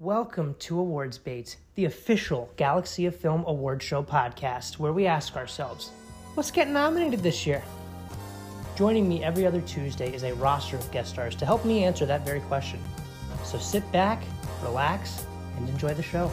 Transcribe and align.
Welcome 0.00 0.54
to 0.60 0.78
Awards 0.78 1.18
Bait, 1.18 1.56
the 1.74 1.86
official 1.86 2.52
Galaxy 2.54 3.06
of 3.06 3.16
Film 3.16 3.42
award 3.48 3.82
show 3.82 4.00
podcast, 4.00 4.78
where 4.78 4.92
we 4.92 5.06
ask 5.06 5.34
ourselves, 5.34 5.90
what's 6.34 6.52
getting 6.52 6.72
nominated 6.72 7.20
this 7.20 7.44
year? 7.44 7.64
Joining 8.76 9.08
me 9.08 9.24
every 9.24 9.44
other 9.44 9.60
Tuesday 9.62 10.14
is 10.14 10.22
a 10.22 10.32
roster 10.34 10.76
of 10.76 10.88
guest 10.92 11.10
stars 11.10 11.34
to 11.34 11.44
help 11.44 11.64
me 11.64 11.82
answer 11.82 12.06
that 12.06 12.24
very 12.24 12.38
question. 12.42 12.78
So 13.42 13.58
sit 13.58 13.90
back, 13.90 14.22
relax, 14.62 15.26
and 15.56 15.68
enjoy 15.68 15.94
the 15.94 16.02
show. 16.04 16.30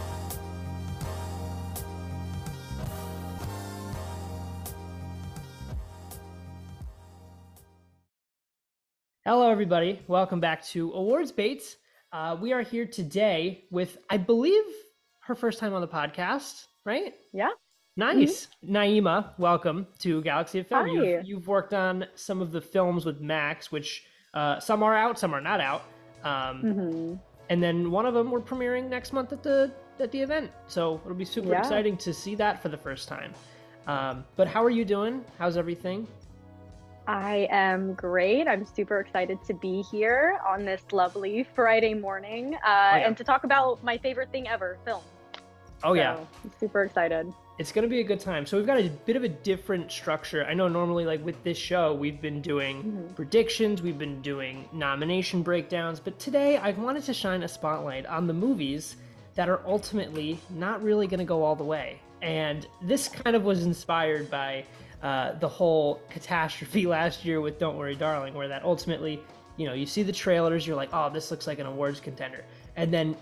Hello, 9.25 9.49
everybody. 9.49 10.03
Welcome 10.05 10.39
back 10.39 10.63
to 10.65 10.91
Awards 10.93 11.31
Baits. 11.31 11.77
Uh, 12.11 12.37
we 12.39 12.53
are 12.53 12.61
here 12.61 12.85
today 12.85 13.65
with, 13.71 13.97
I 14.09 14.17
believe, 14.17 14.63
her 15.21 15.35
first 15.35 15.59
time 15.59 15.73
on 15.73 15.81
the 15.81 15.87
podcast, 15.87 16.65
right? 16.85 17.13
Yeah. 17.33 17.49
Nice. 17.97 18.47
Naima, 18.65 19.37
welcome 19.37 19.87
to 19.99 20.21
Galaxy 20.21 20.59
of 20.59 20.67
Film. 20.67 20.87
You've, 20.87 21.25
you've 21.25 21.47
worked 21.47 21.73
on 21.73 22.05
some 22.15 22.41
of 22.41 22.51
the 22.51 22.61
films 22.61 23.05
with 23.05 23.21
Max, 23.21 23.71
which 23.71 24.03
uh, 24.33 24.59
some 24.59 24.83
are 24.83 24.95
out, 24.95 25.17
some 25.17 25.33
are 25.33 25.41
not 25.41 25.59
out. 25.61 25.83
Um, 26.23 26.61
hmm 26.61 27.13
and 27.51 27.61
then 27.61 27.91
one 27.91 28.07
of 28.07 28.15
them 28.15 28.31
we're 28.31 28.41
premiering 28.41 28.89
next 28.89 29.13
month 29.13 29.31
at 29.31 29.43
the 29.43 29.71
at 29.99 30.11
the 30.11 30.19
event. 30.19 30.49
So 30.65 30.99
it'll 31.05 31.13
be 31.15 31.23
super 31.23 31.51
Yeah. 31.51 31.59
exciting 31.59 31.95
to 31.97 32.11
see 32.11 32.33
that 32.35 32.59
for 32.59 32.69
the 32.69 32.77
first 32.77 33.07
time. 33.07 33.35
Um, 33.85 34.25
but 34.35 34.47
how 34.47 34.63
are 34.63 34.71
you 34.71 34.83
doing? 34.83 35.23
How's 35.37 35.55
everything? 35.55 36.07
I 37.07 37.47
am 37.51 37.93
great. 37.93 38.47
I'm 38.47 38.65
super 38.65 38.99
excited 38.99 39.43
to 39.45 39.53
be 39.53 39.83
here 39.83 40.39
on 40.47 40.65
this 40.65 40.81
lovely 40.91 41.43
Friday 41.53 41.93
morning 41.93 42.55
uh, 42.55 42.57
Oh, 42.65 42.97
yeah. 42.97 43.07
and 43.07 43.17
to 43.17 43.23
talk 43.23 43.43
about 43.43 43.83
my 43.83 43.97
favorite 43.97 44.31
thing 44.31 44.47
ever, 44.47 44.77
film. 44.85 45.03
Oh 45.83 45.93
yeah, 45.93 46.17
I'm 46.43 46.51
super 46.59 46.83
excited. 46.83 47.31
it's 47.59 47.71
gonna 47.71 47.87
be 47.87 47.99
a 47.99 48.03
good 48.03 48.19
time. 48.19 48.45
So 48.45 48.57
we've 48.57 48.65
got 48.65 48.79
a 48.79 48.89
bit 48.89 49.15
of 49.15 49.23
a 49.23 49.29
different 49.29 49.91
structure. 49.91 50.43
I 50.45 50.53
know 50.55 50.67
normally 50.67 51.05
like 51.05 51.23
with 51.23 51.41
this 51.43 51.57
show 51.57 51.93
we've 51.93 52.19
been 52.21 52.41
doing 52.41 52.83
Mhm. 52.83 53.15
predictions, 53.15 53.81
we've 53.83 53.99
been 53.99 54.21
doing 54.21 54.67
nomination 54.73 55.43
breakdowns, 55.43 55.99
but 55.99 56.17
today 56.17 56.57
I 56.57 56.71
wanted 56.71 57.03
to 57.03 57.13
shine 57.13 57.43
a 57.43 57.47
spotlight 57.47 58.05
on 58.07 58.25
the 58.27 58.33
movies 58.33 58.97
that 59.35 59.47
are 59.47 59.61
ultimately 59.65 60.39
not 60.49 60.81
really 60.81 61.05
gonna 61.07 61.23
go 61.25 61.43
all 61.43 61.55
the 61.55 61.63
way. 61.63 61.99
And 62.21 62.65
this 62.81 63.07
kind 63.09 63.35
of 63.35 63.43
was 63.43 63.63
inspired 63.65 64.31
by 64.31 64.65
uh, 65.01 65.33
the 65.39 65.47
whole 65.47 66.01
catastrophe 66.09 66.85
last 66.97 67.25
year 67.25 67.41
with 67.41 67.59
Don't 67.59 67.77
Worry 67.77 67.95
Darling, 67.95 68.33
where 68.33 68.47
that 68.47 68.63
ultimately, 68.63 69.21
you 69.57 69.65
know, 69.65 69.73
you 69.73 69.85
see 69.85 70.03
the 70.03 70.11
trailers, 70.11 70.65
you're 70.65 70.75
like, 70.75 70.89
oh, 70.93 71.09
this 71.09 71.31
looks 71.31 71.47
like 71.47 71.59
an 71.59 71.65
awards 71.65 71.99
contender. 71.99 72.43
And 72.75 72.93
then 72.93 73.15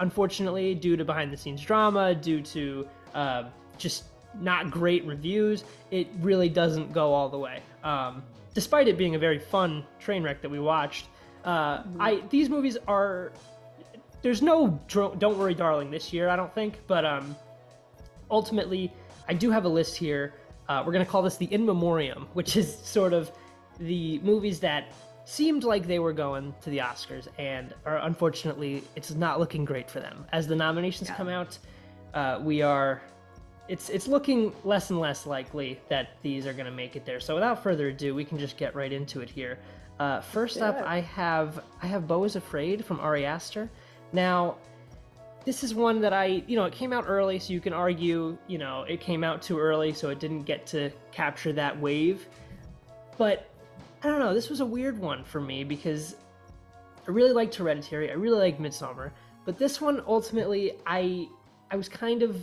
unfortunately, 0.00 0.74
due 0.74 0.96
to 0.96 1.04
behind 1.04 1.32
the 1.32 1.36
scenes 1.36 1.62
drama, 1.62 2.14
due 2.14 2.42
to 2.42 2.88
uh, 3.14 3.44
just 3.78 4.04
not 4.40 4.70
great 4.70 5.04
reviews, 5.04 5.64
it 5.90 6.08
really 6.20 6.48
doesn't 6.48 6.92
go 6.92 7.12
all 7.12 7.28
the 7.28 7.38
way. 7.38 7.60
Um, 7.82 8.22
despite 8.54 8.88
it 8.88 8.98
being 8.98 9.14
a 9.14 9.18
very 9.18 9.38
fun 9.38 9.84
train 10.00 10.22
wreck 10.22 10.42
that 10.42 10.50
we 10.50 10.58
watched, 10.58 11.06
uh, 11.44 11.82
I 12.00 12.22
these 12.30 12.48
movies 12.48 12.76
are. 12.88 13.32
There's 14.22 14.40
no 14.40 14.80
Dro- 14.88 15.14
Don't 15.14 15.38
Worry 15.38 15.52
Darling 15.54 15.90
this 15.90 16.10
year, 16.10 16.30
I 16.30 16.36
don't 16.36 16.54
think, 16.54 16.80
but 16.86 17.04
um, 17.04 17.36
ultimately, 18.30 18.90
I 19.28 19.34
do 19.34 19.50
have 19.50 19.66
a 19.66 19.68
list 19.68 19.96
here. 19.96 20.32
Uh, 20.68 20.82
we're 20.84 20.92
going 20.92 21.04
to 21.04 21.10
call 21.10 21.22
this 21.22 21.36
the 21.36 21.46
In 21.46 21.64
Memoriam, 21.66 22.26
which 22.32 22.56
is 22.56 22.74
sort 22.78 23.12
of 23.12 23.30
the 23.78 24.18
movies 24.20 24.60
that 24.60 24.92
seemed 25.24 25.64
like 25.64 25.86
they 25.86 25.98
were 25.98 26.12
going 26.12 26.54
to 26.62 26.70
the 26.70 26.78
Oscars, 26.78 27.28
and 27.38 27.74
are 27.84 27.98
unfortunately, 27.98 28.82
it's 28.96 29.12
not 29.14 29.38
looking 29.40 29.64
great 29.64 29.90
for 29.90 30.00
them. 30.00 30.26
As 30.32 30.46
the 30.46 30.56
nominations 30.56 31.08
Yeah. 31.08 31.16
come 31.16 31.28
out, 31.28 31.58
uh, 32.14 32.40
we 32.42 32.62
are. 32.62 33.02
It's 33.66 33.88
it's 33.88 34.06
looking 34.06 34.52
less 34.64 34.90
and 34.90 35.00
less 35.00 35.24
likely 35.26 35.80
that 35.88 36.10
these 36.22 36.46
are 36.46 36.52
going 36.52 36.66
to 36.66 36.70
make 36.72 36.96
it 36.96 37.06
there. 37.06 37.18
So 37.20 37.34
without 37.34 37.62
further 37.62 37.88
ado, 37.88 38.14
we 38.14 38.24
can 38.24 38.38
just 38.38 38.58
get 38.58 38.74
right 38.74 38.92
into 38.92 39.20
it 39.22 39.30
here. 39.30 39.58
Uh, 39.98 40.20
first 40.20 40.58
up, 40.58 40.82
I 40.84 41.00
have 41.00 41.62
I 41.82 41.86
have 41.86 42.06
Beau 42.06 42.24
is 42.24 42.36
Afraid 42.36 42.84
from 42.84 43.00
Ari 43.00 43.24
Aster. 43.24 43.70
Now, 44.12 44.56
this 45.44 45.62
is 45.62 45.74
one 45.74 46.00
that 46.00 46.12
I, 46.12 46.42
you 46.46 46.56
know, 46.56 46.64
it 46.64 46.72
came 46.72 46.92
out 46.92 47.04
early, 47.06 47.38
so 47.38 47.52
you 47.52 47.60
can 47.60 47.72
argue, 47.72 48.36
you 48.46 48.58
know, 48.58 48.84
it 48.88 49.00
came 49.00 49.22
out 49.22 49.42
too 49.42 49.58
early, 49.58 49.92
so 49.92 50.08
it 50.10 50.18
didn't 50.18 50.44
get 50.44 50.66
to 50.68 50.90
capture 51.12 51.52
that 51.52 51.78
wave. 51.78 52.26
But 53.18 53.50
I 54.02 54.08
don't 54.08 54.18
know, 54.20 54.34
this 54.34 54.48
was 54.48 54.60
a 54.60 54.66
weird 54.66 54.98
one 54.98 55.22
for 55.24 55.40
me 55.40 55.64
because 55.64 56.16
I 57.06 57.10
really 57.10 57.32
liked 57.32 57.54
Hereditary, 57.54 58.10
I 58.10 58.14
really 58.14 58.38
liked 58.38 58.60
Midsommar, 58.60 59.10
but 59.44 59.58
this 59.58 59.80
one 59.80 60.02
ultimately 60.06 60.72
I 60.86 61.28
I 61.70 61.76
was 61.76 61.88
kind 61.88 62.22
of 62.22 62.40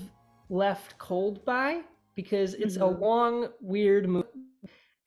left 0.49 0.97
cold 0.97 1.43
by 1.45 1.81
because 2.15 2.53
it's 2.55 2.75
a 2.75 2.81
Mhm. 2.81 2.99
long, 2.99 3.47
weird 3.61 4.07
movie, 4.07 4.27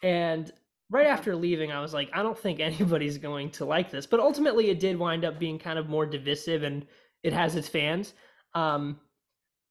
and 0.02 0.52
right 0.90 1.06
after 1.06 1.34
leaving, 1.36 1.70
I 1.72 1.80
was 1.80 1.92
like, 1.92 2.10
I 2.12 2.22
don't 2.22 2.38
think 2.38 2.60
anybody's 2.60 3.18
going 3.18 3.50
to 3.52 3.64
like 3.64 3.90
this. 3.90 4.06
But 4.06 4.20
ultimately, 4.20 4.70
it 4.70 4.80
did 4.80 4.98
wind 4.98 5.24
up 5.24 5.38
being 5.38 5.58
kind 5.58 5.78
of 5.78 5.88
more 5.88 6.06
divisive, 6.06 6.62
and 6.62 6.86
it 7.24 7.32
has 7.32 7.56
its 7.56 7.66
fans. 7.66 8.14
Um, 8.54 9.00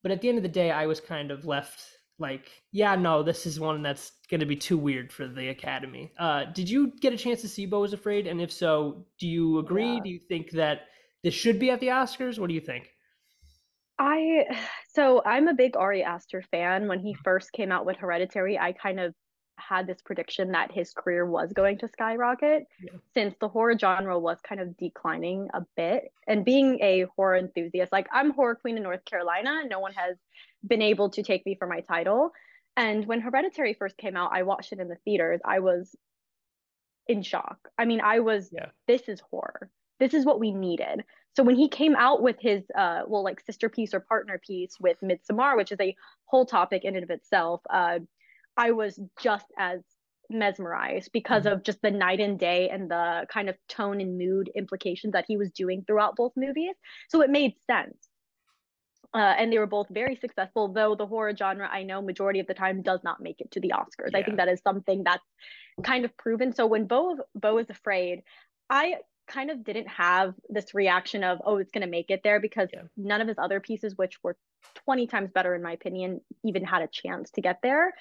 but 0.02 0.12
at 0.12 0.20
the 0.20 0.28
end 0.28 0.38
of 0.38 0.44
the 0.44 0.50
day, 0.50 0.72
I 0.72 0.86
was 0.86 1.00
kind 1.00 1.32
of 1.32 1.46
left 1.46 1.82
like, 2.20 2.52
yeah, 2.72 2.96
no, 2.96 3.24
this 3.24 3.46
is 3.46 3.60
one 3.60 3.82
that's 3.82 4.12
going 4.30 4.42
to 4.42 4.46
be 4.46 4.56
too 4.56 4.78
weird 4.78 5.12
for 5.12 5.28
the 5.28 5.50
Academy. 5.50 6.12
Uh, 6.20 6.46
did 6.46 6.70
you 6.70 6.94
get 7.00 7.14
a 7.14 7.18
chance 7.18 7.42
to 7.42 7.48
see 7.48 7.66
Beau 7.66 7.84
is 7.84 7.94
Afraid? 7.94 8.28
And 8.28 8.42
if 8.42 8.52
so, 8.52 9.06
do 9.20 9.28
you 9.28 9.60
agree? 9.60 9.96
Yeah. 9.96 10.04
Do 10.04 10.10
you 10.10 10.20
think 10.20 10.52
that 10.52 10.82
this 11.24 11.34
should 11.34 11.60
be 11.60 11.72
at 11.72 11.80
the 11.80 11.88
Oscars? 11.88 12.38
What 12.38 12.50
do 12.50 12.54
you 12.54 12.62
think? 12.62 12.90
I 14.00 14.46
so 14.94 15.22
I'm 15.26 15.48
a 15.48 15.54
big 15.54 15.78
Ari 15.78 16.04
Aster 16.04 16.44
fan. 16.52 16.88
When 16.88 17.00
he 17.00 17.16
first 17.24 17.52
came 17.54 17.72
out 17.72 17.86
with 17.86 17.98
Hereditary, 17.98 18.60
I 18.60 18.74
kind 18.74 19.00
of 19.00 19.14
had 19.58 19.88
this 19.88 20.02
prediction 20.02 20.52
that 20.52 20.72
his 20.72 20.94
career 20.94 21.26
was 21.26 21.54
going 21.54 21.78
to 21.80 21.88
skyrocket 21.88 22.68
Yeah. 22.82 22.92
since 23.14 23.36
the 23.40 23.48
horror 23.48 23.78
genre 23.78 24.20
was 24.20 24.40
kind 24.42 24.60
of 24.60 24.76
declining 24.78 25.50
a 25.54 25.62
bit. 25.78 26.12
And 26.28 26.44
being 26.44 26.80
a 26.82 27.06
horror 27.16 27.38
enthusiast, 27.38 27.92
like 27.92 28.08
I'm 28.12 28.32
horror 28.32 28.56
queen 28.56 28.78
in 28.78 28.84
North 28.84 29.06
Carolina, 29.06 29.64
no 29.68 29.80
one 29.80 29.94
has 29.94 30.18
been 30.68 30.82
able 30.82 31.10
to 31.12 31.24
take 31.24 31.46
me 31.46 31.56
for 31.56 31.68
my 31.68 31.82
title. 31.82 32.32
And 32.76 33.06
when 33.06 33.22
Hereditary 33.22 33.76
first 33.76 33.98
came 33.98 34.16
out, 34.18 34.32
I 34.34 34.44
watched 34.44 34.74
it 34.74 34.80
in 34.80 34.88
the 34.88 34.98
theaters. 35.06 35.40
I 35.46 35.60
was 35.60 35.96
in 37.08 37.22
shock. 37.22 37.70
I 37.78 37.86
mean, 37.86 38.02
I 38.02 38.20
was 38.20 38.50
Yeah. 38.52 38.70
this 38.88 39.08
is 39.08 39.20
horror. 39.20 39.70
This 40.00 40.14
is 40.14 40.26
what 40.26 40.40
we 40.40 40.52
needed. 40.52 41.04
So 41.36 41.44
when 41.44 41.56
he 41.56 41.68
came 41.68 41.96
out 41.96 42.22
with 42.22 42.38
his 42.40 42.64
uh 42.76 43.04
well 43.08 43.24
like 43.24 43.40
sister 43.42 43.70
piece 43.70 43.94
or 43.94 44.00
partner 44.00 44.40
piece 44.40 44.80
with 44.80 44.98
Midsommar, 45.02 45.58
which 45.58 45.72
is 45.72 45.80
a 45.80 45.96
whole 46.26 46.46
topic 46.46 46.84
in 46.86 46.96
and 46.96 47.04
of 47.04 47.10
itself, 47.10 47.62
uh 47.70 48.00
I 48.58 48.72
was 48.72 49.00
just 49.22 49.46
as 49.58 49.82
mesmerized 50.30 51.12
because 51.12 51.46
of 51.46 51.64
just 51.64 51.82
the 51.82 51.92
night 51.92 52.20
and 52.20 52.40
day 52.40 52.70
and 52.70 52.90
the 52.90 53.26
kind 53.32 53.50
of 53.50 53.58
tone 53.68 54.02
and 54.02 54.18
mood 54.18 54.50
implications 54.56 55.14
that 55.14 55.26
he 55.28 55.38
was 55.38 55.52
doing 55.52 55.84
throughout 55.86 56.16
both 56.16 56.32
movies. 56.36 56.76
So 57.10 57.22
it 57.22 57.30
made 57.30 57.54
sense. 57.70 58.10
Uh, 59.14 59.36
and 59.38 59.54
they 59.54 59.60
were 59.60 59.68
both 59.68 59.88
very 59.90 60.16
successful, 60.16 60.74
though 60.74 60.96
the 60.96 61.06
horror 61.06 61.36
genre 61.36 61.70
I 61.72 61.84
know 61.84 62.02
majority 62.02 62.40
of 62.40 62.48
the 62.48 62.56
time 62.56 62.82
does 62.82 63.02
not 63.04 63.22
make 63.22 63.42
it 63.42 63.52
to 63.52 63.60
the 63.60 63.74
Oscars. 63.76 64.16
I 64.16 64.24
think 64.24 64.38
that 64.38 64.48
is 64.48 64.60
something 64.64 65.04
that's 65.04 65.24
kind 65.84 66.04
of 66.04 66.18
proven. 66.18 66.52
So 66.54 66.66
when 66.66 66.88
Beau 66.88 67.18
Beau 67.36 67.58
is 67.60 67.70
afraid, 67.70 68.24
I 68.72 68.96
kind 69.28 69.52
of 69.52 69.64
didn't 69.64 69.88
have 69.88 70.34
this 70.50 70.74
reaction 70.74 71.24
of 71.24 71.40
oh 71.46 71.58
it's 71.58 71.72
going 71.72 71.84
to 71.84 71.88
make 71.88 72.10
it 72.10 72.22
there 72.24 72.40
because 72.40 72.70
Yeah. 72.74 72.82
none 72.98 73.22
of 73.22 73.28
his 73.28 73.38
other 73.38 73.60
pieces 73.60 73.94
which 73.96 74.22
were 74.22 74.36
20 74.84 75.08
times 75.08 75.32
better 75.32 75.56
in 75.56 75.62
my 75.62 75.72
opinion 75.72 76.20
even 76.44 76.66
had 76.66 76.82
a 76.82 76.88
chance 76.92 77.32
to 77.32 77.42
get 77.42 77.60
there 77.64 77.94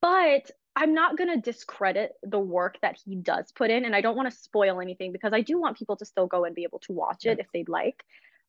but 0.00 0.50
i'm 0.76 0.94
not 0.94 1.16
going 1.16 1.30
to 1.30 1.50
discredit 1.50 2.12
the 2.22 2.38
work 2.38 2.76
that 2.82 2.98
he 3.04 3.16
does 3.16 3.52
put 3.52 3.70
in 3.70 3.84
and 3.84 3.94
i 3.94 4.00
don't 4.00 4.16
want 4.16 4.30
to 4.30 4.36
spoil 4.36 4.80
anything 4.80 5.12
because 5.12 5.32
i 5.32 5.40
do 5.40 5.60
want 5.60 5.78
people 5.78 5.96
to 5.96 6.04
still 6.04 6.26
go 6.26 6.44
and 6.44 6.54
be 6.54 6.64
able 6.64 6.78
to 6.78 6.92
watch 6.92 7.26
it 7.26 7.38
if 7.38 7.46
they'd 7.52 7.68
like 7.68 8.04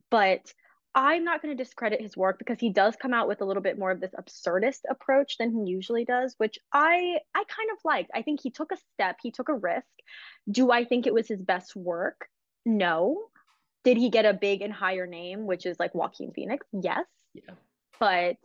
but 0.09 0.53
i'm 0.93 1.23
not 1.23 1.41
going 1.41 1.55
to 1.55 1.63
discredit 1.63 2.01
his 2.01 2.17
work 2.17 2.37
because 2.37 2.59
he 2.59 2.69
does 2.69 2.95
come 2.95 3.13
out 3.13 3.27
with 3.27 3.41
a 3.41 3.45
little 3.45 3.63
bit 3.63 3.79
more 3.79 3.91
of 3.91 3.99
this 3.99 4.11
absurdist 4.19 4.81
approach 4.89 5.37
than 5.37 5.51
he 5.51 5.71
usually 5.71 6.05
does 6.05 6.35
which 6.37 6.59
i 6.73 7.17
i 7.33 7.43
kind 7.43 7.69
of 7.71 7.77
liked 7.85 8.11
i 8.13 8.21
think 8.21 8.41
he 8.41 8.49
took 8.49 8.71
a 8.71 8.77
step 8.93 9.17
he 9.21 9.31
took 9.31 9.49
a 9.49 9.53
risk 9.53 9.87
do 10.49 10.71
I 10.71 10.85
think 10.85 11.07
it 11.07 11.13
was 11.13 11.27
his 11.27 11.41
best 11.41 11.75
work? 11.75 12.27
No. 12.65 13.25
Did 13.83 13.97
he 13.97 14.09
get 14.09 14.25
a 14.25 14.33
big 14.33 14.61
and 14.61 14.73
higher 14.73 15.07
name, 15.07 15.45
which 15.45 15.65
is 15.65 15.79
like 15.79 15.95
Joaquin 15.95 16.31
Phoenix? 16.31 16.65
Yes. 16.71 17.05
Yeah. 17.33 17.55
But 17.99 18.37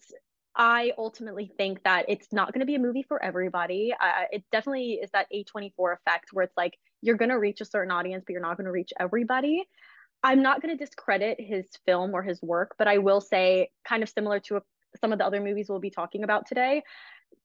I 0.56 0.92
ultimately 0.96 1.52
think 1.56 1.82
that 1.84 2.06
it's 2.08 2.32
not 2.32 2.52
going 2.52 2.60
to 2.60 2.66
be 2.66 2.76
a 2.76 2.78
movie 2.78 3.04
for 3.06 3.22
everybody. 3.22 3.92
Uh, 3.92 4.24
it 4.30 4.44
definitely 4.50 4.94
is 5.02 5.10
that 5.12 5.26
A24 5.32 5.94
effect 5.94 6.30
where 6.32 6.44
it's 6.44 6.56
like 6.56 6.78
you're 7.02 7.16
going 7.16 7.28
to 7.28 7.38
reach 7.38 7.60
a 7.60 7.66
certain 7.66 7.90
audience, 7.90 8.24
but 8.26 8.32
you're 8.32 8.40
not 8.40 8.56
going 8.56 8.64
to 8.64 8.72
reach 8.72 8.92
everybody. 8.98 9.64
I'm 10.22 10.42
not 10.42 10.62
going 10.62 10.76
to 10.76 10.82
discredit 10.82 11.36
his 11.38 11.66
film 11.84 12.14
or 12.14 12.22
his 12.22 12.40
work, 12.42 12.74
but 12.78 12.88
I 12.88 12.98
will 12.98 13.20
say, 13.20 13.70
kind 13.86 14.02
of 14.02 14.08
similar 14.08 14.40
to 14.40 14.62
some 15.00 15.12
of 15.12 15.18
the 15.18 15.26
other 15.26 15.42
movies 15.42 15.66
we'll 15.68 15.78
be 15.78 15.90
talking 15.90 16.24
about 16.24 16.46
today, 16.46 16.82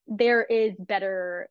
there 0.08 0.44
is 0.44 0.74
better 0.80 1.50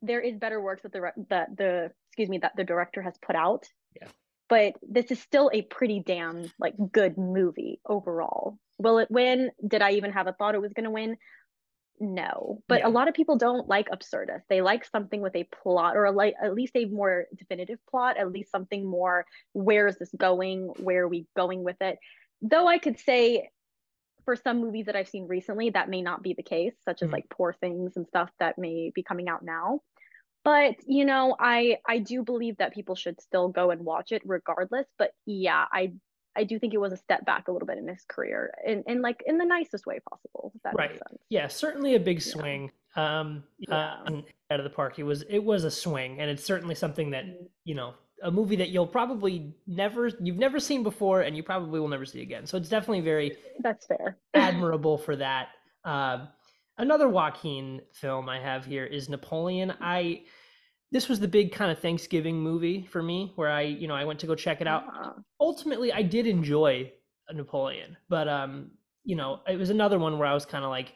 there 0.00 0.20
is 0.20 0.36
better 0.38 0.60
works 0.60 0.82
that 0.82 0.92
the 0.92 1.10
that 1.28 1.56
the 1.56 1.90
excuse 2.10 2.28
me 2.28 2.38
that 2.38 2.52
the 2.56 2.64
director 2.64 3.02
has 3.02 3.14
put 3.20 3.34
out. 3.34 3.64
Yeah. 4.00 4.08
but 4.48 4.74
this 4.82 5.10
is 5.10 5.18
still 5.20 5.50
a 5.52 5.62
pretty 5.62 6.02
damn 6.04 6.50
like 6.58 6.74
good 6.92 7.16
movie 7.18 7.80
overall. 7.86 8.58
Will 8.78 8.98
it 8.98 9.10
win? 9.10 9.50
Did 9.66 9.82
I 9.82 9.92
even 9.92 10.12
have 10.12 10.26
a 10.26 10.32
thought 10.32 10.54
it 10.54 10.60
was 10.60 10.72
going 10.72 10.84
to 10.84 10.90
win? 10.90 11.16
No, 12.00 12.62
but 12.68 12.80
yeah. 12.80 12.86
a 12.86 12.90
lot 12.90 13.08
of 13.08 13.14
people 13.14 13.36
don't 13.36 13.68
like 13.68 13.88
absurdist. 13.88 14.42
They 14.48 14.62
like 14.62 14.84
something 14.84 15.20
with 15.20 15.34
a 15.34 15.48
plot 15.62 15.96
or 15.96 16.04
a, 16.04 16.12
like 16.12 16.34
at 16.40 16.54
least 16.54 16.76
a 16.76 16.84
more 16.84 17.26
definitive 17.34 17.80
plot, 17.90 18.16
at 18.16 18.30
least 18.30 18.52
something 18.52 18.88
more 18.88 19.26
where 19.52 19.88
is 19.88 19.98
this 19.98 20.12
going? 20.16 20.68
Where 20.78 21.04
are 21.04 21.08
we 21.08 21.26
going 21.36 21.64
with 21.64 21.76
it? 21.80 21.98
Though 22.40 22.68
I 22.68 22.78
could 22.78 23.00
say 23.00 23.50
for 24.24 24.36
some 24.36 24.60
movies 24.60 24.86
that 24.86 24.94
I've 24.94 25.08
seen 25.08 25.26
recently 25.26 25.70
that 25.70 25.88
may 25.88 26.02
not 26.02 26.22
be 26.22 26.34
the 26.34 26.42
case, 26.42 26.74
such 26.84 27.02
as 27.02 27.06
mm-hmm. 27.06 27.14
like 27.14 27.30
Poor 27.30 27.52
Things 27.60 27.96
and 27.96 28.06
stuff 28.06 28.30
that 28.38 28.58
may 28.58 28.92
be 28.94 29.02
coming 29.02 29.28
out 29.28 29.42
now. 29.42 29.80
But, 30.44 30.76
you 30.86 31.04
know, 31.04 31.34
I 31.38 31.78
I 31.86 31.98
do 31.98 32.22
believe 32.22 32.58
that 32.58 32.74
people 32.74 32.94
should 32.94 33.20
still 33.20 33.48
go 33.48 33.70
and 33.70 33.84
watch 33.84 34.12
it 34.12 34.22
regardless, 34.24 34.86
but 34.98 35.10
yeah, 35.26 35.64
I 35.72 35.94
I 36.38 36.44
do 36.44 36.58
think 36.58 36.72
it 36.72 36.78
was 36.78 36.92
a 36.92 36.96
step 36.96 37.26
back 37.26 37.48
a 37.48 37.52
little 37.52 37.66
bit 37.66 37.78
in 37.78 37.88
his 37.88 38.04
career, 38.08 38.54
in, 38.64 38.84
in 38.86 39.02
like 39.02 39.22
in 39.26 39.38
the 39.38 39.44
nicest 39.44 39.86
way 39.86 39.98
possible. 40.08 40.52
If 40.54 40.62
that 40.62 40.74
right. 40.74 40.90
makes 40.90 41.02
sense. 41.08 41.20
Yeah, 41.28 41.48
certainly 41.48 41.96
a 41.96 42.00
big 42.00 42.22
swing. 42.22 42.70
Yeah. 42.96 43.20
Um, 43.20 43.42
yeah. 43.58 43.74
Uh, 44.06 44.22
out 44.50 44.60
of 44.60 44.64
the 44.64 44.70
park, 44.70 44.98
it 44.98 45.02
was 45.02 45.22
it 45.28 45.42
was 45.42 45.64
a 45.64 45.70
swing, 45.70 46.20
and 46.20 46.30
it's 46.30 46.44
certainly 46.44 46.76
something 46.76 47.10
that 47.10 47.24
you 47.64 47.74
know 47.74 47.94
a 48.22 48.30
movie 48.30 48.56
that 48.56 48.68
you'll 48.70 48.86
probably 48.86 49.52
never 49.66 50.10
you've 50.20 50.38
never 50.38 50.60
seen 50.60 50.84
before, 50.84 51.22
and 51.22 51.36
you 51.36 51.42
probably 51.42 51.80
will 51.80 51.88
never 51.88 52.06
see 52.06 52.22
again. 52.22 52.46
So 52.46 52.56
it's 52.56 52.68
definitely 52.68 53.00
very 53.00 53.36
that's 53.60 53.86
fair 53.86 54.16
admirable 54.34 54.96
for 54.96 55.16
that. 55.16 55.48
Uh, 55.84 56.26
another 56.78 57.08
Joaquin 57.08 57.82
film 57.92 58.28
I 58.28 58.38
have 58.38 58.64
here 58.64 58.84
is 58.84 59.08
Napoleon. 59.08 59.74
I 59.80 60.22
this 60.90 61.08
was 61.08 61.20
the 61.20 61.28
big 61.28 61.52
kind 61.52 61.70
of 61.70 61.78
Thanksgiving 61.78 62.40
movie 62.40 62.86
for 62.90 63.02
me 63.02 63.32
where 63.36 63.50
I, 63.50 63.62
you 63.62 63.88
know, 63.88 63.94
I 63.94 64.04
went 64.04 64.20
to 64.20 64.26
go 64.26 64.34
check 64.34 64.60
it 64.60 64.66
out. 64.66 64.84
Uh-huh. 64.84 65.12
Ultimately, 65.40 65.92
I 65.92 66.02
did 66.02 66.26
enjoy 66.26 66.92
Napoleon, 67.30 67.96
but 68.08 68.28
um, 68.28 68.70
you 69.04 69.16
know, 69.16 69.40
it 69.46 69.56
was 69.56 69.70
another 69.70 69.98
one 69.98 70.18
where 70.18 70.28
I 70.28 70.34
was 70.34 70.46
kind 70.46 70.64
of 70.64 70.70
like, 70.70 70.94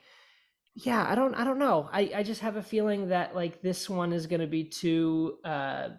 yeah, 0.75 1.06
I 1.09 1.15
don't 1.15 1.35
I 1.35 1.44
don't 1.44 1.59
know. 1.59 1.89
I 1.93 2.11
I 2.17 2.23
just 2.23 2.41
have 2.41 2.56
a 2.56 2.62
feeling 2.62 3.09
that 3.09 3.35
like 3.35 3.61
this 3.61 3.91
one 3.91 4.12
is 4.12 4.27
going 4.27 4.41
to 4.41 4.47
be 4.47 4.65
too 4.65 5.39
uh 5.44 5.91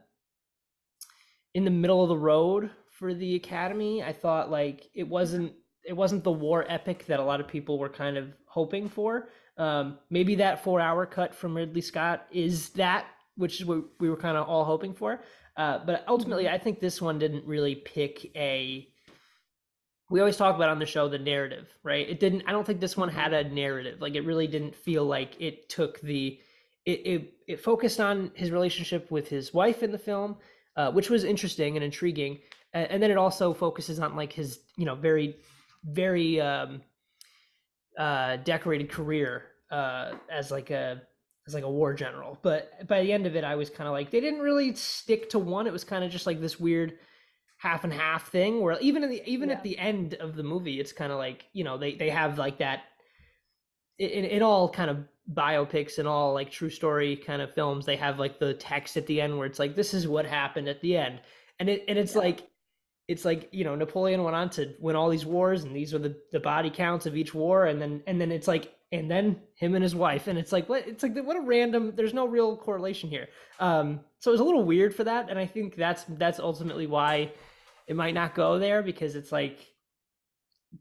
in 1.54 1.66
the 1.66 1.72
middle 1.72 2.02
of 2.02 2.10
the 2.10 2.18
road 2.18 2.72
for 2.90 3.14
the 3.14 3.36
Academy. 3.36 4.02
I 4.02 4.14
thought 4.14 4.50
like 4.50 4.90
it 4.96 5.08
wasn't 5.08 5.54
it 5.86 5.94
wasn't 5.94 6.24
the 6.24 6.32
war 6.32 6.66
epic 6.68 7.06
that 7.08 7.20
a 7.20 7.24
lot 7.24 7.40
of 7.40 7.48
people 7.48 7.78
were 7.78 7.90
kind 7.90 8.18
of 8.18 8.34
hoping 8.48 8.90
for. 8.90 9.30
Um, 9.58 10.00
maybe 10.10 10.36
that 10.36 10.64
four 10.64 10.80
hour 10.80 11.06
cut 11.06 11.36
from 11.36 11.56
Ridley 11.56 11.82
Scott 11.82 12.26
is 12.32 12.70
that 12.70 13.06
which 13.36 13.60
is 13.60 13.66
what 13.66 13.84
we 14.00 14.10
were 14.10 14.18
kind 14.18 14.38
of 14.38 14.48
all 14.48 14.64
hoping 14.64 14.94
for. 14.94 15.22
Uh, 15.56 15.80
but 15.86 16.04
ultimately, 16.08 16.46
mm-hmm. 16.46 16.56
I 16.56 16.58
think 16.58 16.80
this 16.80 17.02
one 17.02 17.20
didn't 17.20 17.46
really 17.46 17.76
pick 17.76 18.32
a. 18.36 18.88
We 20.10 20.20
always 20.20 20.38
talk 20.38 20.56
about 20.56 20.70
on 20.70 20.80
the 20.80 20.86
show 20.86 21.08
the 21.10 21.18
narrative, 21.18 21.76
right? 21.84 22.08
It 22.08 22.20
didn't. 22.20 22.44
I 22.48 22.52
don't 22.52 22.66
think 22.66 22.80
this 22.80 22.98
one 22.98 23.10
had 23.10 23.34
a 23.34 23.44
narrative. 23.50 24.02
Like 24.02 24.16
it 24.16 24.22
really 24.22 24.48
didn't 24.48 24.76
feel 24.76 25.06
like 25.06 25.36
it 25.40 25.70
took 25.70 26.00
the. 26.02 26.40
It 26.86 27.02
it, 27.06 27.34
it 27.48 27.60
focused 27.60 28.00
on 28.00 28.32
his 28.36 28.52
relationship 28.52 29.10
with 29.10 29.28
his 29.28 29.54
wife 29.54 29.84
in 29.84 29.92
the 29.92 29.98
film, 29.98 30.38
uh, 30.76 30.92
which 30.92 31.10
was 31.10 31.24
interesting 31.24 31.76
and 31.76 31.84
intriguing, 31.84 32.40
and, 32.74 32.90
and, 32.92 33.04
then 33.04 33.10
it 33.10 33.18
also 33.18 33.54
focuses 33.54 34.00
on 34.00 34.16
like 34.16 34.34
his 34.34 34.60
you 34.76 34.86
know 34.86 34.96
very 34.96 35.38
very 35.86 36.42
um, 36.42 36.82
uh, 37.98 38.38
decorated 38.38 38.90
career 38.90 39.46
uh, 39.72 40.14
as 40.30 40.52
like 40.52 40.70
a 40.72 41.02
as 41.48 41.54
like 41.54 41.64
a 41.64 41.70
war 41.70 41.94
general. 41.94 42.38
But 42.42 42.88
by 42.88 43.04
the 43.04 43.12
end 43.12 43.26
of 43.26 43.36
it, 43.36 43.44
I 43.44 43.56
was 43.56 43.70
kind 43.70 43.88
of 43.88 43.94
like 43.94 44.12
they 44.12 44.22
didn't 44.22 44.40
really 44.40 44.74
stick 44.76 45.30
to 45.32 45.40
one. 45.40 45.68
It 45.68 45.74
was 45.74 45.84
kind 45.84 46.04
of 46.04 46.12
just 46.12 46.26
like 46.26 46.40
this 46.40 46.60
weird 46.60 46.98
half 47.58 47.84
and 47.84 47.94
half 47.94 48.30
thing 48.30 48.62
where 48.62 48.78
even 48.80 49.04
in 49.04 49.10
the 49.10 49.22
even 49.26 49.50
yeah. 49.50 49.56
at 49.56 49.64
the 49.64 49.78
end 49.78 50.16
of 50.16 50.36
the 50.36 50.44
movie, 50.44 50.80
it's 50.80 50.94
kind 50.94 51.12
of 51.12 51.18
like 51.18 51.46
you 51.54 51.64
know 51.64 51.78
they 51.78 51.96
they 51.96 52.10
have 52.10 52.38
like 52.38 52.60
that. 52.60 52.84
In, 54.00 54.26
in 54.26 54.42
all 54.42 54.68
kind 54.70 54.90
of 54.90 55.06
biopics 55.32 56.00
and 56.00 56.08
all 56.08 56.34
like 56.34 56.50
true 56.50 56.70
story 56.70 57.16
kind 57.16 57.42
of 57.42 57.54
films, 57.54 57.86
they 57.86 57.96
have 57.96 58.20
like 58.20 58.40
the 58.40 58.56
text 58.56 58.98
at 58.98 59.06
the 59.06 59.22
end 59.22 59.38
where 59.38 59.46
it's 59.46 59.60
like 59.60 59.76
this 59.76 59.94
is 59.94 60.08
what 60.08 60.26
happened 60.26 60.68
at 60.68 60.82
the 60.82 60.98
end, 60.98 61.22
and 61.60 61.70
it 61.70 61.86
and 61.88 61.98
it's 61.98 62.14
yeah. 62.14 62.22
like 62.22 62.50
it's 63.08 63.26
like 63.26 63.50
you 63.52 63.64
know 63.64 63.76
Napoleon 63.76 64.24
went 64.24 64.36
on 64.36 64.50
to 64.52 64.74
win 64.80 64.96
all 64.96 65.10
these 65.10 65.26
wars, 65.26 65.64
and 65.64 65.76
these 65.76 65.94
are 65.94 66.00
the 66.00 66.16
the 66.32 66.40
body 66.40 66.70
counts 66.70 67.06
of 67.06 67.16
each 67.16 67.34
war, 67.34 67.66
and 67.66 67.82
then 67.82 68.02
and 68.08 68.20
then 68.20 68.32
it's 68.32 68.48
like 68.48 68.73
and 68.94 69.10
then 69.10 69.42
him 69.56 69.74
and 69.74 69.82
his 69.82 69.96
wife 69.96 70.28
and 70.28 70.38
it's 70.38 70.52
like 70.52 70.70
what 70.70 70.88
it's 70.88 71.02
like 71.02 71.18
what 71.18 71.36
a 71.36 71.42
random 71.42 71.94
there's 71.96 72.14
no 72.14 72.28
real 72.28 72.56
correlation 72.56 73.10
here. 73.10 73.28
Um 73.60 74.02
so 74.20 74.30
it 74.30 74.34
was 74.34 74.40
a 74.40 74.44
little 74.44 74.64
weird 74.64 74.96
for 74.96 75.04
that 75.04 75.30
and 75.30 75.38
i 75.38 75.46
think 75.46 75.76
that's 75.76 76.06
that's 76.10 76.40
ultimately 76.40 76.88
why 76.88 77.34
it 77.88 77.96
might 77.96 78.14
not 78.14 78.36
go 78.36 78.60
there 78.60 78.84
because 78.84 79.16
it's 79.16 79.32
like 79.32 79.68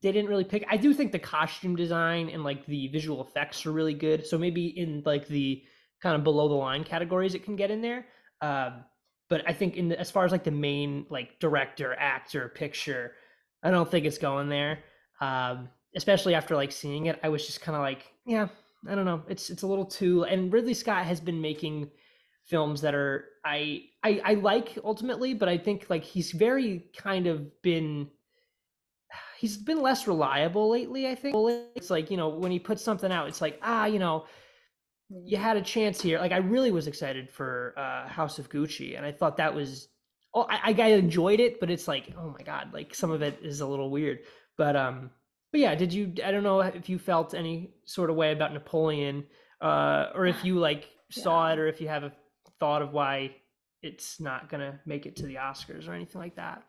they 0.03 0.13
didn't 0.13 0.29
really 0.29 0.45
pick 0.45 0.65
i 0.71 0.77
do 0.77 0.93
think 0.93 1.11
the 1.11 1.19
costume 1.19 1.75
design 1.75 2.29
and 2.29 2.45
like 2.45 2.65
the 2.67 2.89
visual 2.89 3.25
effects 3.25 3.65
are 3.67 3.73
really 3.73 3.95
good. 3.95 4.27
So 4.27 4.39
maybe 4.39 4.67
in 4.67 5.03
like 5.05 5.27
the 5.27 5.63
kind 6.03 6.15
of 6.15 6.23
below 6.23 6.49
the 6.49 6.55
line 6.55 6.85
categories 6.85 7.35
it 7.35 7.45
can 7.45 7.57
get 7.57 7.71
in 7.71 7.81
there. 7.81 8.07
Um 8.43 8.85
but 9.31 9.43
i 9.49 9.55
think 9.55 9.77
in 9.77 9.89
the, 9.89 9.99
as 9.99 10.11
far 10.11 10.27
as 10.27 10.33
like 10.33 10.45
the 10.45 10.51
main 10.51 11.07
like 11.09 11.41
director 11.41 11.95
actor 11.99 12.51
picture 12.51 13.13
i 13.63 13.71
don't 13.71 13.91
think 13.91 14.05
it's 14.05 14.19
going 14.19 14.51
there. 14.51 14.81
Um 15.19 15.71
especially 15.95 16.35
after 16.35 16.55
like 16.57 16.73
seeing 16.73 17.07
it, 17.07 17.19
I 17.23 17.29
was 17.29 17.47
just 17.47 17.61
kind 17.61 17.77
of 17.77 17.83
like, 17.83 18.13
yeah, 18.27 18.49
I 18.89 18.95
don't 18.95 19.05
know. 19.05 19.23
It's 19.29 19.51
it's 19.51 19.63
a 19.63 19.67
little 19.67 19.85
too. 19.85 20.25
And 20.25 20.53
Ridley 20.53 20.75
Scott 20.75 21.05
has 21.05 21.21
been 21.21 21.41
making 21.41 21.91
films 22.45 22.81
that 22.81 22.95
are 22.95 23.27
I 23.45 23.85
I, 24.03 24.21
I 24.25 24.35
like 24.35 24.79
ultimately, 24.85 25.35
but 25.35 25.49
I 25.49 25.59
think 25.59 25.87
like 25.89 26.05
he's 26.05 26.33
very 26.33 26.87
kind 26.97 27.27
of 27.27 27.63
been 27.63 28.09
he's 29.39 29.57
been 29.57 29.81
less 29.81 30.07
reliable 30.07 30.71
lately. 30.71 31.09
I 31.09 31.15
think 31.15 31.37
it's 31.77 31.91
like 31.91 32.11
you 32.11 32.17
know 32.17 32.29
when 32.29 32.51
he 32.51 32.59
puts 32.59 32.83
something 32.83 33.13
out, 33.13 33.29
it's 33.29 33.41
like 33.41 33.59
ah 33.63 33.87
you 33.87 33.99
know 33.99 34.27
you 35.09 35.37
had 35.37 35.57
a 35.57 35.63
chance 35.63 36.01
here. 36.01 36.19
Like 36.19 36.33
I 36.33 36.39
really 36.39 36.71
was 36.71 36.87
excited 36.87 37.31
for 37.31 37.75
uh, 37.77 38.09
House 38.09 38.39
of 38.39 38.49
Gucci, 38.49 38.97
and 38.97 39.05
I 39.05 39.13
thought 39.13 39.37
that 39.37 39.55
was 39.55 39.89
oh 40.35 40.47
I, 40.49 40.75
I 40.77 40.87
enjoyed 40.89 41.39
it, 41.39 41.61
but 41.61 41.71
it's 41.71 41.87
like 41.87 42.15
oh 42.19 42.35
my 42.37 42.45
god, 42.45 42.73
like 42.73 42.95
some 42.95 43.11
of 43.11 43.23
it 43.23 43.39
is 43.43 43.61
a 43.61 43.67
little 43.67 43.91
weird. 43.91 44.21
But 44.57 44.75
um 44.77 45.11
but 45.53 45.61
yeah, 45.61 45.75
did 45.75 45.93
you? 45.93 46.13
I 46.25 46.31
don't 46.31 46.43
know 46.43 46.61
if 46.61 46.89
you 46.89 46.99
felt 46.99 47.35
any 47.35 47.75
sort 47.85 48.11
of 48.11 48.17
way 48.17 48.33
about 48.33 48.53
Napoleon, 48.53 49.25
uh, 49.61 50.07
or 50.15 50.27
if 50.27 50.45
you 50.45 50.59
like 50.59 50.89
saw 51.11 51.47
yeah. 51.47 51.53
it, 51.53 51.59
or 51.59 51.69
if 51.69 51.81
you 51.81 51.89
have 51.89 52.03
a 52.05 52.13
thought 52.59 52.83
of 52.83 52.93
why 52.93 53.37
it's 53.83 54.19
not 54.19 54.49
gonna 54.49 54.81
make 54.87 55.07
it 55.07 55.17
to 55.17 55.27
the 55.27 55.35
Oscars 55.35 55.89
or 55.89 55.93
anything 55.93 56.21
like 56.21 56.37
that. 56.37 56.63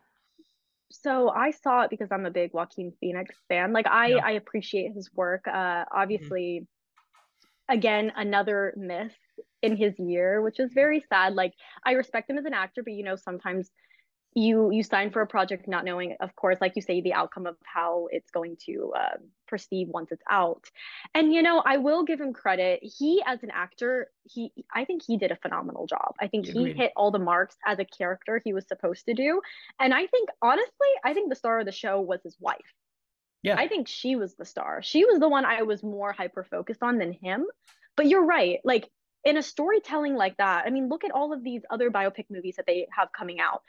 So 0.90 1.30
I 1.30 1.50
saw 1.50 1.82
it 1.82 1.90
because 1.90 2.08
I'm 2.12 2.26
a 2.26 2.30
big 2.30 2.52
Joaquin 2.52 2.92
Phoenix 3.00 3.34
fan. 3.48 3.72
Like 3.72 3.86
I, 3.86 4.08
yeah. 4.08 4.24
I 4.24 4.32
appreciate 4.32 4.92
his 4.94 5.10
work. 5.14 5.44
Uh, 5.48 5.52
mm-hmm. 5.52 5.98
obviously, 5.98 6.60
mm-hmm. 6.62 7.74
again, 7.78 8.12
another 8.16 8.74
miss 8.76 9.12
in 9.62 9.76
his 9.76 9.94
year, 9.98 10.42
which 10.42 10.60
is 10.60 10.70
very 10.72 11.02
sad. 11.08 11.34
Like 11.34 11.54
I 11.84 11.92
respect 11.92 12.30
him 12.30 12.38
as 12.38 12.44
an 12.44 12.54
actor, 12.54 12.82
but 12.84 12.92
you 12.92 13.02
know, 13.02 13.16
sometimes 13.16 13.70
you 14.34 14.72
you 14.72 14.82
sign 14.82 15.10
for 15.10 15.22
a 15.22 15.26
project 15.26 15.68
not 15.68 15.84
knowing 15.84 16.16
of 16.20 16.34
course 16.34 16.58
like 16.60 16.74
you 16.74 16.82
say 16.82 17.00
the 17.00 17.12
outcome 17.12 17.46
of 17.46 17.56
how 17.64 18.08
it's 18.10 18.30
going 18.30 18.56
to 18.66 18.92
uh, 18.96 19.16
proceed 19.46 19.88
once 19.88 20.10
it's 20.10 20.22
out. 20.28 20.64
And 21.14 21.32
you 21.32 21.42
know 21.42 21.62
i 21.64 21.76
will 21.76 22.04
give 22.04 22.20
him 22.20 22.32
credit. 22.32 22.80
He 22.82 23.22
as 23.24 23.42
an 23.42 23.50
actor 23.52 24.08
he 24.24 24.52
i 24.74 24.84
think 24.84 25.02
he 25.06 25.16
did 25.16 25.30
a 25.30 25.36
phenomenal 25.36 25.86
job. 25.86 26.14
I 26.20 26.26
think 26.26 26.48
Agreed. 26.48 26.68
he 26.68 26.82
hit 26.82 26.92
all 26.96 27.10
the 27.12 27.18
marks 27.18 27.56
as 27.64 27.78
a 27.78 27.84
character 27.84 28.40
he 28.44 28.52
was 28.52 28.66
supposed 28.66 29.06
to 29.06 29.14
do. 29.14 29.40
And 29.78 29.94
i 29.94 30.06
think 30.06 30.28
honestly 30.42 30.88
i 31.04 31.14
think 31.14 31.28
the 31.28 31.36
star 31.36 31.60
of 31.60 31.66
the 31.66 31.72
show 31.72 32.00
was 32.00 32.20
his 32.24 32.36
wife. 32.40 32.58
Yeah. 33.42 33.56
I 33.56 33.68
think 33.68 33.88
she 33.88 34.16
was 34.16 34.34
the 34.34 34.46
star. 34.46 34.82
She 34.82 35.04
was 35.04 35.20
the 35.20 35.28
one 35.28 35.44
i 35.44 35.62
was 35.62 35.82
more 35.82 36.12
hyper 36.12 36.44
focused 36.44 36.82
on 36.82 36.98
than 36.98 37.12
him. 37.12 37.46
But 37.96 38.08
you're 38.08 38.24
right. 38.24 38.58
Like 38.64 38.90
in 39.24 39.36
a 39.38 39.42
storytelling 39.42 40.16
like 40.16 40.36
that, 40.36 40.64
I 40.66 40.70
mean, 40.70 40.88
look 40.88 41.04
at 41.04 41.12
all 41.12 41.32
of 41.32 41.42
these 41.42 41.62
other 41.70 41.90
biopic 41.90 42.26
movies 42.30 42.56
that 42.56 42.66
they 42.66 42.86
have 42.90 43.08
coming 43.12 43.40
out 43.40 43.62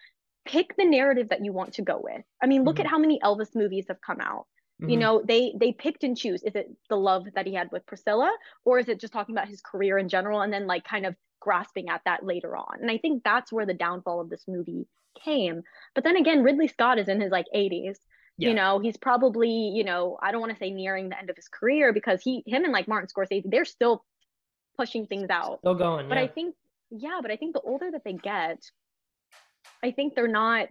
pick 0.46 0.76
the 0.78 0.86
narrative 0.86 1.30
that 1.30 1.44
you 1.44 1.52
want 1.52 1.74
to 1.74 1.82
go 1.82 2.00
with. 2.02 2.24
I 2.42 2.46
mean, 2.46 2.64
look 2.64 2.76
mm-hmm. 2.76 2.86
at 2.86 2.92
how 2.92 2.98
many 2.98 3.20
Elvis 3.24 3.56
movies 3.56 3.86
have 3.88 4.02
come 4.02 4.22
out. 4.22 4.46
Mm-hmm. 4.82 4.90
You 4.90 4.98
know, 4.98 5.24
they 5.26 5.54
they 5.58 5.72
picked 5.72 6.04
and 6.04 6.18
choose. 6.18 6.44
Is 6.44 6.56
it 6.56 6.70
the 6.90 6.98
love 6.98 7.26
that 7.36 7.48
he 7.48 7.54
had 7.54 7.72
with 7.72 7.86
Priscilla, 7.86 8.32
or 8.66 8.80
is 8.80 8.90
it 8.90 9.00
just 9.00 9.14
talking 9.14 9.34
about 9.34 9.48
his 9.48 9.62
career 9.62 9.98
in 9.98 10.10
general, 10.10 10.42
and 10.42 10.52
then 10.52 10.68
like 10.68 10.84
kind 10.84 11.06
of 11.06 11.16
grasping 11.40 11.90
at 11.90 12.02
that 12.06 12.26
later 12.26 12.58
on? 12.58 12.80
And 12.82 12.92
I 12.92 12.98
think 12.98 13.24
that's 13.24 13.54
where 13.54 13.66
the 13.66 13.74
downfall 13.74 14.22
of 14.22 14.30
this 14.30 14.44
movie 14.48 14.86
came. 15.24 15.62
But 15.94 16.04
then 16.04 16.18
again, 16.18 16.44
Ridley 16.44 16.68
Scott 16.68 17.00
is 17.00 17.08
in 17.08 17.22
his 17.22 17.32
like 17.32 17.46
80s. 17.56 17.96
Yeah. 18.38 18.50
You 18.50 18.56
know, 18.56 18.80
he's 18.80 18.98
probably 18.98 19.50
you 19.50 19.86
know 19.86 20.18
I 20.22 20.32
don't 20.32 20.42
want 20.42 20.52
to 20.52 20.60
say 20.60 20.72
nearing 20.72 21.08
the 21.08 21.18
end 21.18 21.30
of 21.30 21.38
his 21.38 21.48
career 21.48 21.94
because 21.94 22.22
he 22.22 22.44
him 22.46 22.66
and 22.66 22.74
like 22.74 22.88
Martin 22.88 23.08
Scorsese 23.08 23.50
they're 23.50 23.66
still 23.66 24.04
pushing 24.78 25.08
things 25.08 25.30
out. 25.30 25.60
Still 25.60 25.76
going. 25.76 26.10
But 26.10 26.18
yeah. 26.18 26.24
I 26.24 26.28
think 26.28 26.56
yeah, 26.92 27.20
but 27.22 27.32
I 27.32 27.38
think 27.38 27.54
the 27.54 27.62
older 27.62 27.90
that 27.92 28.04
they 28.04 28.14
get, 28.14 28.60
I 29.86 29.92
think 29.92 30.16
they're 30.16 30.28
not, 30.28 30.70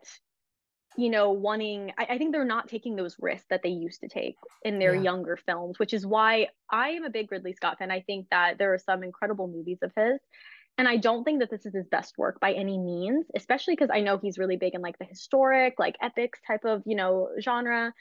you 0.96 1.08
know, 1.08 1.30
wanting, 1.30 1.92
I, 1.96 2.06
I, 2.10 2.18
think 2.18 2.32
they're 2.32 2.44
not 2.44 2.68
taking 2.68 2.96
those 2.96 3.14
risks 3.20 3.46
that 3.48 3.62
they 3.62 3.68
used 3.68 4.00
to 4.00 4.08
take 4.08 4.34
in 4.64 4.80
their 4.80 4.94
yeah. 4.94 5.02
younger 5.02 5.36
films, 5.36 5.78
which 5.78 5.94
is 5.94 6.04
why 6.04 6.48
I 6.68 6.90
am 6.90 7.04
a 7.04 7.10
big 7.10 7.30
Ridley 7.30 7.52
Scott 7.52 7.78
fan. 7.78 7.92
I 7.92 8.00
think 8.00 8.26
that 8.32 8.58
there 8.58 8.74
are 8.74 8.78
some 8.78 9.04
incredible 9.04 9.46
movies 9.46 9.78
of 9.82 9.92
his. 9.96 10.18
And 10.78 10.88
I 10.88 10.96
don't 10.96 11.22
think 11.22 11.38
that 11.38 11.50
this 11.50 11.64
is 11.64 11.74
his 11.74 11.86
best 11.86 12.18
work 12.18 12.40
by 12.40 12.52
any 12.54 12.76
means, 12.76 13.26
especially 13.36 13.76
because 13.76 13.90
I 13.94 14.00
know 14.00 14.18
he's 14.18 14.38
really 14.38 14.56
big 14.56 14.74
in 14.74 14.82
like 14.82 14.98
the 14.98 15.04
historic, 15.04 15.74
like 15.78 15.94
epics 16.02 16.40
type 16.44 16.64
of, 16.64 16.82
you 16.84 16.96
know, 16.96 17.28
genre 17.40 17.94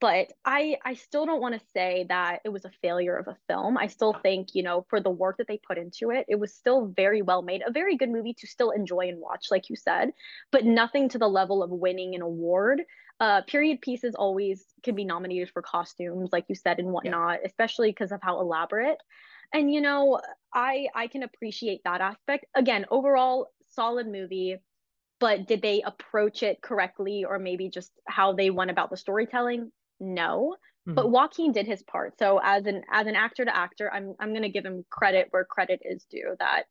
but 0.00 0.32
I 0.44 0.76
I 0.84 0.94
still 0.94 1.26
don't 1.26 1.42
want 1.42 1.60
to 1.60 1.66
say 1.74 2.06
that 2.08 2.40
it 2.44 2.48
was 2.48 2.64
a 2.64 2.70
failure 2.82 3.16
of 3.16 3.28
a 3.28 3.36
film. 3.46 3.76
I 3.76 3.88
still 3.88 4.14
think, 4.14 4.54
you 4.54 4.62
know, 4.62 4.86
for 4.88 5.00
the 5.00 5.10
work 5.10 5.36
that 5.36 5.46
they 5.46 5.58
put 5.58 5.76
into 5.76 6.10
it, 6.10 6.24
it 6.28 6.40
was 6.40 6.54
still 6.54 6.86
very 6.86 7.20
well 7.20 7.42
made, 7.42 7.62
a 7.66 7.70
very 7.70 7.96
good 7.96 8.10
movie 8.10 8.34
to 8.38 8.46
still 8.46 8.70
enjoy 8.70 9.08
and 9.08 9.20
watch, 9.20 9.46
like 9.50 9.68
you 9.68 9.76
said, 9.76 10.12
but 10.50 10.64
nothing 10.64 11.10
to 11.10 11.18
the 11.18 11.28
level 11.28 11.62
of 11.62 11.70
winning 11.70 12.14
an 12.14 12.22
award. 12.22 12.82
Uh, 13.20 13.42
period 13.42 13.82
pieces 13.82 14.14
always 14.14 14.64
can 14.82 14.94
be 14.94 15.04
nominated 15.04 15.50
for 15.50 15.60
costumes, 15.60 16.30
like 16.32 16.46
you 16.48 16.54
said, 16.54 16.78
and 16.78 16.88
whatnot, 16.88 17.40
yeah. 17.42 17.46
especially 17.46 17.90
because 17.90 18.12
of 18.12 18.20
how 18.22 18.40
elaborate. 18.40 18.96
And 19.52 19.72
you 19.72 19.82
know, 19.82 20.20
I 20.54 20.86
I 20.94 21.08
can 21.08 21.22
appreciate 21.22 21.82
that 21.84 22.00
aspect. 22.00 22.46
Again, 22.54 22.86
overall, 22.90 23.48
solid 23.68 24.08
movie 24.08 24.56
but 25.20 25.46
did 25.46 25.60
they 25.60 25.82
approach 25.82 26.42
it 26.42 26.62
correctly 26.62 27.26
or 27.28 27.38
maybe 27.38 27.68
just 27.68 27.92
how 28.06 28.32
they 28.32 28.48
went 28.48 28.70
about 28.70 28.88
the 28.88 28.96
storytelling 28.96 29.70
no 30.00 30.56
mm-hmm. 30.88 30.94
but 30.94 31.10
Joaquin 31.10 31.52
did 31.52 31.66
his 31.66 31.82
part 31.82 32.18
so 32.18 32.40
as 32.42 32.66
an 32.66 32.82
as 32.90 33.06
an 33.06 33.16
actor 33.16 33.44
to 33.44 33.56
actor 33.56 33.92
i'm 33.92 34.14
i'm 34.18 34.30
going 34.30 34.42
to 34.42 34.48
give 34.48 34.64
him 34.64 34.84
credit 34.90 35.28
where 35.30 35.44
credit 35.44 35.80
is 35.84 36.04
due 36.04 36.34
that 36.38 36.64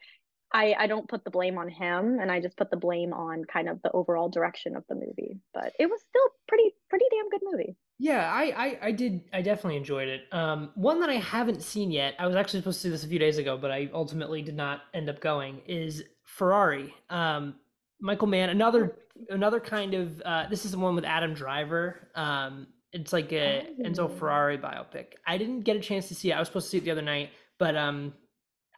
I, 0.52 0.76
I 0.78 0.88
don't 0.88 1.08
put 1.08 1.24
the 1.24 1.30
blame 1.30 1.58
on 1.58 1.70
him 1.70 2.20
and 2.20 2.32
I 2.32 2.40
just 2.40 2.58
put 2.58 2.72
the 2.72 2.78
blame 2.78 3.14
on 3.14 3.46
kind 3.46 3.70
of 3.70 3.82
the 3.84 3.92
overall 3.92 4.30
direction 4.30 4.76
of 4.76 4.84
the 4.90 4.96
movie. 4.96 5.40
But 5.54 5.74
it 5.80 5.88
was 5.88 6.02
still 6.10 6.28
pretty 6.48 6.74
pretty 6.90 7.06
damn 7.12 7.30
good 7.30 7.42
movie. 7.44 7.76
Yeah, 8.00 8.32
I, 8.32 8.44
I, 8.56 8.80
I 8.88 8.92
did 8.92 9.22
I 9.32 9.42
definitely 9.42 9.78
enjoyed 9.78 10.08
it. 10.08 10.22
Um 10.32 10.72
one 10.76 11.00
that 11.02 11.10
I 11.10 11.16
haven't 11.16 11.62
seen 11.62 11.92
yet, 11.92 12.16
I 12.18 12.26
was 12.26 12.36
actually 12.36 12.62
supposed 12.62 12.82
to 12.82 12.88
see 12.88 12.90
this 12.90 13.04
a 13.04 13.08
few 13.08 13.20
days 13.20 13.38
ago, 13.38 13.58
but 13.58 13.72
I 13.72 13.90
ultimately 13.94 14.42
did 14.42 14.56
not 14.56 14.82
end 14.94 15.10
up 15.10 15.22
going, 15.22 15.62
is 15.68 16.04
Ferrari. 16.26 16.94
Um 17.10 17.56
Michael 18.02 18.28
Mann, 18.28 18.50
another 18.50 18.98
another 19.30 19.60
kind 19.60 19.94
of 19.94 20.22
uh 20.22 20.48
this 20.50 20.66
is 20.66 20.72
the 20.72 20.80
one 20.80 20.96
with 20.96 21.06
Adam 21.06 21.36
Driver. 21.36 22.10
Um 22.16 22.68
it's 22.92 23.14
like 23.14 23.32
a 23.32 23.68
oh. 23.80 23.84
Enzo 23.88 24.18
Ferrari 24.18 24.58
biopic. 24.58 25.14
I 25.26 25.38
didn't 25.38 25.62
get 25.62 25.76
a 25.76 25.80
chance 25.80 26.08
to 26.08 26.16
see 26.16 26.32
it. 26.32 26.34
I 26.34 26.40
was 26.40 26.48
supposed 26.48 26.68
to 26.68 26.72
see 26.72 26.78
it 26.78 26.86
the 26.86 26.92
other 26.92 27.02
night, 27.02 27.30
but 27.58 27.76
um, 27.76 28.14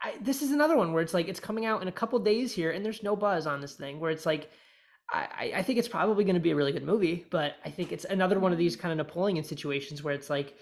I, 0.02 0.16
this 0.22 0.42
is 0.42 0.52
another 0.52 0.78
one 0.78 0.94
where 0.94 1.04
it's 1.04 1.14
like 1.14 1.28
it's 1.28 1.40
coming 1.40 1.66
out 1.66 1.82
in 1.82 1.88
a 1.88 1.92
couple 1.92 2.20
days 2.20 2.54
here, 2.54 2.72
and 2.72 2.84
there's 2.84 3.04
no 3.04 3.16
buzz 3.16 3.48
on 3.48 3.62
this 3.62 3.74
thing. 3.74 4.00
Where 4.00 4.12
it's 4.12 4.26
like, 4.26 4.50
I, 5.12 5.54
I 5.56 5.64
think 5.64 5.80
it's 5.80 5.88
probably 5.88 6.24
going 6.24 6.36
to 6.36 6.42
be 6.42 6.52
a 6.52 6.56
really 6.56 6.72
good 6.72 6.86
movie, 6.86 7.26
but 7.30 7.56
I 7.66 7.70
think 7.70 7.92
it's 7.92 8.06
another 8.06 8.40
one 8.40 8.52
of 8.52 8.58
these 8.58 8.76
kind 8.76 8.92
of 8.92 8.98
Napoleon 9.06 9.44
situations 9.44 10.04
where 10.04 10.14
it's 10.14 10.30
like, 10.30 10.56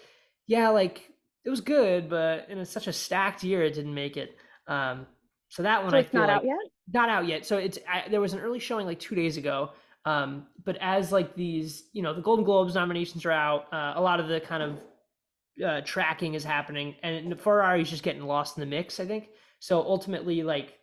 yeah, 0.48 0.70
like 0.70 1.10
it 1.46 1.50
was 1.50 1.62
good, 1.62 2.10
but 2.10 2.50
in 2.50 2.63
such 2.65 2.88
a 2.88 2.94
stacked 2.94 3.44
year, 3.44 3.63
it 3.63 3.74
didn't 3.74 3.94
make 3.94 4.18
it. 4.18 4.36
Um, 4.68 5.08
so 5.50 5.63
that 5.63 5.82
one 5.82 5.91
so 5.91 5.98
I 5.98 6.03
feel 6.03 6.22
not 6.22 6.27
like, 6.27 6.38
out 6.38 6.46
yet. 6.46 6.58
Not 6.94 7.10
out 7.10 7.27
yet. 7.27 7.46
So 7.46 7.58
it's 7.58 7.79
I, 7.91 8.10
there 8.10 8.22
was 8.22 8.34
an 8.34 8.39
early 8.39 8.60
showing 8.60 8.86
like 8.86 9.00
two 9.00 9.15
days 9.15 9.38
ago 9.38 9.72
um, 10.10 10.48
but 10.66 10.75
as 10.82 11.12
like 11.12 11.36
these, 11.36 11.84
you 11.94 12.01
know, 12.01 12.16
the 12.16 12.22
Golden 12.22 12.44
Globes 12.44 12.74
nominations 12.74 13.25
are 13.25 13.32
out, 13.32 13.72
uh, 13.72 13.94
a 13.96 14.01
lot 14.01 14.20
of 14.20 14.28
the 14.28 14.39
kind 14.39 14.63
of 14.63 14.80
uh, 15.63 15.82
tracking 15.86 16.34
is 16.34 16.44
happening, 16.44 16.96
and 17.04 17.39
Ferrari's 17.39 17.92
just 17.92 18.01
getting 18.01 18.24
lost 18.24 18.58
in 18.58 18.62
the 18.62 18.66
mix. 18.66 19.00
I 19.00 19.06
think 19.06 19.30
so. 19.60 19.82
Ultimately, 19.82 20.42
like 20.42 20.80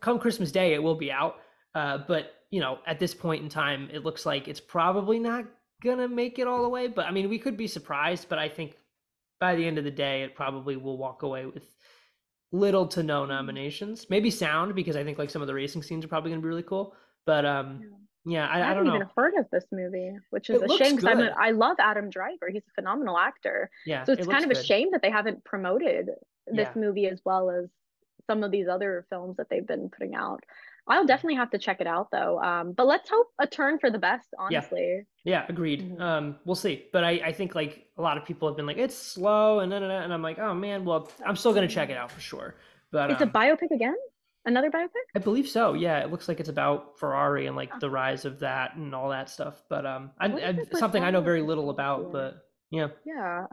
come 0.00 0.18
Christmas 0.18 0.50
Day, 0.50 0.72
it 0.72 0.82
will 0.82 0.94
be 0.94 1.12
out. 1.12 1.36
Uh, 1.74 1.98
but 2.08 2.32
you 2.50 2.60
know, 2.60 2.78
at 2.86 2.98
this 2.98 3.14
point 3.14 3.42
in 3.42 3.50
time, 3.50 3.90
it 3.92 4.04
looks 4.04 4.24
like 4.24 4.48
it's 4.48 4.60
probably 4.60 5.18
not 5.18 5.44
gonna 5.82 6.08
make 6.08 6.38
it 6.38 6.46
all 6.46 6.62
the 6.62 6.68
way. 6.68 6.88
But 6.88 7.04
I 7.04 7.10
mean, 7.10 7.28
we 7.28 7.38
could 7.38 7.58
be 7.58 7.66
surprised. 7.66 8.30
But 8.30 8.38
I 8.38 8.48
think 8.48 8.74
by 9.38 9.54
the 9.54 9.66
end 9.66 9.76
of 9.76 9.84
the 9.84 9.90
day, 9.90 10.22
it 10.22 10.34
probably 10.34 10.76
will 10.76 10.96
walk 10.96 11.24
away 11.24 11.44
with 11.44 11.64
little 12.52 12.86
to 12.86 13.02
no 13.02 13.26
nominations. 13.26 14.06
Maybe 14.08 14.30
sound 14.30 14.74
because 14.74 14.96
I 14.96 15.04
think 15.04 15.18
like 15.18 15.28
some 15.28 15.42
of 15.42 15.48
the 15.48 15.54
racing 15.54 15.82
scenes 15.82 16.06
are 16.06 16.08
probably 16.08 16.30
gonna 16.30 16.40
be 16.40 16.48
really 16.48 16.62
cool. 16.62 16.94
But 17.26 17.44
um, 17.44 17.80
yeah, 17.82 17.96
I, 18.26 18.60
I, 18.60 18.64
I 18.64 18.74
haven't 18.74 18.86
even 18.86 19.06
heard 19.16 19.34
of 19.38 19.46
this 19.50 19.64
movie, 19.72 20.12
which 20.30 20.50
is 20.50 20.60
it 20.62 20.70
a 20.70 20.76
shame 20.76 20.96
because 20.96 21.30
I 21.38 21.50
love 21.52 21.76
Adam 21.78 22.10
Driver. 22.10 22.50
He's 22.52 22.62
a 22.68 22.74
phenomenal 22.74 23.16
actor. 23.16 23.70
Yeah, 23.86 24.04
so 24.04 24.12
it's 24.12 24.26
it 24.26 24.30
kind 24.30 24.44
of 24.44 24.50
good. 24.50 24.58
a 24.58 24.62
shame 24.62 24.88
that 24.92 25.02
they 25.02 25.10
haven't 25.10 25.44
promoted 25.44 26.10
this 26.46 26.68
yeah. 26.74 26.80
movie 26.80 27.06
as 27.06 27.20
well 27.24 27.50
as 27.50 27.70
some 28.26 28.44
of 28.44 28.50
these 28.50 28.68
other 28.68 29.06
films 29.08 29.36
that 29.38 29.48
they've 29.48 29.66
been 29.66 29.88
putting 29.88 30.14
out. 30.14 30.44
I'll 30.86 31.06
definitely 31.06 31.36
have 31.36 31.50
to 31.50 31.58
check 31.58 31.80
it 31.80 31.86
out 31.86 32.08
though. 32.10 32.40
Um, 32.40 32.72
but 32.72 32.86
let's 32.86 33.08
hope 33.08 33.28
a 33.38 33.46
turn 33.46 33.78
for 33.78 33.90
the 33.90 33.98
best. 33.98 34.28
Honestly. 34.38 35.06
Yeah, 35.24 35.42
yeah 35.42 35.46
agreed. 35.48 35.82
Mm-hmm. 35.82 36.02
Um, 36.02 36.36
we'll 36.44 36.56
see. 36.56 36.84
But 36.92 37.04
I, 37.04 37.20
I 37.24 37.32
think 37.32 37.54
like 37.54 37.86
a 37.96 38.02
lot 38.02 38.16
of 38.16 38.24
people 38.24 38.48
have 38.48 38.56
been 38.56 38.66
like 38.66 38.78
it's 38.78 38.96
slow 38.96 39.60
and 39.60 39.72
and 39.72 40.12
I'm 40.12 40.22
like, 40.22 40.38
oh 40.38 40.54
man, 40.54 40.84
well 40.84 41.10
I'm 41.24 41.36
still 41.36 41.54
gonna 41.54 41.68
check 41.68 41.90
it 41.90 41.96
out 41.96 42.10
for 42.10 42.20
sure. 42.20 42.56
But 42.90 43.10
it's 43.10 43.22
um, 43.22 43.28
a 43.28 43.32
biopic 43.32 43.70
again. 43.70 43.96
Another 44.46 44.70
biopic? 44.70 44.88
I 45.14 45.18
believe 45.18 45.48
so. 45.48 45.74
Yeah, 45.74 45.98
it 45.98 46.10
looks 46.10 46.26
like 46.26 46.40
it's 46.40 46.48
about 46.48 46.98
Ferrari 46.98 47.46
and 47.46 47.56
like 47.56 47.78
the 47.78 47.90
rise 47.90 48.24
of 48.24 48.38
that 48.40 48.74
and 48.76 48.94
all 48.94 49.10
that 49.10 49.28
stuff. 49.28 49.62
But 49.68 49.84
um, 49.84 50.12
I, 50.18 50.26
I 50.26 50.58
something 50.78 51.02
I 51.02 51.10
know 51.10 51.20
very 51.20 51.42
little 51.42 51.68
about. 51.68 52.10
But 52.10 52.38
yeah. 52.70 52.88
Yeah. 53.04 53.44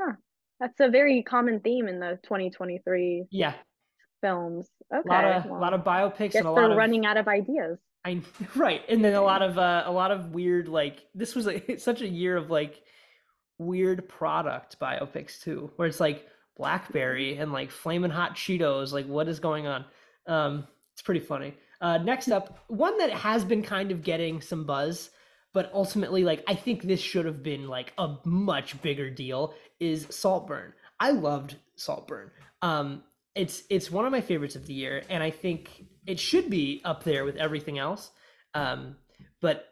Huh. 0.00 0.12
That's 0.60 0.78
a 0.78 0.88
very 0.88 1.24
common 1.24 1.60
theme 1.60 1.88
in 1.88 1.98
the 1.98 2.20
2023. 2.22 3.26
Yeah. 3.32 3.54
Films. 4.20 4.68
Okay. 4.94 5.08
A 5.08 5.12
lot 5.12 5.24
of 5.24 5.44
well, 5.46 5.58
a 5.58 5.60
lot 5.60 5.74
of 5.74 5.80
biopics 5.80 6.36
and 6.36 6.46
a 6.46 6.50
lot 6.50 6.70
of 6.70 6.76
running 6.76 7.04
out 7.04 7.16
of 7.16 7.26
ideas. 7.26 7.78
I 8.04 8.20
right, 8.56 8.82
and 8.88 9.04
then 9.04 9.14
a 9.14 9.22
lot 9.22 9.42
of 9.42 9.58
uh, 9.58 9.82
a 9.86 9.92
lot 9.92 10.12
of 10.12 10.34
weird 10.34 10.68
like 10.68 11.04
this 11.14 11.34
was 11.34 11.46
like 11.46 11.74
such 11.78 12.02
a 12.02 12.08
year 12.08 12.36
of 12.36 12.50
like 12.50 12.82
weird 13.58 14.08
product 14.08 14.78
biopics 14.78 15.40
too, 15.40 15.72
where 15.76 15.88
it's 15.88 16.00
like 16.00 16.26
BlackBerry 16.56 17.36
and 17.38 17.52
like 17.52 17.70
flaming 17.70 18.10
hot 18.10 18.36
Cheetos. 18.36 18.92
Like, 18.92 19.06
what 19.06 19.28
is 19.28 19.40
going 19.40 19.66
on? 19.66 19.84
Um, 20.26 20.66
it's 20.92 21.02
pretty 21.02 21.20
funny. 21.20 21.54
Uh, 21.80 21.98
next 21.98 22.28
up, 22.28 22.58
one 22.68 22.96
that 22.98 23.10
has 23.10 23.44
been 23.44 23.62
kind 23.62 23.90
of 23.90 24.02
getting 24.02 24.40
some 24.40 24.64
buzz, 24.64 25.10
but 25.52 25.70
ultimately, 25.74 26.22
like, 26.22 26.44
I 26.46 26.54
think 26.54 26.82
this 26.82 27.00
should 27.00 27.26
have 27.26 27.42
been 27.42 27.68
like 27.68 27.92
a 27.98 28.16
much 28.24 28.80
bigger 28.82 29.10
deal 29.10 29.54
is 29.80 30.06
Saltburn. 30.10 30.72
I 31.00 31.10
loved 31.10 31.56
Saltburn. 31.76 32.30
Um, 32.62 33.02
it's 33.34 33.64
it's 33.70 33.90
one 33.90 34.04
of 34.04 34.12
my 34.12 34.20
favorites 34.20 34.56
of 34.56 34.66
the 34.66 34.74
year, 34.74 35.02
and 35.08 35.22
I 35.22 35.30
think 35.30 35.86
it 36.06 36.20
should 36.20 36.50
be 36.50 36.80
up 36.84 37.02
there 37.02 37.24
with 37.24 37.36
everything 37.36 37.78
else. 37.78 38.10
Um, 38.54 38.96
but 39.40 39.66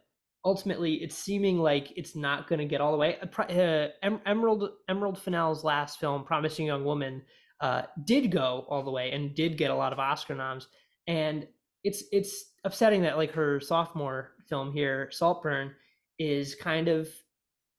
ultimately, 0.44 0.94
it's 0.94 1.14
seeming 1.14 1.58
like 1.58 1.92
it's 1.96 2.16
not 2.16 2.48
going 2.48 2.58
to 2.58 2.64
get 2.64 2.80
all 2.80 2.92
the 2.92 2.98
way. 2.98 3.18
Uh, 3.20 4.08
Emerald 4.26 4.70
Emerald 4.88 5.22
Fennell's 5.22 5.62
last 5.62 6.00
film, 6.00 6.24
Promising 6.24 6.66
Young 6.66 6.84
Woman, 6.84 7.22
uh, 7.60 7.82
did 8.04 8.30
go 8.30 8.64
all 8.68 8.82
the 8.82 8.90
way 8.90 9.12
and 9.12 9.34
did 9.34 9.56
get 9.56 9.70
a 9.70 9.74
lot 9.74 9.92
of 9.92 9.98
Oscar 9.98 10.34
noms. 10.34 10.68
And 11.06 11.46
it's 11.84 12.04
it's 12.12 12.52
upsetting 12.64 13.02
that 13.02 13.16
like 13.16 13.32
her 13.32 13.60
sophomore 13.60 14.32
film 14.48 14.72
here, 14.72 15.08
Saltburn, 15.10 15.72
is 16.18 16.54
kind 16.54 16.88
of 16.88 17.08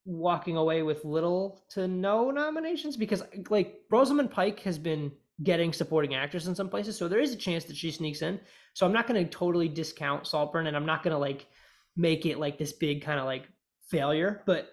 walking 0.05 0.57
away 0.57 0.81
with 0.81 1.05
little 1.05 1.63
to 1.69 1.87
no 1.87 2.31
nominations 2.31 2.97
because 2.97 3.23
like 3.49 3.81
Rosamund 3.91 4.31
Pike 4.31 4.59
has 4.61 4.79
been 4.79 5.11
getting 5.43 5.73
supporting 5.73 6.15
actress 6.15 6.47
in 6.47 6.55
some 6.55 6.69
places, 6.69 6.97
so 6.97 7.07
there 7.07 7.19
is 7.19 7.33
a 7.33 7.37
chance 7.37 7.63
that 7.65 7.75
she 7.77 7.91
sneaks 7.91 8.21
in. 8.21 8.39
So 8.73 8.85
I'm 8.85 8.93
not 8.93 9.07
going 9.07 9.23
to 9.23 9.29
totally 9.29 9.67
discount 9.67 10.27
Saltburn, 10.27 10.67
and 10.67 10.75
I'm 10.75 10.85
not 10.85 11.03
going 11.03 11.13
to 11.13 11.17
like 11.19 11.47
make 11.95 12.25
it 12.25 12.39
like 12.39 12.57
this 12.57 12.73
big 12.73 13.03
kind 13.03 13.19
of 13.19 13.25
like 13.25 13.47
failure, 13.89 14.43
but 14.45 14.69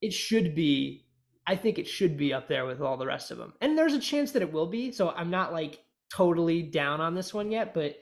it 0.00 0.12
should 0.12 0.54
be 0.54 1.03
I 1.46 1.56
think 1.56 1.78
it 1.78 1.86
should 1.88 2.16
be 2.16 2.32
up 2.32 2.48
there 2.48 2.64
with 2.66 2.80
all 2.80 2.96
the 2.96 3.06
rest 3.06 3.30
of 3.30 3.38
them. 3.38 3.52
And 3.60 3.76
there's 3.76 3.92
a 3.94 4.00
chance 4.00 4.32
that 4.32 4.42
it 4.42 4.52
will 4.52 4.66
be. 4.66 4.92
So 4.92 5.10
I'm 5.10 5.30
not 5.30 5.52
like 5.52 5.84
totally 6.12 6.62
down 6.62 7.00
on 7.00 7.14
this 7.14 7.34
one 7.34 7.50
yet, 7.50 7.74
but 7.74 7.96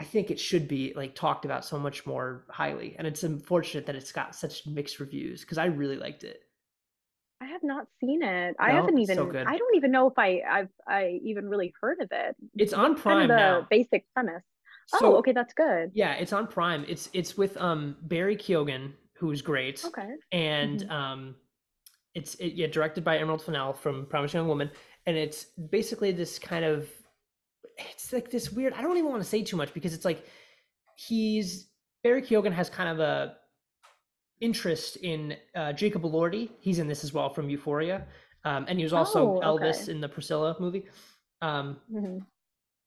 I 0.00 0.04
think 0.04 0.30
it 0.30 0.38
should 0.40 0.68
be 0.68 0.92
like 0.94 1.14
talked 1.14 1.44
about 1.44 1.64
so 1.64 1.78
much 1.78 2.06
more 2.06 2.44
highly. 2.48 2.94
And 2.98 3.06
it's 3.06 3.24
unfortunate 3.24 3.86
that 3.86 3.96
it's 3.96 4.12
got 4.12 4.34
such 4.34 4.66
mixed 4.66 5.00
reviews 5.00 5.42
because 5.42 5.58
I 5.58 5.66
really 5.66 5.96
liked 5.96 6.24
it. 6.24 6.42
I 7.40 7.46
have 7.46 7.62
not 7.64 7.86
seen 8.00 8.22
it. 8.22 8.56
No, 8.58 8.64
I 8.64 8.70
haven't 8.72 8.98
even. 8.98 9.16
So 9.16 9.30
I 9.30 9.58
don't 9.58 9.76
even 9.76 9.90
know 9.90 10.08
if 10.08 10.16
I 10.16 10.42
I've 10.48 10.68
I 10.86 11.20
even 11.24 11.48
really 11.48 11.74
heard 11.80 12.00
of 12.00 12.08
it. 12.12 12.36
It's 12.56 12.72
on 12.72 12.94
Prime 12.94 13.18
kind 13.18 13.30
of 13.32 13.36
the 13.36 13.36
now. 13.36 13.66
Basic 13.68 14.04
premise. 14.14 14.44
So, 14.86 14.98
oh, 15.02 15.16
okay, 15.18 15.32
that's 15.32 15.52
good. 15.54 15.90
Yeah, 15.94 16.14
it's 16.14 16.32
on 16.32 16.46
Prime. 16.46 16.84
It's 16.88 17.10
it's 17.12 17.36
with 17.36 17.56
um 17.56 17.96
Barry 18.02 18.36
Keoghan, 18.36 18.92
who's 19.14 19.42
great. 19.42 19.84
Okay. 19.84 20.08
And 20.30 20.80
Mhm. 20.80 20.90
um 20.90 21.34
it's 22.14 22.34
it, 22.36 22.54
yeah 22.54 22.66
directed 22.66 23.04
by 23.04 23.18
Emerald 23.18 23.42
Fennell 23.42 23.72
from 23.72 24.06
Promising 24.06 24.38
Young 24.38 24.48
Woman, 24.48 24.70
and 25.06 25.16
it's 25.16 25.46
basically 25.70 26.12
this 26.12 26.38
kind 26.38 26.64
of 26.64 26.88
it's 27.78 28.12
like 28.12 28.30
this 28.30 28.52
weird. 28.52 28.72
I 28.74 28.82
don't 28.82 28.96
even 28.96 29.10
want 29.10 29.22
to 29.22 29.28
say 29.28 29.42
too 29.42 29.56
much 29.56 29.72
because 29.74 29.94
it's 29.94 30.04
like 30.04 30.26
he's 30.96 31.68
Barry 32.04 32.22
Keoghan 32.22 32.52
has 32.52 32.68
kind 32.68 32.88
of 32.88 33.00
a 33.00 33.36
interest 34.40 34.96
in 34.96 35.36
uh, 35.54 35.72
Jacob 35.72 36.02
Elordi. 36.02 36.50
He's 36.60 36.78
in 36.78 36.88
this 36.88 37.04
as 37.04 37.12
well 37.12 37.30
from 37.32 37.48
Euphoria, 37.48 38.06
um, 38.44 38.66
and 38.68 38.78
he 38.78 38.84
was 38.84 38.92
also 38.92 39.40
Oh, 39.42 39.54
okay. 39.54 39.66
Elvis 39.66 39.88
in 39.88 40.00
the 40.00 40.08
Priscilla 40.08 40.56
movie. 40.60 40.86
Um, 41.40 41.78
hmm 41.90 42.18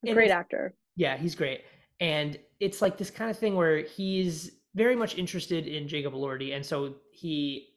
Great 0.04 0.30
actor. 0.32 0.76
yeah, 0.96 1.18
he's 1.18 1.34
great. 1.34 1.62
And 2.00 2.38
it's 2.60 2.82
like 2.82 2.96
this 2.98 3.10
kind 3.10 3.32
of 3.32 3.40
thing 3.40 3.56
where 3.56 3.78
he's 3.80 4.52
very 4.76 4.96
much 4.96 5.18
interested 5.18 5.66
in 5.68 5.88
Jacob 5.88 6.14
Elordi. 6.14 6.56
And 6.56 6.64
so 6.64 6.96
he 7.12 7.70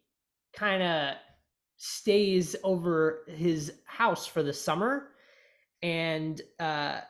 kind 0.52 0.82
of 0.82 1.14
stays 1.78 2.54
over 2.62 3.24
his 3.28 3.72
house 3.86 4.26
for 4.26 4.42
the 4.42 4.52
summer. 4.52 5.12
And 5.82 6.40
uh, 6.58 7.00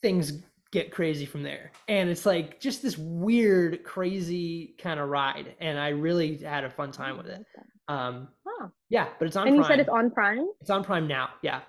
things 0.00 0.42
get 0.70 0.90
crazy 0.92 1.26
from 1.26 1.42
there. 1.42 1.72
And 1.88 2.08
it's 2.08 2.24
like 2.24 2.60
just 2.60 2.82
this 2.82 2.96
weird, 2.96 3.84
crazy 3.84 4.74
kind 4.78 4.98
of 5.00 5.08
ride. 5.08 5.54
And 5.60 5.78
I 5.78 5.88
really 5.90 6.38
had 6.38 6.64
a 6.64 6.70
fun 6.70 6.90
time 6.92 7.16
with 7.18 7.26
it. 7.26 7.44
Um, 7.88 8.28
Huh. 8.46 8.68
yeah, 8.88 9.08
but 9.18 9.26
it's 9.26 9.36
on 9.36 9.48
And 9.48 9.56
you 9.56 9.62
Prime. 9.62 9.72
said 9.72 9.80
it's 9.80 9.88
on 9.88 10.10
Prime? 10.10 10.48
It's 10.60 10.70
on 10.70 10.84
Prime 10.84 11.08
now. 11.08 11.30
Yeah. 11.42 11.62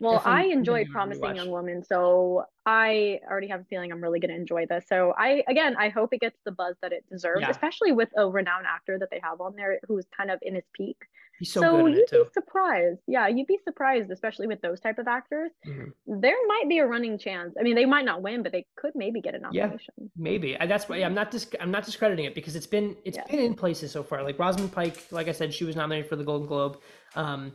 Well, 0.00 0.14
Definitely 0.14 0.52
I 0.52 0.54
enjoy 0.54 0.78
you 0.80 0.86
Promising. 0.92 1.34
Young 1.34 1.50
Woman, 1.50 1.82
so 1.82 2.44
I 2.64 3.18
already 3.28 3.48
have 3.48 3.62
a 3.62 3.64
feeling 3.64 3.90
I'm 3.90 4.00
really 4.00 4.20
going 4.20 4.30
to 4.30 4.36
enjoy 4.36 4.66
this. 4.66 4.86
So 4.86 5.12
I, 5.18 5.42
again, 5.48 5.74
I 5.76 5.88
hope 5.88 6.12
it 6.12 6.20
gets 6.20 6.38
the 6.44 6.52
buzz 6.52 6.76
that 6.82 6.92
it 6.92 7.04
deserves, 7.10 7.40
Yeah. 7.40 7.50
especially 7.50 7.90
with 7.90 8.08
a 8.16 8.28
renowned 8.28 8.66
actor 8.68 8.96
that 9.00 9.10
they 9.10 9.20
have 9.24 9.40
on 9.40 9.56
there 9.56 9.80
who's 9.88 10.06
kind 10.16 10.30
of 10.30 10.38
in 10.42 10.54
his 10.54 10.64
peak. 10.72 10.98
He's 11.38 11.52
so, 11.52 11.60
So, 11.60 11.82
good 11.82 11.92
you'd 11.92 11.98
it 12.00 12.08
too. 12.08 12.24
be 12.24 12.30
surprised. 12.32 13.00
Yeah, 13.06 13.28
you'd 13.28 13.46
be 13.46 13.58
surprised, 13.64 14.10
especially 14.10 14.46
with 14.46 14.60
those 14.60 14.80
type 14.80 14.98
of 14.98 15.06
actors. 15.06 15.50
Mhm. 15.66 15.92
There 16.06 16.36
might 16.48 16.68
be 16.68 16.78
a 16.78 16.86
running 16.86 17.18
chance. 17.18 17.54
I 17.58 17.62
mean, 17.62 17.76
they 17.76 17.84
might 17.86 18.04
not 18.04 18.22
win, 18.22 18.42
but 18.42 18.52
they 18.52 18.66
could 18.76 18.92
maybe 18.94 19.20
get 19.20 19.34
a 19.34 19.40
Yeah. 19.52 19.76
Maybe 20.16 20.56
that's 20.66 20.88
why 20.88 20.96
I'm 21.02 21.14
not 21.14 21.30
dis- 21.30 21.50
I'm 21.60 21.70
not 21.70 21.84
discrediting 21.84 22.24
it 22.24 22.34
because 22.34 22.56
it's 22.56 22.66
been 22.66 22.96
it's 23.04 23.16
Yeah. 23.18 23.24
been 23.30 23.40
in 23.40 23.54
places 23.54 23.92
so 23.92 24.02
far. 24.02 24.22
Like 24.22 24.38
Rosamund 24.38 24.72
Pike, 24.72 25.10
like 25.12 25.28
I 25.28 25.32
said, 25.32 25.54
she 25.54 25.64
was 25.64 25.76
nominated 25.76 26.08
for 26.08 26.16
the 26.16 26.24
Golden 26.24 26.48
Globe. 26.48 26.80
Um, 27.14 27.52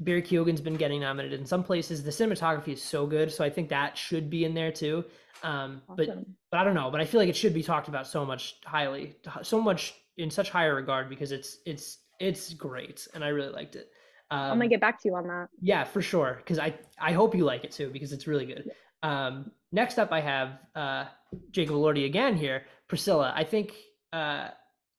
Barry 0.00 0.22
Keoghan's 0.22 0.60
been 0.60 0.74
getting 0.76 1.00
nominated 1.00 1.38
in 1.38 1.46
some 1.46 1.62
places. 1.62 2.02
The 2.02 2.10
cinematography 2.10 2.72
is 2.74 2.82
so 2.82 3.06
good, 3.06 3.32
so 3.32 3.44
I 3.44 3.50
think 3.50 3.68
that 3.70 3.96
should 3.96 4.28
be 4.28 4.44
in 4.44 4.52
there 4.54 4.72
too. 4.72 5.04
Um, 5.42 5.82
but 5.88 6.08
but 6.50 6.60
I 6.60 6.64
don't 6.64 6.74
know. 6.74 6.90
But 6.90 7.00
I 7.00 7.04
feel 7.04 7.20
like 7.20 7.28
it 7.28 7.36
should 7.36 7.54
be 7.54 7.62
talked 7.62 7.88
about 7.88 8.06
so 8.06 8.24
much 8.24 8.60
highly, 8.64 9.16
so 9.42 9.60
much 9.60 9.94
in 10.16 10.30
such 10.30 10.50
higher 10.50 10.74
regard 10.74 11.08
because 11.08 11.32
it's 11.32 11.58
it's 11.66 11.98
it's 12.20 12.54
great 12.54 13.06
and 13.14 13.24
I 13.24 13.28
really 13.28 13.52
liked 13.52 13.76
it. 13.76 13.90
Um, 14.30 14.40
I'm 14.40 14.58
gonna 14.58 14.68
get 14.68 14.80
back 14.80 15.00
to 15.02 15.08
you 15.08 15.14
on 15.16 15.26
that. 15.28 15.48
yeah, 15.60 15.84
for 15.84 16.00
sure. 16.02 16.34
Because 16.38 16.58
I 16.58 16.74
I 16.98 17.12
hope 17.12 17.34
you 17.34 17.44
like 17.44 17.64
it 17.64 17.70
too 17.72 17.90
because 17.90 18.12
it's 18.12 18.26
really 18.26 18.46
good. 18.46 18.70
Um, 19.02 19.50
next 19.72 19.98
up, 19.98 20.12
I 20.12 20.20
have 20.20 20.58
uh, 20.74 21.04
Jacob 21.50 21.74
Elordi 21.76 22.06
again 22.06 22.36
here. 22.36 22.62
Priscilla. 22.88 23.32
I 23.36 23.44
think 23.44 23.74
uh, 24.12 24.48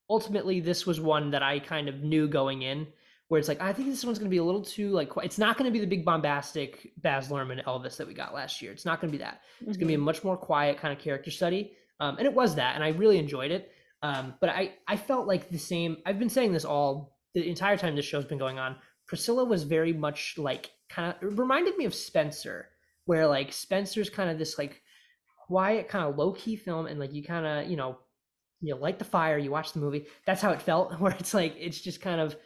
ultimately 0.08 0.60
this 0.60 0.86
was 0.86 1.00
one 1.00 1.30
that 1.30 1.42
I 1.42 1.58
kind 1.58 1.88
of 1.88 2.02
knew 2.02 2.28
going 2.28 2.62
in, 2.62 2.86
where 3.28 3.38
it's 3.38 3.48
like 3.48 3.60
I 3.60 3.72
think 3.72 3.88
this 3.88 4.04
one's 4.04 4.18
going 4.18 4.30
to 4.30 4.34
be 4.34 4.36
a 4.38 4.44
little 4.44 4.62
too 4.62 4.90
like 4.90 5.10
it's 5.22 5.38
not 5.38 5.58
going 5.58 5.66
to 5.70 5.72
be 5.72 5.80
the 5.80 5.86
big 5.86 6.04
bombastic 6.04 6.92
Baz 6.98 7.28
Luhrmann 7.28 7.62
Elvis 7.64 7.96
that 7.96 8.06
we 8.06 8.14
got 8.14 8.32
last 8.34 8.62
year. 8.62 8.72
It's 8.72 8.84
not 8.84 9.00
going 9.00 9.10
to 9.10 9.18
be 9.18 9.22
that. 9.24 9.40
It's 9.60 9.76
going 9.76 9.80
to 9.80 9.86
be 9.86 9.94
a 9.94 9.98
Mhm. 9.98 10.02
much 10.02 10.22
more 10.22 10.36
quiet 10.36 10.78
kind 10.78 10.92
of 10.96 11.00
character 11.02 11.30
study, 11.30 11.72
um, 12.00 12.16
and 12.18 12.26
it 12.26 12.32
was 12.32 12.54
that, 12.54 12.74
and 12.76 12.84
I 12.84 12.88
really 12.90 13.18
enjoyed 13.18 13.50
it. 13.50 13.72
Um, 14.02 14.34
but 14.40 14.50
I 14.50 14.74
I 14.86 14.96
felt 14.96 15.26
like 15.26 15.48
the 15.50 15.58
same. 15.58 15.98
I've 16.06 16.18
been 16.18 16.28
saying 16.28 16.52
this 16.52 16.64
all 16.64 17.16
the 17.34 17.48
entire 17.48 17.76
time 17.76 17.96
this 17.96 18.04
show's 18.04 18.24
been 18.24 18.38
going 18.38 18.58
on. 18.58 18.76
Priscilla 19.06 19.44
was 19.44 19.62
very 19.62 19.92
much 19.92 20.34
like 20.36 20.70
kind 20.88 21.14
of 21.20 21.38
reminded 21.38 21.76
me 21.76 21.84
of 21.84 21.94
Spencer, 21.94 22.68
where 23.04 23.26
like 23.26 23.52
Spencer's 23.52 24.10
kind 24.10 24.30
of 24.30 24.38
this 24.38 24.58
like 24.58 24.82
quiet, 25.46 25.88
kind 25.88 26.04
of 26.04 26.16
low 26.16 26.32
key 26.32 26.56
film, 26.56 26.86
and 26.86 27.00
like 27.00 27.12
you 27.12 27.22
kind 27.22 27.46
of 27.46 27.70
you 27.70 27.76
know 27.76 27.98
you 28.60 28.74
light 28.74 28.98
the 28.98 29.04
fire, 29.04 29.38
you 29.38 29.50
watch 29.50 29.72
the 29.72 29.80
movie. 29.80 30.06
That's 30.26 30.42
how 30.42 30.50
it 30.52 30.62
felt, 30.62 30.92
where 31.00 31.12
it's 31.12 31.34
like 31.34 31.54
it's 31.58 31.80
just 31.80 32.00
kind 32.00 32.20
of 32.20 32.36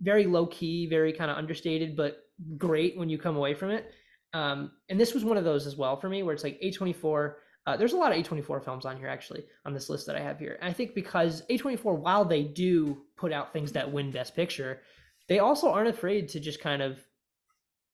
very 0.00 0.26
low 0.26 0.46
key, 0.46 0.86
very 0.88 1.12
kind 1.12 1.30
of 1.30 1.36
understated, 1.36 1.96
but 1.96 2.18
great 2.56 2.98
when 2.98 3.08
you 3.08 3.18
come 3.18 3.36
away 3.36 3.54
from 3.54 3.70
it. 3.70 3.90
Um, 4.34 4.72
and 4.90 5.00
this 5.00 5.14
was 5.14 5.24
one 5.24 5.38
of 5.38 5.44
those 5.44 5.66
as 5.66 5.76
well 5.76 5.98
for 5.98 6.08
me, 6.08 6.22
where 6.22 6.34
it's 6.34 6.44
like 6.44 6.60
A24. 6.60 7.34
Uh, 7.66 7.76
there's 7.76 7.92
a 7.92 7.96
lot 7.96 8.16
of 8.16 8.24
A24 8.24 8.64
films 8.64 8.86
on 8.86 8.96
here 8.96 9.08
actually 9.08 9.44
on 9.64 9.74
this 9.74 9.90
list 9.90 10.06
that 10.06 10.16
I 10.16 10.20
have 10.20 10.38
here. 10.38 10.56
And 10.60 10.70
I 10.70 10.72
think 10.72 10.94
because 10.94 11.42
A24, 11.50 11.98
while 11.98 12.24
they 12.24 12.44
do 12.44 13.02
put 13.16 13.32
out 13.32 13.52
things 13.52 13.72
that 13.72 13.92
win 13.92 14.12
Best 14.12 14.36
Picture, 14.36 14.82
they 15.28 15.40
also 15.40 15.70
aren't 15.70 15.88
afraid 15.88 16.28
to 16.28 16.40
just 16.40 16.60
kind 16.60 16.80
of 16.80 17.00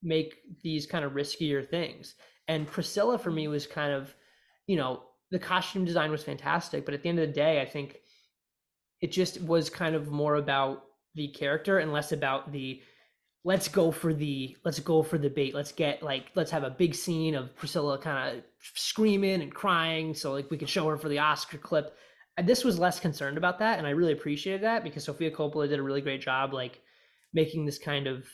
make 0.03 0.35
these 0.63 0.87
kind 0.87 1.05
of 1.05 1.13
riskier 1.13 1.67
things. 1.67 2.17
And 2.49 2.67
Priscilla 2.67 3.19
for 3.19 3.31
me 3.31 3.49
was 3.49 3.67
kind 3.67 3.93
of, 3.93 4.15
you 4.67 4.77
know, 4.77 5.05
the 5.31 5.39
costume 5.39 5.87
design 5.87 6.11
was 6.11 6.23
fantastic, 6.23 6.85
but 6.85 6.93
at 6.93 7.03
the 7.03 7.09
end 7.09 7.19
of 7.19 7.27
the 7.27 7.33
day, 7.33 7.63
I 7.63 7.65
think 7.65 7.97
it 9.01 9.11
just 9.11 9.41
was 9.41 9.71
kind 9.71 9.95
of 9.95 10.11
more 10.11 10.35
about 10.35 10.85
the 11.15 11.29
character 11.29 11.79
and 11.79 11.93
less 11.93 12.13
about 12.13 12.53
the 12.53 12.83
let's 13.45 13.69
go 13.69 13.91
for 13.91 14.13
the 14.13 14.57
let's 14.65 14.79
go 14.81 15.03
for 15.03 15.19
the 15.19 15.29
bait 15.29 15.55
let's 15.55 15.73
get 15.73 16.03
like 16.03 16.27
let's 16.35 16.51
have 16.51 16.63
a 16.63 16.71
big 16.71 16.95
scene 16.95 17.35
of 17.35 17.55
priscilla 17.57 17.99
kind 17.99 18.39
of 18.39 18.45
screaming 18.75 19.43
and 19.43 19.55
crying 19.55 20.15
so 20.15 20.33
like 20.33 20.51
we 20.51 20.57
could 20.59 20.69
show 20.69 20.89
her 20.89 20.97
for 20.97 21.09
the 21.09 21.19
oscar 21.19 21.59
clip 21.59 21.97
and 22.37 22.49
this 22.49 22.65
was 22.65 22.79
less 22.79 23.01
concerned 23.01 23.37
about 23.37 23.59
that 23.59 23.79
and 23.79 23.87
i 23.87 23.91
really 23.91 24.13
appreciated 24.13 24.63
that 24.63 24.85
because 24.85 25.05
sofia 25.05 25.31
coppola 25.31 25.69
did 25.69 25.79
a 25.79 25.83
really 25.83 26.01
great 26.01 26.21
job 26.21 26.53
like 26.53 26.81
making 27.33 27.65
this 27.65 27.79
kind 27.79 28.07
of 28.07 28.27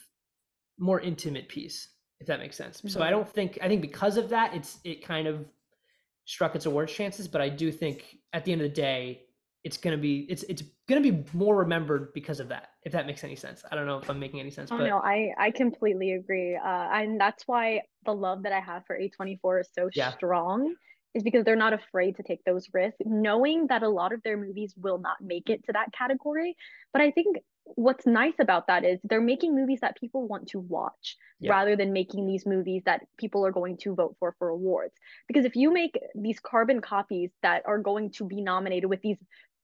more 0.78 1.00
intimate 1.00 1.48
piece 1.48 1.88
if 2.20 2.26
that 2.26 2.40
makes 2.40 2.56
sense 2.56 2.82
so 2.86 3.00
i 3.02 3.06
Mhm. 3.08 3.10
don't 3.10 3.28
think 3.28 3.58
i 3.62 3.68
think 3.68 3.80
because 3.80 4.16
of 4.16 4.28
that 4.28 4.54
it's 4.54 4.78
it 4.84 5.02
kind 5.04 5.26
of 5.26 5.46
struck 6.26 6.54
its 6.54 6.66
awards 6.66 6.92
chances 6.92 7.26
but 7.26 7.40
i 7.40 7.48
do 7.48 7.72
think 7.72 8.18
at 8.34 8.44
the 8.44 8.52
end 8.52 8.60
of 8.60 8.68
the 8.68 8.74
day 8.74 9.27
it's 9.64 9.77
gonna 9.77 9.97
be 9.99 10.21
it's 10.31 10.44
it's 10.44 10.62
gonna 10.88 11.01
be 11.01 11.25
more 11.33 11.57
remembered 11.57 12.12
because 12.14 12.40
of 12.40 12.49
that 12.49 12.71
if 12.85 12.92
that 12.92 13.07
makes 13.07 13.25
any 13.25 13.37
sense 13.37 13.64
i 13.71 13.75
don't 13.75 13.87
know 13.87 13.99
if 13.99 14.09
i'm 14.09 14.18
making 14.18 14.40
any 14.40 14.51
sense 14.51 14.71
Oh 14.71 14.79
but 14.79 14.87
no, 14.87 14.99
I 14.99 15.33
I 15.38 15.51
completely 15.51 16.12
agree. 16.12 16.55
Uh, 16.57 16.88
and 16.92 17.21
that's 17.21 17.44
why 17.47 17.83
the 18.05 18.12
love 18.14 18.42
that 18.44 18.53
I 18.53 18.61
have 18.61 18.85
for 18.87 18.99
A24 18.99 19.61
is 19.62 19.68
so 19.73 19.88
Yeah. 19.94 20.12
strong, 20.12 20.75
is 21.14 21.23
because 21.23 21.44
they're 21.44 21.57
not 21.57 21.73
afraid 21.73 22.16
to 22.16 22.23
take 22.23 22.44
those 22.44 22.68
risks, 22.73 22.99
knowing 23.05 23.66
that 23.68 23.83
a 23.83 23.88
lot 23.88 24.12
of 24.12 24.23
their 24.23 24.37
movies 24.37 24.75
will 24.77 24.99
not 24.99 25.16
make 25.21 25.49
it 25.51 25.64
to 25.64 25.73
that 25.73 25.92
category. 25.92 26.55
But 26.92 27.03
I 27.03 27.11
think 27.11 27.38
what's 27.64 28.07
nice 28.07 28.35
about 28.40 28.66
that 28.68 28.85
is 28.85 28.99
they're 29.05 29.21
making 29.21 29.55
movies 29.55 29.81
that 29.81 29.97
people 29.99 30.27
want 30.27 30.49
to 30.49 30.61
watch 30.61 31.16
Yeah. 31.40 31.51
rather 31.51 31.77
than 31.77 31.92
making 31.92 32.27
these 32.27 32.47
movies 32.47 32.83
that 32.87 33.07
people 33.18 33.44
are 33.47 33.53
going 33.53 33.77
to 33.79 33.94
vote 33.94 34.16
for 34.18 34.35
for 34.38 34.49
awards. 34.49 34.94
Because 35.27 35.44
if 35.44 35.57
you 35.57 35.73
make 35.73 35.99
these 36.14 36.40
carbon 36.40 36.81
copies 36.81 37.31
that 37.42 37.62
are 37.66 37.79
going 37.79 38.11
to 38.12 38.25
be 38.25 38.40
nominated 38.42 38.88
with 38.90 39.01
these 39.03 39.18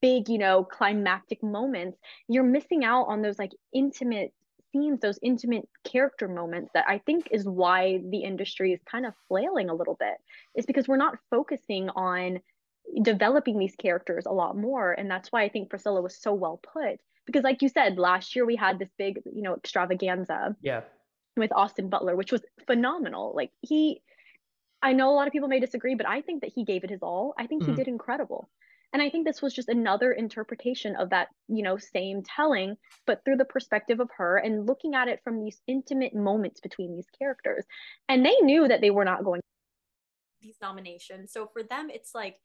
big, 0.04 0.28
you 0.28 0.36
know, 0.36 0.64
climactic 0.78 1.42
moments, 1.42 1.98
you're 2.28 2.44
missing 2.58 2.84
out 2.84 3.04
on 3.04 3.22
those 3.22 3.38
like 3.38 3.52
intimate 3.72 4.30
scenes, 4.70 5.00
those 5.00 5.18
intimate 5.22 5.66
character 5.92 6.28
moments 6.28 6.70
that 6.74 6.84
I 6.86 6.98
think 7.06 7.28
is 7.30 7.44
why 7.62 7.78
the 8.10 8.22
industry 8.30 8.74
is 8.74 8.80
kind 8.84 9.06
of 9.06 9.14
flailing 9.28 9.70
a 9.70 9.74
little 9.74 9.96
bit. 9.98 10.16
Is 10.58 10.66
because 10.66 10.86
we're 10.88 11.04
not 11.06 11.18
focusing 11.30 11.88
on 11.90 12.40
developing 13.00 13.58
these 13.58 13.76
characters 13.76 14.26
a 14.26 14.32
lot 14.42 14.58
more. 14.58 14.92
And 14.92 15.10
that's 15.10 15.32
why 15.32 15.42
I 15.42 15.48
think 15.48 15.70
Priscilla 15.70 16.02
was 16.02 16.20
so 16.20 16.34
well 16.34 16.60
put. 16.74 17.00
Because 17.24 17.44
like 17.44 17.62
you 17.62 17.70
said, 17.70 17.98
last 17.98 18.36
year 18.36 18.44
we 18.44 18.56
had 18.56 18.78
this 18.78 18.90
big, 18.98 19.20
you 19.24 19.42
know, 19.42 19.54
extravaganza 19.54 20.54
yeah 20.60 20.82
with 21.36 21.50
Austin 21.52 21.88
Butler, 21.88 22.14
which 22.14 22.30
was 22.30 22.42
phenomenal. 22.66 23.32
Like 23.34 23.52
he 23.62 24.02
I 24.82 24.92
know 24.92 25.08
a 25.08 25.16
lot 25.16 25.26
of 25.26 25.32
people 25.32 25.48
may 25.48 25.60
disagree, 25.60 25.94
but 25.94 26.06
I 26.06 26.20
think 26.20 26.42
that 26.42 26.52
he 26.54 26.62
gave 26.62 26.84
it 26.84 26.90
his 26.90 27.02
all. 27.02 27.32
I 27.38 27.46
think 27.46 27.62
Mhm. 27.62 27.66
he 27.68 27.72
did 27.72 27.88
incredible. 27.88 28.50
And 28.94 29.02
I 29.02 29.10
think 29.10 29.26
this 29.26 29.42
was 29.42 29.52
just 29.52 29.68
another 29.68 30.12
interpretation 30.12 30.94
of 30.94 31.10
that, 31.10 31.26
you 31.48 31.64
know, 31.64 31.76
same 31.76 32.22
telling, 32.22 32.76
but 33.06 33.24
through 33.24 33.38
the 33.38 33.44
perspective 33.44 33.98
of 33.98 34.08
her 34.16 34.36
and 34.36 34.68
looking 34.68 34.94
at 34.94 35.08
it 35.08 35.20
from 35.24 35.40
these 35.40 35.60
intimate 35.66 36.14
moments 36.14 36.60
between 36.60 36.94
these 36.94 37.08
characters. 37.18 37.64
And 38.08 38.24
they 38.24 38.36
knew 38.42 38.68
that 38.68 38.80
they 38.80 38.90
were 38.90 39.04
not 39.04 39.24
going 39.24 39.40
these 40.40 40.58
nominations. 40.62 41.32
So 41.32 41.48
for 41.52 41.64
them, 41.64 41.90
it's 41.92 42.14
like 42.14 42.36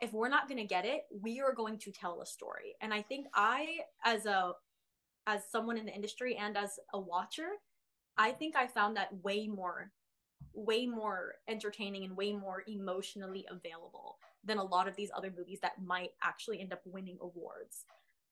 if 0.00 0.12
we're 0.12 0.28
not 0.28 0.48
going 0.48 0.60
to 0.60 0.66
get 0.66 0.84
it, 0.84 1.02
we 1.10 1.40
are 1.40 1.52
going 1.52 1.78
to 1.78 1.90
tell 1.90 2.20
a 2.20 2.26
story. 2.26 2.76
And 2.80 2.94
I 2.94 3.02
think 3.02 3.26
I, 3.34 3.78
as 4.04 4.24
a 4.26 4.52
as 5.26 5.42
someone 5.50 5.76
in 5.76 5.86
the 5.86 5.94
industry 5.94 6.36
and 6.40 6.56
as 6.56 6.78
a 6.94 7.00
watcher, 7.00 7.48
I 8.16 8.30
think 8.30 8.54
I 8.54 8.68
found 8.68 8.96
that 8.96 9.12
way 9.24 9.48
more, 9.48 9.90
way 10.54 10.86
more 10.86 11.34
entertaining 11.48 12.04
and 12.04 12.16
way 12.16 12.32
more 12.32 12.62
emotionally 12.68 13.46
available 13.50 14.18
than 14.48 14.58
a 14.58 14.64
lot 14.64 14.88
of 14.88 14.96
these 14.96 15.10
other 15.16 15.32
movies 15.36 15.60
that 15.62 15.80
might 15.80 16.10
actually 16.22 16.60
end 16.60 16.72
up 16.72 16.80
winning 16.84 17.18
awards. 17.20 17.84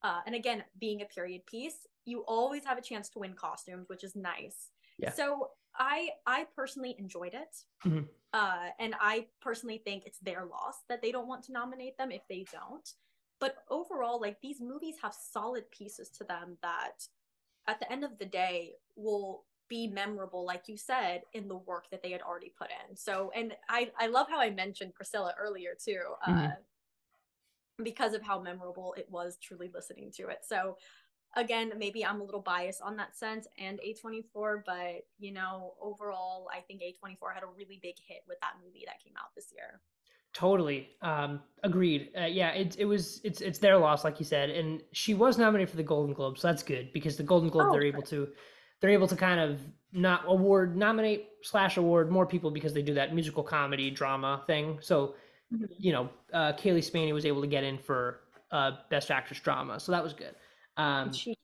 Uh, 0.03 0.21
and 0.27 0.35
again, 0.35 0.65
being 0.81 1.03
a 1.03 1.07
period 1.07 1.47
piece, 1.47 1.87
you 2.05 2.25
always 2.27 2.65
have 2.65 2.79
a 2.79 2.83
chance 2.83 3.09
to 3.11 3.19
win 3.21 3.35
costumes, 3.35 3.89
which 3.89 4.05
is 4.05 4.15
nice. 4.17 4.71
Yeah. 4.99 5.13
So 5.13 5.51
I 5.75 6.11
I 6.27 6.47
personally 6.55 6.97
enjoyed 6.99 7.35
it. 7.35 7.65
Mhm. 7.85 8.09
Uh, 8.33 8.69
and 8.79 8.95
I 9.01 9.29
personally 9.41 9.79
think 9.79 10.05
it's 10.05 10.19
their 10.19 10.45
loss 10.45 10.83
that 10.89 11.01
they 11.01 11.11
don't 11.13 11.29
want 11.29 11.45
to 11.45 11.53
nominate 11.53 11.97
them 11.97 12.11
if 12.11 12.23
they 12.29 12.45
don't. 12.53 12.89
But 13.39 13.65
overall, 13.71 14.21
like 14.21 14.41
these 14.41 14.61
movies 14.61 14.97
have 15.03 15.15
solid 15.15 15.71
pieces 15.71 16.11
to 16.11 16.25
them 16.25 16.59
that 16.63 17.09
at 17.67 17.81
the 17.81 17.91
end 17.91 18.05
of 18.05 18.19
the 18.19 18.27
day 18.27 18.75
will 18.95 19.46
be 19.69 19.87
memorable, 19.89 20.45
like 20.45 20.69
you 20.69 20.77
said, 20.77 21.23
in 21.33 21.49
the 21.49 21.57
work 21.57 21.91
that 21.91 22.03
they 22.03 22.11
had 22.11 22.23
already 22.23 22.53
put 22.59 22.69
in. 22.89 22.97
So, 22.97 23.31
and 23.35 23.55
I, 23.69 23.91
I 23.99 24.07
love 24.07 24.29
how 24.29 24.41
I 24.41 24.51
mentioned 24.51 24.95
Priscilla 24.95 25.35
earlier 25.39 25.75
too, 25.79 26.01
uh, 26.27 26.31
Mhm. 26.31 26.57
because 27.83 28.15
of 28.15 28.23
how 28.23 28.41
memorable 28.41 28.95
it 28.97 29.11
was 29.11 29.37
truly 29.39 29.71
listening 29.75 30.11
to 30.13 30.29
it. 30.29 30.39
So, 30.45 30.79
again, 31.35 31.73
maybe 31.77 32.05
I'm 32.05 32.21
a 32.21 32.25
little 32.25 32.41
biased 32.41 32.81
on 32.81 32.97
that 32.97 33.17
sense 33.17 33.47
and 33.59 33.79
A24, 33.81 34.63
but 34.65 35.07
you 35.19 35.33
know, 35.33 35.75
overall, 35.81 36.49
I 36.53 36.61
think 36.61 36.81
A24 36.83 37.35
had 37.35 37.43
a 37.43 37.47
really 37.47 37.79
big 37.83 37.97
hit 38.07 38.23
with 38.27 38.39
that 38.41 38.55
movie 38.65 38.85
that 38.87 39.03
came 39.03 39.15
out 39.19 39.35
this 39.35 39.53
year. 39.53 39.81
Totally. 40.33 40.91
Um, 41.01 41.43
agreed. 41.63 42.11
Uh, 42.17 42.27
yeah, 42.27 42.51
it, 42.51 42.77
it 42.79 42.85
was 42.85 43.21
it's 43.25 43.41
it's 43.41 43.59
their 43.59 43.79
loss, 43.79 44.05
like 44.05 44.19
you 44.19 44.25
said, 44.27 44.51
and 44.51 44.83
she 44.93 45.15
was 45.15 45.39
nominated 45.39 45.71
for 45.71 45.77
the 45.77 45.83
Golden 45.83 46.15
Globe, 46.15 46.39
so 46.39 46.49
that's 46.49 46.63
good 46.63 46.93
because 46.93 47.17
the 47.17 47.23
Golden 47.23 47.49
Globe 47.49 47.69
Oh, 47.71 47.73
they're 47.73 47.85
able 47.85 48.03
to 48.03 48.29
they're 48.81 48.91
able 48.91 49.09
to 49.09 49.17
kind 49.17 49.41
of 49.41 49.61
not 49.93 50.23
award 50.27 50.77
nominate 50.77 51.29
slash 51.43 51.77
award 51.77 52.11
more 52.11 52.27
people 52.27 52.51
because 52.51 52.73
they 52.75 52.83
do 52.83 52.95
that 52.95 53.15
musical 53.15 53.43
comedy 53.43 53.91
drama 53.91 54.43
thing. 54.47 54.79
So 54.81 55.15
Mhm. 55.55 55.69
you 55.79 55.93
know, 55.93 56.09
uh, 56.33 56.53
Cailee 56.55 56.83
Spaeny 56.83 57.13
was 57.13 57.25
able 57.25 57.41
to 57.41 57.47
get 57.47 57.63
in 57.63 57.79
for 57.79 58.21
uh, 58.51 58.73
Best 58.91 59.11
Actress 59.11 59.39
Drama, 59.41 59.79
so 59.79 59.93
that 59.93 60.03
was 60.03 60.13
good. 60.13 60.35
Um, 60.77 61.13
She 61.13 61.37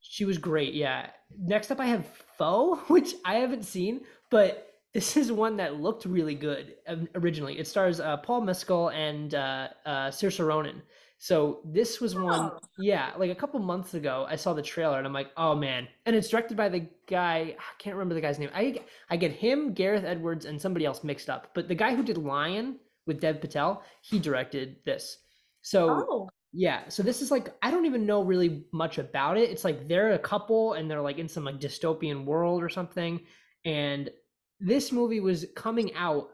she 0.00 0.24
was 0.24 0.38
great. 0.38 0.74
Yeah. 0.74 1.10
Next 1.38 1.70
up, 1.70 1.80
I 1.80 1.86
have 1.86 2.06
Foe, 2.38 2.76
which 2.88 3.14
I 3.24 3.36
haven't 3.36 3.64
seen, 3.64 4.02
but 4.30 4.68
this 4.92 5.16
is 5.16 5.32
one 5.32 5.56
that 5.56 5.80
looked 5.80 6.04
really 6.04 6.34
good 6.34 6.76
um, 6.86 7.08
originally. 7.14 7.58
It 7.58 7.66
stars 7.66 7.98
uh, 8.00 8.16
Paul 8.18 8.42
Mescal 8.42 8.90
and 8.90 9.34
uh, 9.34 9.68
uh, 9.86 10.10
Saoirse 10.10 10.44
Ronan. 10.44 10.82
So 11.22 11.60
this 11.64 12.00
was 12.00 12.16
one, 12.16 12.50
Oh. 12.50 12.58
yeah, 12.76 13.12
like 13.16 13.30
a 13.30 13.34
couple 13.36 13.60
months 13.60 13.94
ago, 13.94 14.26
I 14.28 14.34
saw 14.34 14.54
the 14.54 14.60
trailer 14.62 14.98
and 14.98 15.06
I'm 15.06 15.12
like, 15.12 15.30
oh 15.36 15.54
man! 15.54 15.86
And 16.04 16.16
it's 16.16 16.28
directed 16.28 16.56
by 16.56 16.68
the 16.68 16.88
guy 17.06 17.54
I 17.60 17.72
can't 17.78 17.94
remember 17.94 18.14
the 18.14 18.20
guy's 18.20 18.40
name. 18.40 18.50
I 18.52 18.80
I 19.08 19.16
get 19.16 19.30
him, 19.30 19.72
Gareth 19.72 20.02
Edwards, 20.04 20.46
and 20.46 20.60
somebody 20.60 20.84
else 20.84 21.04
mixed 21.04 21.30
up. 21.30 21.52
But 21.54 21.68
the 21.68 21.76
guy 21.76 21.94
who 21.94 22.02
did 22.02 22.18
Lion 22.18 22.80
with 23.06 23.20
Dev 23.20 23.40
Patel, 23.40 23.84
he 24.00 24.18
directed 24.18 24.78
this. 24.84 25.18
So 25.60 26.04
Oh, 26.10 26.28
yeah, 26.52 26.88
so 26.88 27.04
this 27.04 27.22
is 27.22 27.30
like 27.30 27.54
I 27.62 27.70
don't 27.70 27.86
even 27.86 28.04
know 28.04 28.22
really 28.24 28.66
much 28.72 28.98
about 28.98 29.38
it. 29.38 29.48
It's 29.48 29.64
like 29.64 29.86
they're 29.86 30.14
a 30.14 30.18
couple 30.18 30.72
and 30.72 30.90
they're 30.90 31.00
like 31.00 31.18
in 31.18 31.28
some 31.28 31.44
like 31.44 31.60
dystopian 31.60 32.24
world 32.24 32.64
or 32.64 32.68
something. 32.68 33.20
And 33.64 34.10
this 34.58 34.90
movie 34.90 35.20
was 35.20 35.46
coming 35.54 35.94
out 35.94 36.30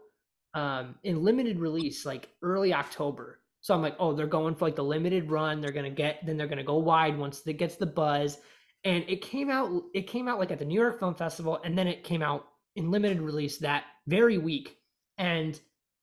um 0.55 0.95
in 1.03 1.23
limited 1.23 1.59
release 1.59 2.07
like 2.07 2.29
early 2.41 2.73
October. 2.73 3.38
So 3.61 3.73
I'm 3.73 3.81
like, 3.81 3.95
oh, 3.99 4.13
they're 4.13 4.27
going 4.27 4.55
for 4.55 4.65
like 4.65 4.75
the 4.75 4.83
limited 4.83 5.29
run. 5.29 5.61
They're 5.61 5.71
gonna 5.71 5.89
get 5.89 6.25
then 6.25 6.37
they're 6.37 6.47
gonna 6.47 6.63
go 6.63 6.77
wide 6.77 7.17
once 7.17 7.45
it 7.45 7.53
gets 7.53 7.75
the 7.75 7.85
buzz. 7.85 8.39
And 8.83 9.03
it 9.07 9.21
came 9.21 9.49
out 9.49 9.83
it 9.93 10.07
came 10.07 10.27
out 10.27 10.39
like 10.39 10.51
at 10.51 10.59
the 10.59 10.65
New 10.65 10.79
York 10.79 10.99
Film 10.99 11.15
Festival 11.15 11.59
and 11.63 11.77
then 11.77 11.87
it 11.87 12.03
came 12.03 12.21
out 12.21 12.45
in 12.75 12.91
limited 12.91 13.21
release 13.21 13.57
that 13.57 13.83
very 14.07 14.37
week. 14.37 14.77
And 15.17 15.59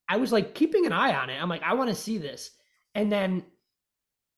I 0.09 0.19
was 0.19 0.33
like 0.33 0.55
keeping 0.55 0.87
an 0.87 0.92
eye 0.92 1.14
on 1.14 1.31
it. 1.31 1.40
I'm 1.40 1.49
like, 1.49 1.62
I 1.62 1.75
want 1.75 1.90
to 1.90 1.97
see 1.97 2.19
this. 2.19 2.51
And 2.95 3.11
then 3.11 3.45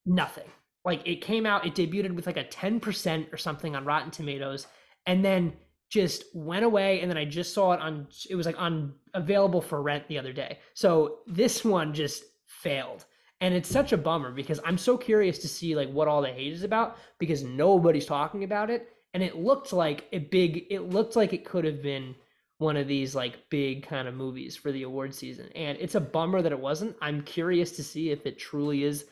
nothing. 0.07 0.49
Like 0.85 1.07
it 1.07 1.21
came 1.21 1.45
out, 1.47 1.67
it 1.67 1.75
debuted 1.75 2.15
with 2.15 2.27
like 2.27 2.37
a 2.37 2.45
10% 2.45 3.33
or 3.33 3.37
something 3.37 3.77
on 3.77 3.85
Rotten 3.85 4.11
Tomatoes, 4.11 4.67
and 5.07 5.25
then 5.25 5.53
just 5.91 6.25
went 6.35 6.65
away. 6.65 7.01
And 7.01 7.11
then 7.11 7.19
I 7.19 7.25
just 7.25 7.53
saw 7.53 7.73
it 7.73 7.81
on, 7.81 8.07
it 8.31 8.35
was 8.35 8.47
like 8.47 8.59
on 8.59 8.95
available 9.15 9.61
for 9.61 9.83
rent 9.83 10.09
the 10.09 10.19
other 10.19 10.33
day. 10.33 10.59
So 10.75 11.19
this 11.27 11.65
one 11.65 11.93
just 11.93 12.25
failed. 12.49 13.07
And 13.41 13.55
it's 13.55 13.71
such 13.71 13.93
a 13.93 13.99
bummer 13.99 14.33
because 14.33 14.61
I'm 14.65 14.79
so 14.79 14.99
curious 14.99 15.39
to 15.41 15.49
see 15.49 15.77
like 15.77 15.91
what 15.93 16.09
all 16.09 16.23
the 16.23 16.33
hate 16.33 16.53
is 16.55 16.65
about 16.65 16.99
because 17.21 17.45
nobody's 17.45 18.07
talking 18.07 18.45
about 18.45 18.71
it. 18.71 18.91
And 19.15 19.23
it 19.23 19.37
looked 19.37 19.73
like 19.73 20.07
a 20.13 20.19
big, 20.19 20.67
it 20.71 20.81
looked 20.91 21.17
like 21.17 21.33
it 21.33 21.45
could 21.45 21.65
have 21.65 21.83
been 21.83 22.17
one 22.59 22.77
of 22.77 22.89
these 22.89 23.15
like 23.15 23.49
big 23.51 23.87
kind 23.87 24.09
of 24.09 24.15
movies 24.15 24.57
for 24.57 24.73
the 24.73 24.83
award 24.85 25.15
season. 25.15 25.51
And 25.55 25.79
it's 25.81 25.95
a 25.97 26.01
bummer 26.01 26.43
that 26.43 26.53
it 26.53 26.61
wasn't. 26.61 26.97
I'm 27.01 27.23
curious 27.23 27.73
to 27.77 27.85
see 27.85 28.11
if 28.11 28.27
it 28.27 28.39
truly 28.39 28.85
is 28.85 29.07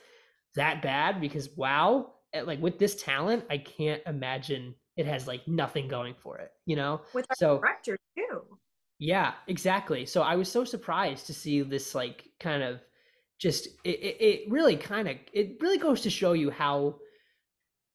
that 0.56 0.82
bad 0.82 1.20
because 1.20 1.50
wow, 1.56 2.14
eh, 2.32 2.42
like 2.42 2.60
with 2.62 2.78
this 2.78 3.02
talent, 3.02 3.44
I 3.50 3.58
can't 3.58 4.02
imagine 4.06 4.74
it 4.96 5.06
has 5.06 5.28
like 5.28 5.46
nothing 5.48 5.88
going 5.88 6.14
for 6.14 6.38
it, 6.38 6.52
you 6.66 6.76
know? 6.76 7.02
with 7.12 7.26
our 7.30 7.36
So 7.36 7.62
director 7.62 7.98
too. 8.16 8.58
yeah, 8.98 9.34
exactly. 9.46 10.06
So 10.06 10.22
I 10.22 10.36
was 10.36 10.50
so 10.50 10.64
surprised 10.64 11.26
to 11.26 11.34
see 11.34 11.62
this 11.62 11.94
like 11.94 12.30
kind 12.40 12.62
of 12.62 12.80
just 13.38 13.66
it, 13.84 14.00
it, 14.00 14.16
it 14.20 14.50
really 14.50 14.76
kind 14.76 15.08
of 15.08 15.16
it 15.32 15.58
really 15.60 15.78
goes 15.78 16.00
to 16.02 16.10
show 16.10 16.32
you 16.32 16.50
how 16.50 16.96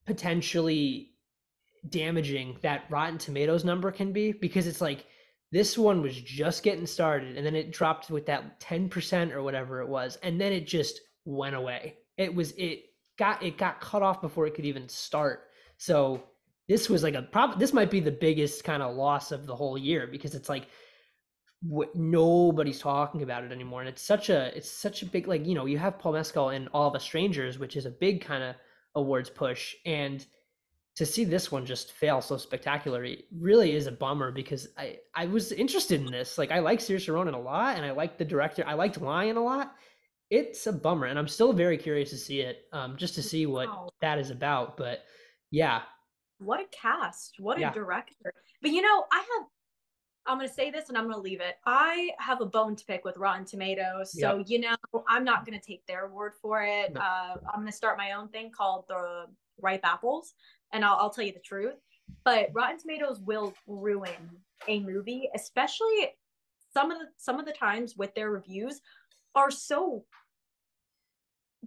potentially 0.06 1.12
damaging 1.90 2.58
that 2.62 2.84
Rotten 2.90 3.18
Tomatoes 3.18 3.66
number 3.66 3.92
can 3.92 4.12
be 4.12 4.32
because 4.32 4.68
it's 4.68 4.82
like 4.82 5.06
this 5.52 5.78
one 5.78 6.02
was 6.02 6.16
just 6.16 6.64
getting 6.64 6.86
started 6.86 7.38
and 7.38 7.46
then 7.46 7.56
it 7.56 7.72
dropped 7.72 8.10
with 8.10 8.26
that 8.28 8.60
10% 8.62 9.34
or 9.34 9.44
whatever 9.44 9.82
it 9.82 9.90
was 9.90 10.18
and 10.24 10.40
then 10.40 10.54
it 10.54 10.68
just 10.68 11.02
went 11.26 11.56
away. 11.56 11.96
It 12.18 12.34
was 12.34 12.52
it 12.52 12.86
got 13.18 13.44
it 13.44 13.58
got 13.58 13.82
cut 13.82 14.04
off 14.04 14.22
before 14.22 14.48
it 14.48 14.54
could 14.54 14.66
even 14.66 14.88
start. 14.90 15.50
So 15.78 16.24
this 16.68 16.90
was 16.90 17.04
like 17.04 17.16
a 17.16 17.24
prob 17.24 17.60
this 17.60 17.74
might 17.74 17.92
be 17.92 18.00
the 18.00 18.12
biggest 18.12 18.64
kind 18.64 18.84
of 18.84 18.96
loss 18.96 19.32
of 19.32 19.48
the 19.48 19.56
whole 19.56 19.78
year 19.78 20.08
because 20.08 20.36
it's 20.36 20.50
like 20.50 20.68
what 21.62 21.96
nobody's 21.96 22.80
talking 22.80 23.22
about 23.22 23.44
it 23.44 23.52
anymore 23.52 23.82
and 23.82 23.90
it's 23.90 24.02
such 24.02 24.30
a 24.30 24.56
it's 24.58 24.70
such 24.70 25.04
a 25.04 25.06
big 25.06 25.28
like 25.28 25.46
you 25.46 25.54
know 25.54 25.66
you 25.66 25.78
have 25.78 26.00
paul 26.00 26.12
mescal 26.14 26.50
in 26.50 26.68
all 26.70 26.88
of 26.88 26.96
us 26.96 27.04
strangers 27.04 27.60
which 27.60 27.76
is 27.78 27.86
a 27.86 27.92
big 27.92 28.20
kind 28.22 28.44
of 28.44 28.56
awards 28.96 29.30
push 29.30 29.76
and 29.86 30.26
to 30.96 31.06
see 31.06 31.24
this 31.24 31.52
one 31.52 31.66
just 31.66 31.94
fail 31.94 32.20
so 32.20 32.36
spectacularly 32.36 33.26
really 33.40 33.76
is 33.76 33.86
a 33.88 33.92
bummer 33.92 34.32
because 34.32 34.70
i 34.78 34.98
i 35.16 35.26
was 35.26 35.52
interested 35.52 36.02
in 36.02 36.12
this 36.12 36.38
like 36.38 36.52
i 36.52 36.60
like 36.60 36.80
Saoirse 36.80 37.14
Ronan 37.14 37.36
a 37.36 37.40
lot 37.40 37.78
and 37.78 37.86
i 37.86 37.92
like 37.92 38.18
the 38.18 38.26
director 38.26 38.64
i 38.66 38.74
liked 38.74 39.00
lion 39.00 39.38
a 39.38 39.44
lot 39.44 39.76
it's 40.32 40.66
a 40.66 40.74
bummer 40.74 41.06
and 41.08 41.20
i'm 41.20 41.28
still 41.28 41.54
very 41.54 41.78
curious 41.78 42.10
to 42.10 42.18
see 42.18 42.42
it 42.42 42.66
um 42.74 42.98
just 42.98 43.14
to 43.16 43.22
see 43.22 43.46
what 43.46 43.68
Wow. 43.68 43.90
that 44.02 44.18
is 44.18 44.32
about 44.32 44.78
but 44.78 45.04
yeah 45.52 45.84
What 46.40 46.60
a 46.60 46.66
cast. 46.72 47.36
What 47.40 47.58
a 47.58 47.62
Yeah. 47.62 47.72
director. 47.72 48.34
But 48.64 48.72
you 48.72 48.82
know, 48.82 49.06
I 49.12 49.18
have 49.18 49.48
I'm 50.28 50.38
gonna 50.38 50.48
say 50.48 50.70
this 50.70 50.90
and 50.90 50.98
I'm 50.98 51.10
gonna 51.10 51.22
leave 51.22 51.42
it. 51.42 51.56
I 51.66 52.12
have 52.20 52.42
a 52.42 52.46
bone 52.46 52.76
to 52.76 52.86
pick 52.86 53.04
with 53.04 53.18
Rotten 53.18 53.46
Tomatoes. 53.46 54.12
So, 54.20 54.44
you 54.46 54.60
know, 54.60 54.76
I'm 55.08 55.24
not 55.24 55.46
gonna 55.46 55.60
take 55.60 55.86
their 55.88 56.08
word 56.10 56.34
for 56.42 56.64
it. 56.64 56.94
No. 56.94 57.02
Uh, 57.02 57.36
I'm 57.52 57.60
gonna 57.60 57.72
start 57.72 57.98
my 57.98 58.12
own 58.14 58.28
thing 58.30 58.52
called 58.52 58.86
the 58.88 59.26
ripe 59.60 59.82
apples, 59.84 60.34
and 60.74 60.86
I'll, 60.86 60.98
I'll 60.98 61.10
tell 61.10 61.26
you 61.26 61.34
the 61.34 61.40
truth. 61.40 61.76
But 62.24 62.50
Rotten 62.54 62.78
Tomatoes 62.78 63.20
will 63.20 63.54
ruin 63.68 64.30
a 64.68 64.80
movie, 64.80 65.30
especially 65.34 66.12
some 66.74 66.92
of 66.92 67.00
the 67.00 67.08
some 67.18 67.40
of 67.40 67.46
the 67.46 67.54
times 67.54 67.98
with 67.98 68.14
their 68.16 68.30
reviews 68.30 68.82
are 69.36 69.52
so 69.52 70.06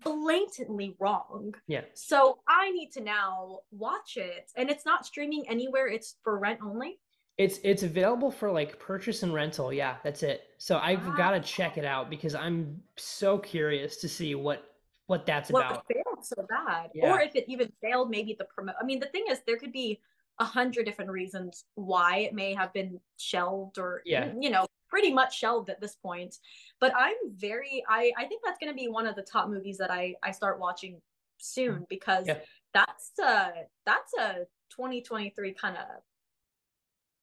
blatantly 0.03 0.97
wrong. 0.99 1.55
yeah 1.69 1.83
So 1.95 2.39
I 2.49 2.71
need 2.71 2.91
to 2.93 3.01
now 3.01 3.61
watch 3.71 4.17
it, 4.17 4.51
and 4.57 4.71
it's 4.71 4.85
not 4.85 5.07
streaming 5.07 5.45
anywhere. 5.49 5.89
It's 5.89 6.17
for 6.23 6.39
rent 6.39 6.61
only. 6.63 6.99
It's 7.37 7.59
it's 7.65 7.83
available 7.83 8.31
for 8.31 8.51
like 8.51 8.79
purchase 8.79 9.23
and 9.25 9.35
rental. 9.35 9.73
Yeah, 9.73 9.97
that's 10.05 10.23
it. 10.23 10.43
So 10.59 10.79
I've 10.79 11.05
ah. 11.07 11.11
Wow. 11.11 11.17
got 11.17 11.31
to 11.33 11.41
check 11.41 11.77
it 11.79 11.85
out 11.85 12.09
because 12.11 12.35
I'm 12.35 12.81
so 12.97 13.39
curious 13.39 13.97
to 13.99 14.09
see 14.09 14.35
what 14.35 14.65
what 15.07 15.27
that's 15.27 15.51
What 15.51 15.67
about. 15.67 15.87
failed 15.87 16.25
so 16.25 16.47
bad, 16.49 16.91
Yeah. 16.95 17.13
or 17.13 17.21
if 17.21 17.35
it 17.37 17.45
even 17.49 17.71
failed, 17.83 18.09
maybe 18.11 18.35
the 18.39 18.47
promo. 18.47 18.73
I 18.81 18.85
mean, 18.85 19.01
the 19.01 19.07
thing 19.07 19.25
is, 19.29 19.41
there 19.47 19.59
could 19.59 19.73
be 19.73 20.01
a 20.39 20.45
hundred 20.45 20.87
different 20.87 21.11
reasons 21.11 21.65
why 21.75 22.19
it 22.19 22.33
may 22.35 22.55
have 22.55 22.73
been 22.73 22.99
shelved, 23.19 23.79
or 23.79 24.03
Yeah. 24.07 24.29
Mm, 24.29 24.43
you 24.43 24.51
know, 24.51 24.67
pretty 24.89 25.13
much 25.13 25.37
shelved 25.39 25.69
at 25.71 25.81
this 25.81 25.97
point. 25.97 26.37
But 26.81 26.93
I'm 26.97 27.17
very, 27.35 27.85
I 27.89 28.13
I 28.17 28.25
think 28.27 28.43
that's 28.45 28.59
going 28.59 28.73
to 28.73 28.77
be 28.77 28.89
one 28.89 29.07
of 29.07 29.17
the 29.17 29.23
top 29.23 29.49
movies 29.49 29.77
that 29.79 29.91
I 29.91 30.15
I 30.23 30.31
start 30.31 30.59
watching 30.61 31.03
soon 31.39 31.81
mm. 31.81 31.89
because 31.89 32.27
Yeah. 32.29 32.39
that's 32.73 33.13
a 33.19 33.67
that's 33.85 34.15
a 34.15 34.47
2023 34.71 35.53
kind 35.55 35.77
of 35.77 35.85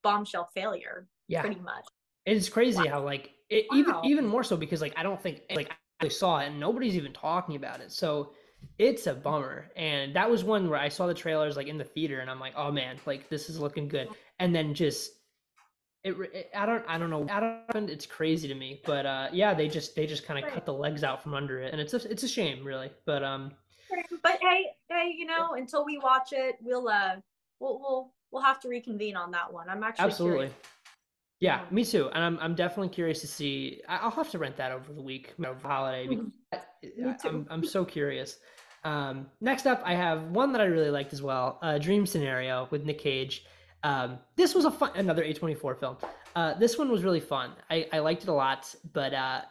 bombshell 0.04 0.50
failure, 0.54 1.08
Yeah, 1.28 1.42
pretty 1.42 1.60
much. 1.62 1.86
it's 2.26 2.50
crazy 2.50 2.86
how 2.86 3.04
like 3.04 3.32
it, 3.50 3.66
even 3.72 3.94
Wow. 3.94 4.02
even 4.04 4.26
more 4.26 4.44
so 4.44 4.58
because 4.58 4.82
like 4.82 4.94
I 4.98 5.04
don't 5.04 5.22
think 5.22 5.44
like 5.54 5.72
I 6.02 6.08
saw 6.08 6.40
it 6.40 6.48
and 6.48 6.60
nobody's 6.60 6.96
even 6.96 7.14
talking 7.14 7.56
about 7.56 7.82
it. 7.82 7.92
So 7.92 8.34
it's 8.78 9.08
a 9.08 9.14
bummer. 9.14 9.72
And 9.76 10.16
that 10.16 10.30
was 10.30 10.44
one 10.44 10.70
where 10.70 10.80
I 10.80 10.90
saw 10.90 11.08
the 11.08 11.14
trailers 11.14 11.58
like 11.58 11.68
in 11.68 11.78
the 11.78 11.84
theater 11.84 12.20
and 12.20 12.30
I'm 12.30 12.40
like, 12.40 12.54
oh 12.56 12.72
man, 12.72 13.00
like 13.06 13.30
this 13.30 13.50
is 13.50 13.60
looking 13.60 13.88
good. 13.88 14.10
And 14.40 14.54
then 14.56 14.74
just 14.74 15.12
it, 16.04 16.14
it 16.34 16.50
I 16.56 16.66
don't 16.66 16.84
I 16.88 16.98
don't 16.98 17.10
know 17.10 17.28
it's 17.88 18.06
crazy 18.06 18.48
to 18.48 18.56
me. 18.56 18.82
But 18.86 19.06
uh 19.06 19.30
yeah, 19.32 19.54
they 19.54 19.68
just 19.68 19.96
they 19.96 20.08
just 20.08 20.26
kind 20.26 20.44
of 20.44 20.52
cut 20.52 20.66
the 20.66 20.74
legs 20.74 21.04
out 21.04 21.22
from 21.22 21.34
under 21.34 21.60
it 21.60 21.72
and 21.72 21.82
it's 21.82 21.94
a, 21.94 22.10
it's 22.10 22.24
a 22.24 22.28
shame 22.28 22.64
really. 22.66 22.92
But 23.06 23.24
um 23.24 23.52
But 24.24 24.40
hey, 24.42 24.68
hey, 24.90 25.14
you 25.16 25.26
know, 25.26 25.54
until 25.54 25.86
we 25.86 25.98
watch 25.98 26.30
it, 26.32 26.56
we'll 26.62 26.88
uh, 26.88 27.16
we'll 27.60 27.80
we'll 27.80 28.14
we'll 28.32 28.42
have 28.44 28.60
to 28.62 28.70
reconvene 28.70 29.16
on 29.16 29.32
that 29.32 29.52
one. 29.52 29.70
I'm 29.70 29.84
actually 29.84 30.06
Absolutely. 30.06 30.38
curious. 30.48 30.56
Yeah, 31.40 31.62
Yeah. 31.62 31.66
me 31.72 31.84
too. 31.86 32.10
And 32.14 32.24
I'm 32.24 32.40
I'm 32.40 32.56
definitely 32.56 32.90
curious 32.90 33.22
to 33.22 33.28
see. 33.28 33.82
I'll 33.88 34.12
have 34.12 34.30
to 34.32 34.40
rent 34.40 34.58
that 34.58 34.72
over 34.72 34.94
the 34.94 35.02
week, 35.02 35.34
over 35.44 35.60
the 35.62 35.68
holiday. 35.68 36.08
Because 36.08 36.32
Me 36.84 37.10
I, 37.24 37.28
I'm. 37.28 37.48
I'm 37.50 37.66
so 37.66 37.84
curious. 37.86 38.38
Um, 38.84 39.28
next 39.42 39.68
up, 39.68 39.82
I 39.86 39.94
have 39.94 40.24
one 40.32 40.52
that 40.54 40.62
I 40.62 40.66
really 40.66 40.90
liked 40.90 41.14
as 41.14 41.22
well. 41.22 41.60
Uh, 41.62 41.78
Dream 41.78 42.06
Scenario 42.06 42.68
with 42.72 42.84
Nick 42.84 43.00
Cage. 43.00 43.46
Um, 43.84 44.20
this 44.36 44.54
was 44.56 44.66
a 44.66 44.72
fun 44.72 44.92
another 44.96 45.24
A24 45.24 45.80
film. 45.80 45.98
Uh, 46.36 46.54
this 46.56 46.78
one 46.78 46.92
was 46.92 47.04
really 47.04 47.20
fun. 47.20 47.52
I 47.70 47.88
I 47.92 48.00
liked 48.00 48.24
it 48.24 48.30
a 48.30 48.34
lot, 48.34 48.74
but 48.94 49.14
uh, 49.14 49.42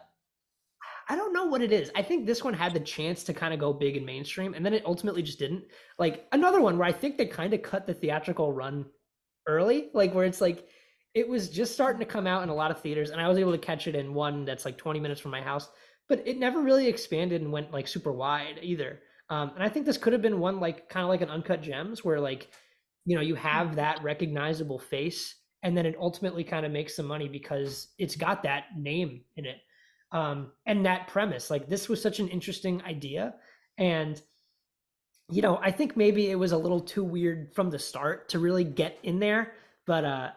I 1.11 1.17
don't 1.17 1.33
know 1.33 1.45
what 1.45 1.61
it 1.61 1.73
is. 1.73 1.91
I 1.97 2.03
think 2.03 2.25
this 2.25 2.45
one 2.45 2.55
had 2.55 2.73
the 2.73 2.79
chance 2.79 3.25
to 3.25 3.35
kind 3.35 3.53
of 3.53 3.59
go 3.59 3.73
big 3.73 3.97
and 3.97 4.07
mainstream, 4.07 4.55
and 4.55 4.65
then 4.65 4.73
it 4.73 4.87
ultimately 4.87 5.23
just 5.23 5.41
didn't. 5.41 5.65
Like 5.99 6.29
another 6.31 6.61
one 6.61 6.79
where 6.79 6.87
I 6.87 6.93
think 6.93 7.19
they 7.19 7.27
kind 7.27 7.53
of 7.53 7.63
cut 7.63 7.85
the 7.85 7.95
theatrical 7.95 8.53
run 8.53 8.87
early, 9.49 9.91
like 9.93 10.15
where 10.15 10.25
it's 10.25 10.41
like 10.41 10.69
it 11.15 11.29
was 11.29 11.51
just 11.51 11.73
starting 11.73 11.99
to 11.99 12.07
come 12.07 12.29
out 12.29 12.45
in 12.45 12.49
a 12.49 12.55
lot 12.55 12.71
of 12.71 12.81
theaters, 12.81 13.11
and 13.11 13.21
I 13.21 13.27
was 13.27 13.39
able 13.39 13.51
to 13.51 13.59
catch 13.59 13.89
it 13.89 13.97
in 13.97 14.15
one 14.15 14.45
that's 14.45 14.65
like 14.65 14.79
20 14.79 15.01
minutes 15.01 15.21
from 15.21 15.33
my 15.33 15.43
house, 15.43 15.69
but 16.09 16.23
it 16.29 16.39
never 16.39 16.61
really 16.63 16.87
expanded 16.87 17.43
and 17.43 17.51
went 17.51 17.73
like 17.73 17.89
super 17.89 18.13
wide 18.13 18.61
either. 18.63 19.01
Um, 19.31 19.51
and 19.57 19.65
I 19.65 19.69
think 19.69 19.87
this 19.87 19.99
could 19.99 20.13
have 20.13 20.23
been 20.23 20.39
one 20.39 20.61
like 20.61 20.89
kind 20.89 21.03
of 21.03 21.11
like 21.11 21.23
an 21.23 21.31
uncut 21.31 21.61
gems 21.61 22.05
where 22.05 22.21
like 22.21 22.51
you 23.05 23.17
know 23.17 23.23
you 23.23 23.35
have 23.35 23.75
that 23.75 24.01
recognizable 24.05 24.79
face 24.79 25.35
and 25.65 25.77
then 25.77 25.87
it 25.87 25.97
ultimately 25.99 26.45
kind 26.45 26.65
of 26.65 26.71
makes 26.71 26.95
some 26.95 27.07
money 27.07 27.29
because 27.29 27.89
it's 27.99 28.15
got 28.15 28.45
that 28.45 28.67
name 28.77 29.23
in 29.37 29.45
it 29.45 29.57
um, 30.13 30.53
and 30.67 30.85
that 30.87 31.09
premise 31.09 31.51
like 31.51 31.69
this 31.69 31.89
was 31.89 32.03
such 32.03 32.21
an 32.21 32.29
interesting 32.29 32.83
idea. 32.83 33.35
And 33.79 34.21
you 35.31 35.43
know 35.43 35.59
i 35.63 35.71
think 35.71 35.97
maybe 35.97 36.31
it 36.31 36.35
was 36.35 36.53
a 36.53 36.59
little 36.59 36.81
too 36.81 37.05
weird 37.05 37.55
from 37.55 37.71
the 37.71 37.79
start 37.79 38.29
to 38.29 38.39
really 38.39 38.65
get 38.65 38.99
in 39.05 39.19
there 39.19 39.53
but 39.87 40.05
uh 40.05 40.31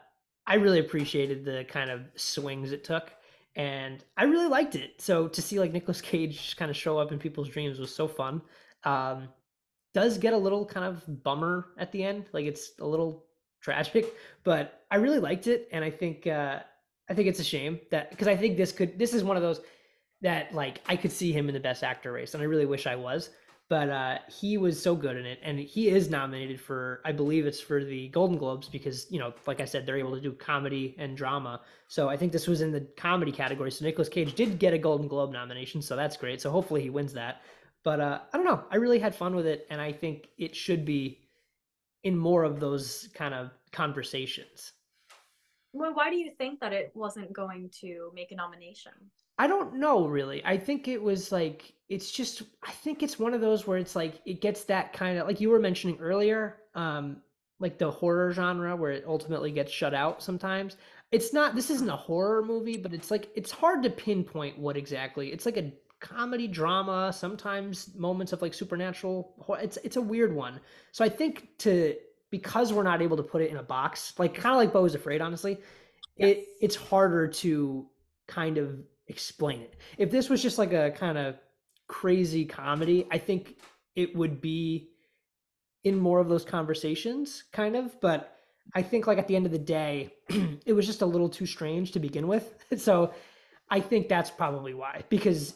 i 0.48 0.56
really 0.56 0.80
appreciated 0.80 1.44
the 1.44 1.66
kind 1.68 1.90
of 1.90 2.02
swings 2.16 2.72
it 2.72 2.84
took 2.84 3.12
and 3.56 4.04
i 4.18 4.24
really 4.24 4.48
liked 4.48 4.76
it. 4.76 5.00
So 5.00 5.28
to 5.28 5.42
see 5.42 5.60
like 5.60 5.72
Nicolas 5.72 6.02
cage 6.02 6.56
kind 6.58 6.72
of 6.72 6.78
show 6.78 6.98
up 6.98 7.12
in 7.12 7.20
people's 7.20 7.50
dreams 7.50 7.78
was 7.78 7.94
so 7.94 8.08
fun. 8.08 8.42
Um 8.84 9.30
does 9.94 10.18
get 10.18 10.34
a 10.34 10.38
little 10.38 10.66
kind 10.66 10.86
of 10.86 11.24
bummer 11.24 11.68
at 11.78 11.92
the 11.92 12.04
end 12.04 12.26
like 12.34 12.46
it's 12.46 12.72
a 12.80 12.86
little 12.86 13.26
tragic 13.62 14.14
but 14.44 14.82
i 14.90 14.96
really 14.96 15.20
liked 15.20 15.46
it 15.46 15.70
and 15.72 15.86
i 15.86 15.90
think 15.90 16.26
uh 16.26 16.60
i 17.10 17.14
think 17.14 17.28
it's 17.28 17.40
a 17.40 17.44
shame 17.44 17.80
that 17.92 18.10
because 18.10 18.28
i 18.28 18.36
think 18.36 18.58
this 18.58 18.72
could 18.72 18.98
this 18.98 19.14
is 19.14 19.24
one 19.24 19.38
of 19.38 19.44
those 19.44 19.62
that 20.22 20.54
like 20.54 20.82
i 20.88 20.96
could 20.96 21.12
see 21.12 21.32
him 21.32 21.48
in 21.48 21.54
the 21.54 21.60
best 21.60 21.84
actor 21.84 22.12
race 22.12 22.34
and 22.34 22.44
i 22.44 22.46
really 22.46 22.66
wish 22.66 22.88
i 22.88 22.96
was 22.96 23.30
but 23.70 23.90
uh 23.90 24.18
he 24.28 24.58
was 24.58 24.82
so 24.82 24.96
good 24.96 25.16
in 25.16 25.26
it 25.26 25.40
and 25.44 25.60
he 25.60 25.90
is 25.90 26.10
nominated 26.10 26.60
for 26.60 27.02
i 27.06 27.12
believe 27.12 27.46
it's 27.46 27.60
for 27.60 27.84
the 27.84 28.10
golden 28.10 28.38
globes 28.38 28.68
because 28.68 29.10
you 29.10 29.20
know 29.20 29.34
like 29.48 29.62
i 29.62 29.66
said 29.66 29.86
they're 29.86 29.98
able 29.98 30.16
to 30.16 30.22
do 30.22 30.32
comedy 30.32 30.96
and 30.98 31.18
drama 31.18 31.62
so 31.88 32.10
i 32.10 32.18
think 32.18 32.32
this 32.32 32.48
was 32.48 32.62
in 32.62 32.72
the 32.72 32.88
comedy 32.98 33.32
category 33.32 33.72
so 33.72 33.86
Nicolas 33.86 34.10
cage 34.10 34.34
did 34.34 34.60
get 34.60 34.74
a 34.74 34.78
golden 34.78 35.08
globe 35.08 35.32
nomination 35.32 35.82
so 35.82 35.96
that's 35.96 36.18
great 36.18 36.42
so 36.42 36.52
hopefully 36.52 36.82
he 36.82 36.90
wins 36.90 37.14
that 37.14 37.42
but 37.84 38.00
uh, 38.00 38.20
I 38.32 38.38
don't 38.38 38.46
know. 38.46 38.64
I 38.72 38.78
really 38.78 39.00
had 39.00 39.14
fun 39.14 39.36
with 39.36 39.46
it, 39.46 39.68
and 39.70 39.82
I 39.82 39.92
think 39.92 40.30
it 40.38 40.56
should 40.56 40.86
be 40.86 41.20
in 42.04 42.18
more 42.18 42.44
of 42.44 42.60
those 42.60 43.10
kind 43.14 43.34
of 43.34 43.52
conversations. 43.72 44.72
Well, 45.74 45.94
why 45.94 46.10
do 46.10 46.16
you 46.16 46.32
think 46.38 46.60
that 46.60 46.72
it 46.72 46.92
wasn't 46.94 47.34
going 47.34 47.70
to 47.82 48.12
make 48.14 48.32
a 48.32 48.36
nomination? 48.36 48.94
I 49.38 49.48
don't 49.48 49.76
know 49.76 50.06
really. 50.08 50.46
I 50.46 50.58
think 50.58 50.88
it 50.88 51.02
was 51.02 51.32
like 51.32 51.74
it's 51.90 52.12
just 52.12 52.44
I 52.64 52.72
think 52.72 53.02
it's 53.04 53.20
one 53.20 53.34
of 53.34 53.42
those 53.42 53.66
where 53.66 53.78
it's 53.78 53.96
like 53.96 54.22
it 54.26 54.42
gets 54.42 54.64
that 54.66 54.94
kind 54.94 55.18
of 55.18 55.28
like 55.28 55.42
you 55.42 55.50
were 55.50 55.60
mentioning 55.60 55.98
earlier, 56.00 56.58
um 56.76 57.18
like 57.60 57.78
the 57.78 57.90
horror 57.90 58.32
genre 58.32 58.76
where 58.76 58.92
it 58.92 59.06
ultimately 59.08 59.52
gets 59.52 59.72
shut 59.72 59.94
out 59.94 60.22
sometimes. 60.22 60.78
It's 61.12 61.34
not 61.34 61.56
this 61.56 61.70
isn't 61.72 61.90
a 61.90 61.96
horror 61.96 62.44
movie, 62.44 62.78
but 62.78 62.94
it's 62.94 63.10
like 63.10 63.30
it's 63.36 63.52
hard 63.52 63.82
to 63.84 63.90
pinpoint 63.90 64.60
what 64.60 64.78
exactly. 64.78 65.32
It's 65.32 65.46
like 65.46 65.58
a 65.58 65.72
comedy 66.00 66.48
drama, 66.48 67.12
sometimes 67.14 67.96
moments 67.96 68.34
of 68.34 68.42
like 68.42 68.54
supernatural. 68.54 69.34
It's 69.62 69.78
it's 69.84 69.96
a 69.96 70.02
weird 70.02 70.34
one. 70.36 70.60
So 70.92 71.04
I 71.04 71.10
think 71.10 71.48
to 71.60 71.96
because 72.34 72.74
we're 72.74 72.82
not 72.82 73.00
able 73.00 73.16
to 73.16 73.22
put 73.22 73.44
it 73.44 73.52
in 73.52 73.58
a 73.58 73.64
box, 73.64 74.16
like 74.18 74.34
kind 74.34 74.56
of 74.56 74.58
like 74.58 74.74
Beau 74.74 74.86
is 74.86 74.96
Afraid, 74.96 75.22
honestly, 75.22 75.60
yes. 76.18 76.30
it 76.32 76.48
it's 76.62 76.76
harder 76.76 77.28
to 77.28 77.86
kind 78.28 78.58
of 78.58 78.80
explain 79.08 79.62
it. 79.62 79.76
If 80.00 80.10
this 80.10 80.30
was 80.30 80.42
just 80.42 80.58
like 80.58 80.74
a 80.74 80.90
kind 80.98 81.20
of 81.20 81.36
crazy 81.86 82.44
comedy, 82.44 83.08
I 83.12 83.20
think 83.20 83.58
it 83.96 84.16
would 84.16 84.42
be 84.42 84.90
in 85.84 85.96
more 85.96 86.20
of 86.20 86.28
those 86.28 86.44
conversations, 86.44 87.44
kind 87.52 87.76
of. 87.76 88.02
But 88.02 88.36
I 88.74 88.82
think 88.82 89.06
like 89.06 89.20
at 89.20 89.28
the 89.28 89.36
end 89.36 89.46
of 89.46 89.52
the 89.52 89.60
day, 89.60 90.12
it 90.66 90.74
was 90.74 90.88
just 90.88 91.04
a 91.04 91.06
little 91.06 91.30
too 91.30 91.46
strange 91.46 91.92
to 91.92 92.00
begin 92.00 92.28
with. 92.28 92.56
So 92.80 93.14
I 93.70 93.80
think 93.80 94.10
that's 94.10 94.32
probably 94.32 94.74
why. 94.74 95.04
Because 95.10 95.54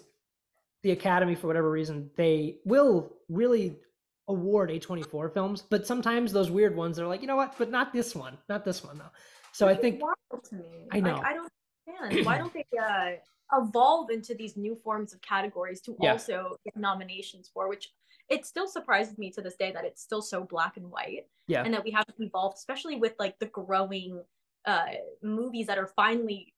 the 0.84 0.92
Academy, 0.92 1.34
for 1.34 1.48
whatever 1.48 1.72
reason, 1.72 2.12
they 2.16 2.60
will 2.66 3.18
really 3.30 3.80
award 4.28 4.70
A24 4.70 5.34
films, 5.34 5.64
but 5.70 5.88
sometimes 5.88 6.32
those 6.32 6.52
weird 6.52 6.76
ones 6.76 7.00
are 7.00 7.08
like, 7.08 7.22
you 7.22 7.28
know 7.28 7.36
what, 7.36 7.56
but 7.58 7.72
not 7.72 7.94
this 7.94 8.16
one, 8.16 8.38
not 8.50 8.66
this 8.66 8.84
one 8.84 8.98
though. 8.98 9.12
So 9.54 9.68
I 9.68 9.76
think 9.76 10.02
wild 10.02 10.44
to 10.50 10.56
me. 10.56 10.88
I 10.92 11.00
know. 11.00 11.16
Like, 11.16 11.26
I 11.26 11.34
don't 11.34 11.52
understand. 11.88 12.26
Why 12.26 12.38
don't 12.38 12.54
they 12.54 12.66
uh, 12.80 13.12
evolve 13.60 14.12
into 14.12 14.36
these 14.36 14.58
new 14.58 14.76
forms 14.84 15.14
of 15.14 15.22
categories 15.22 15.82
to 15.82 15.96
yeah. 16.02 16.12
also 16.12 16.58
get 16.66 16.78
nominations 16.78 17.50
for? 17.54 17.70
Which 17.70 17.90
it 18.30 18.46
still 18.46 18.68
surprises 18.68 19.18
me 19.18 19.32
to 19.32 19.42
this 19.42 19.56
day 19.56 19.72
that 19.72 19.86
it's 19.86 20.02
still 20.02 20.22
so 20.22 20.44
black 20.44 20.78
and 20.78 20.92
white. 20.92 21.28
Yeah. 21.48 21.64
And 21.64 21.74
that 21.74 21.84
we 21.84 21.92
haven't 21.92 22.20
evolved, 22.20 22.58
especially 22.58 22.98
with 22.98 23.14
like 23.18 23.40
the 23.40 23.48
growing 23.48 24.22
uh, 24.66 24.86
movies 25.24 25.68
that 25.68 25.78
are 25.78 25.88
finally 25.96 26.54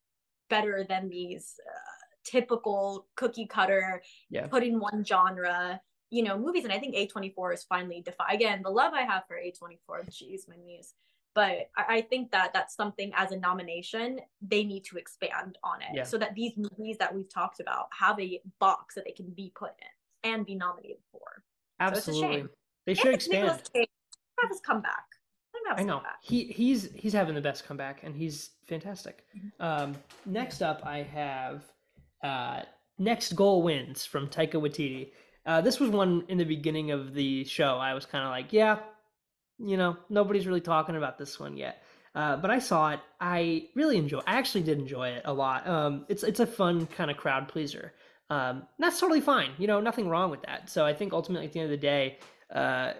better 0.49 0.86
than 0.88 1.10
these. 1.10 1.55
Uh, 1.65 1.99
typical 2.25 3.08
cookie 3.15 3.47
cutter, 3.47 4.01
yeah. 4.29 4.45
put 4.47 4.62
in 4.62 4.79
one 4.79 5.03
genre, 5.03 5.82
you 6.09 6.23
know, 6.23 6.37
movies. 6.37 6.63
And 6.63 6.73
I 6.73 6.79
think 6.79 6.95
A24 6.95 7.53
is 7.53 7.63
finally 7.63 8.01
defined. 8.01 8.33
Again, 8.33 8.61
the 8.63 8.69
love 8.69 8.93
I 8.93 9.01
have 9.01 9.23
for 9.27 9.35
A24, 9.35 10.09
jeez, 10.09 10.47
my 10.47 10.55
knees. 10.65 10.93
But 11.35 11.69
I, 11.77 11.97
I 11.97 12.01
think 12.01 12.31
that 12.31 12.51
that's 12.53 12.75
something 12.75 13.11
as 13.15 13.31
a 13.31 13.37
nomination, 13.37 14.19
they 14.41 14.63
need 14.63 14.83
to 14.85 14.97
expand 14.97 15.57
on 15.63 15.81
it 15.81 15.89
yeah. 15.93 16.03
so 16.03 16.17
that 16.17 16.35
these 16.35 16.53
movies 16.57 16.97
that 16.99 17.13
we've 17.13 17.31
talked 17.31 17.59
about 17.59 17.87
have 17.97 18.19
a 18.19 18.41
box 18.59 18.95
that 18.95 19.05
they 19.05 19.11
can 19.11 19.29
be 19.29 19.51
put 19.55 19.71
in 20.23 20.31
and 20.31 20.45
be 20.45 20.55
nominated 20.55 20.97
for. 21.11 21.43
Absolutely. 21.79 22.41
So 22.41 22.49
they 22.85 22.93
should 22.93 23.13
expand. 23.13 23.47
have 23.47 24.49
his 24.49 24.59
comeback. 24.61 25.05
I 25.75 25.83
know 25.83 26.01
he 26.21 26.45
he's 26.45 26.89
he's 26.95 27.13
having 27.13 27.35
the 27.35 27.41
best 27.41 27.65
comeback 27.65 28.03
and 28.03 28.15
he's 28.15 28.51
fantastic. 28.67 29.25
Mm-hmm. 29.37 29.63
Um, 29.63 29.95
next 30.25 30.61
up, 30.61 30.81
I 30.83 31.03
have 31.03 31.63
uh, 32.23 32.63
next 32.97 33.33
goal 33.33 33.61
wins 33.61 34.05
from 34.05 34.27
Taika 34.27 34.55
Waititi. 34.55 35.11
Uh, 35.45 35.62
this 35.62 35.80
was 35.80 35.89
one 35.89 36.25
in 36.28 36.38
the 36.38 36.43
beginning 36.43 36.91
of 36.91 37.13
the 37.13 37.43
show. 37.45 37.78
I 37.78 37.93
was 37.93 38.06
kind 38.06 38.23
of 38.23 38.30
like, 38.30 38.54
yeah, 38.54 38.80
you 39.58 39.78
know, 39.78 39.97
nobody's 40.10 40.47
really 40.47 40.62
talking 40.62 40.95
about 40.95 41.17
this 41.17 41.39
one 41.39 41.58
yet. 41.58 41.84
Uh, 42.15 42.38
but 42.38 42.49
I 42.49 42.60
saw 42.60 42.91
it. 42.91 42.99
I 43.19 43.67
really 43.75 43.97
enjoy. 43.97 44.19
I 44.25 44.36
actually 44.36 44.63
did 44.63 44.80
enjoy 44.80 45.10
it 45.10 45.21
a 45.25 45.34
lot. 45.34 45.67
Um, 45.67 46.06
it's 46.10 46.23
it's 46.23 46.39
a 46.39 46.47
fun 46.47 46.88
kind 46.88 47.12
of 47.12 47.17
crowd 47.17 47.47
pleaser. 47.47 47.93
Um, 48.30 48.63
that's 48.78 48.99
totally 48.99 49.21
fine. 49.21 49.52
You 49.58 49.67
know, 49.67 49.80
nothing 49.80 50.08
wrong 50.08 50.32
with 50.32 50.41
that. 50.43 50.69
So 50.69 50.86
I 50.86 50.93
think 50.93 51.13
ultimately 51.13 51.47
at 51.47 51.54
the 51.54 51.60
end 51.60 51.71
of 51.71 51.80
the 51.80 51.86
day, 51.86 52.19
uh, 52.54 52.93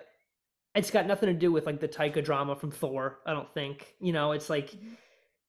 it's 0.76 0.92
got 0.92 1.08
nothing 1.08 1.28
to 1.28 1.34
do 1.34 1.52
with 1.52 1.66
like 1.66 1.80
the 1.80 1.88
Taika 1.88 2.24
drama 2.24 2.56
from 2.56 2.72
Thor. 2.72 3.20
I 3.26 3.34
don't 3.34 3.52
think. 3.54 3.96
You 4.00 4.14
know, 4.14 4.32
it's 4.32 4.50
like 4.50 4.72
mm-hmm. 4.72 4.94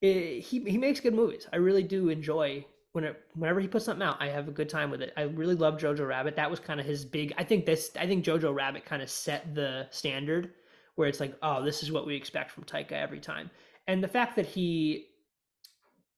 it, 0.00 0.40
he 0.40 0.60
he 0.60 0.78
makes 0.78 1.00
good 1.00 1.14
movies. 1.14 1.46
I 1.52 1.56
really 1.56 1.82
do 1.82 2.08
enjoy 2.08 2.64
when 2.92 3.04
it, 3.04 3.20
whenever 3.34 3.60
he 3.60 3.68
puts 3.68 3.84
something 3.84 4.06
out, 4.06 4.16
I 4.20 4.28
have 4.28 4.48
a 4.48 4.52
good 4.52 4.68
time 4.68 4.90
with 4.90 5.00
it. 5.00 5.12
I 5.16 5.22
really 5.22 5.54
love 5.54 5.78
Jojo 5.78 6.06
Rabbit. 6.06 6.36
That 6.36 6.50
was 6.50 6.58
kind 6.58 6.80
of 6.80 6.86
his 6.86 7.04
big. 7.04 7.32
I 7.38 7.44
think 7.44 7.66
this. 7.66 7.90
I 7.98 8.06
think 8.06 8.24
Jojo 8.24 8.54
Rabbit 8.54 8.84
kind 8.84 9.02
of 9.02 9.10
set 9.10 9.54
the 9.54 9.86
standard 9.90 10.52
where 10.96 11.08
it's 11.08 11.20
like, 11.20 11.36
oh, 11.42 11.64
this 11.64 11.82
is 11.82 11.92
what 11.92 12.06
we 12.06 12.16
expect 12.16 12.50
from 12.50 12.64
Taika 12.64 12.92
every 12.92 13.20
time. 13.20 13.50
And 13.86 14.02
the 14.02 14.08
fact 14.08 14.36
that 14.36 14.46
he 14.46 15.06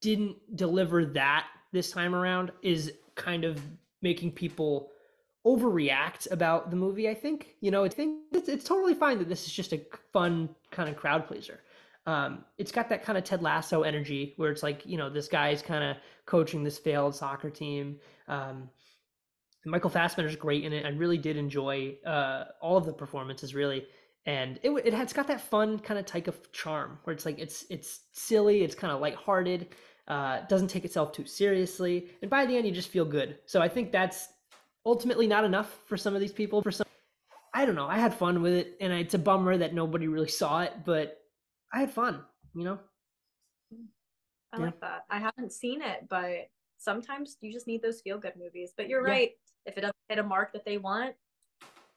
didn't 0.01 0.37
deliver 0.57 1.05
that 1.05 1.47
this 1.73 1.91
time 1.91 2.15
around 2.15 2.51
is 2.63 2.93
kind 3.15 3.45
of 3.45 3.61
making 4.01 4.33
people 4.33 4.91
overreact 5.47 6.31
about 6.31 6.71
the 6.71 6.77
movie. 6.77 7.09
I 7.09 7.15
think 7.15 7.55
you 7.61 7.71
know, 7.71 7.85
I 7.85 7.89
think 7.89 8.21
it's, 8.33 8.49
it's 8.49 8.65
totally 8.65 8.95
fine 8.95 9.19
that 9.19 9.29
this 9.29 9.47
is 9.47 9.53
just 9.53 9.73
a 9.73 9.83
fun 10.13 10.49
kind 10.71 10.89
of 10.89 10.97
crowd 10.97 11.27
pleaser 11.27 11.61
um, 12.07 12.45
it's 12.59 12.73
got 12.73 12.88
that 12.88 13.05
kind 13.05 13.17
of 13.17 13.25
Ted 13.25 13.43
Lasso 13.43 13.83
energy 13.83 14.35
where 14.37 14.51
it's 14.51 14.62
like, 14.62 14.85
you 14.85 14.97
know, 14.97 15.09
this 15.09 15.29
guy's 15.29 15.62
kind 15.62 15.85
of 15.85 15.97
coaching 16.27 16.65
this 16.65 16.79
failed 16.79 17.15
soccer 17.15 17.51
team. 17.51 17.99
Um, 18.29 18.69
Michael 19.65 19.91
Fassbender's 19.91 20.35
great 20.35 20.65
in 20.65 20.73
it. 20.73 20.85
I 20.85 20.88
really 20.88 21.19
did 21.19 21.37
enjoy 21.37 21.97
uh, 22.05 22.45
all 22.61 22.77
of 22.77 22.85
the 22.85 22.93
performances, 22.93 23.55
really. 23.55 23.87
And 24.27 24.59
it 24.62 24.71
it 24.85 24.95
has 24.95 25.12
got 25.12 25.27
that 25.29 25.41
fun 25.41 25.79
kind 25.79 25.99
of 25.99 26.07
type 26.07 26.29
of 26.29 26.51
charm 26.53 26.99
where 27.05 27.15
it's 27.15 27.27
like 27.27 27.38
it's 27.38 27.65
it's 27.71 28.01
silly, 28.12 28.62
it's 28.62 28.75
kind 28.75 28.93
of 28.93 29.01
lighthearted, 29.01 29.69
uh, 30.09 30.41
doesn't 30.49 30.69
take 30.69 30.85
itself 30.85 31.12
too 31.12 31.27
seriously, 31.27 32.11
and 32.23 32.31
by 32.31 32.47
the 32.47 32.57
end 32.57 32.67
you 32.67 32.73
just 32.73 32.88
feel 32.88 33.05
good. 33.05 33.38
So 33.47 33.61
I 33.61 33.69
think 33.69 33.91
that's 33.91 34.29
ultimately 34.87 35.27
not 35.27 35.45
enough 35.45 35.77
for 35.87 35.97
some 35.97 36.15
of 36.15 36.21
these 36.21 36.33
people. 36.33 36.62
For 36.62 36.71
some, 36.71 36.87
I 37.53 37.65
don't 37.65 37.75
know. 37.75 37.87
I 37.87 37.99
had 37.99 38.15
fun 38.15 38.43
with 38.43 38.55
it, 38.55 38.77
and 38.81 38.93
it's 38.93 39.15
a 39.15 39.19
bummer 39.19 39.57
that 39.57 39.75
nobody 39.75 40.07
really 40.07 40.29
saw 40.29 40.62
it, 40.62 40.73
but 40.85 41.22
I 41.73 41.81
had 41.81 41.93
fun, 41.93 42.23
you 42.55 42.65
know? 42.65 42.79
I 44.53 44.59
yeah. 44.59 44.65
like 44.65 44.81
that. 44.81 45.05
I 45.11 45.19
haven't 45.19 45.53
seen 45.53 45.81
it, 45.83 46.07
but 46.09 46.51
sometimes 46.79 47.37
you 47.41 47.53
just 47.53 47.67
need 47.67 47.83
those 47.83 48.01
feel 48.01 48.19
good 48.19 48.35
movies. 48.37 48.73
But 48.77 48.89
you're 48.89 49.07
yeah. 49.07 49.13
right. 49.13 49.31
If 49.65 49.79
it 49.79 49.83
doesn't 49.83 49.97
hit 50.09 50.19
a 50.19 50.23
mark 50.23 50.53
that 50.53 50.65
they 50.65 50.79
want, 50.79 51.15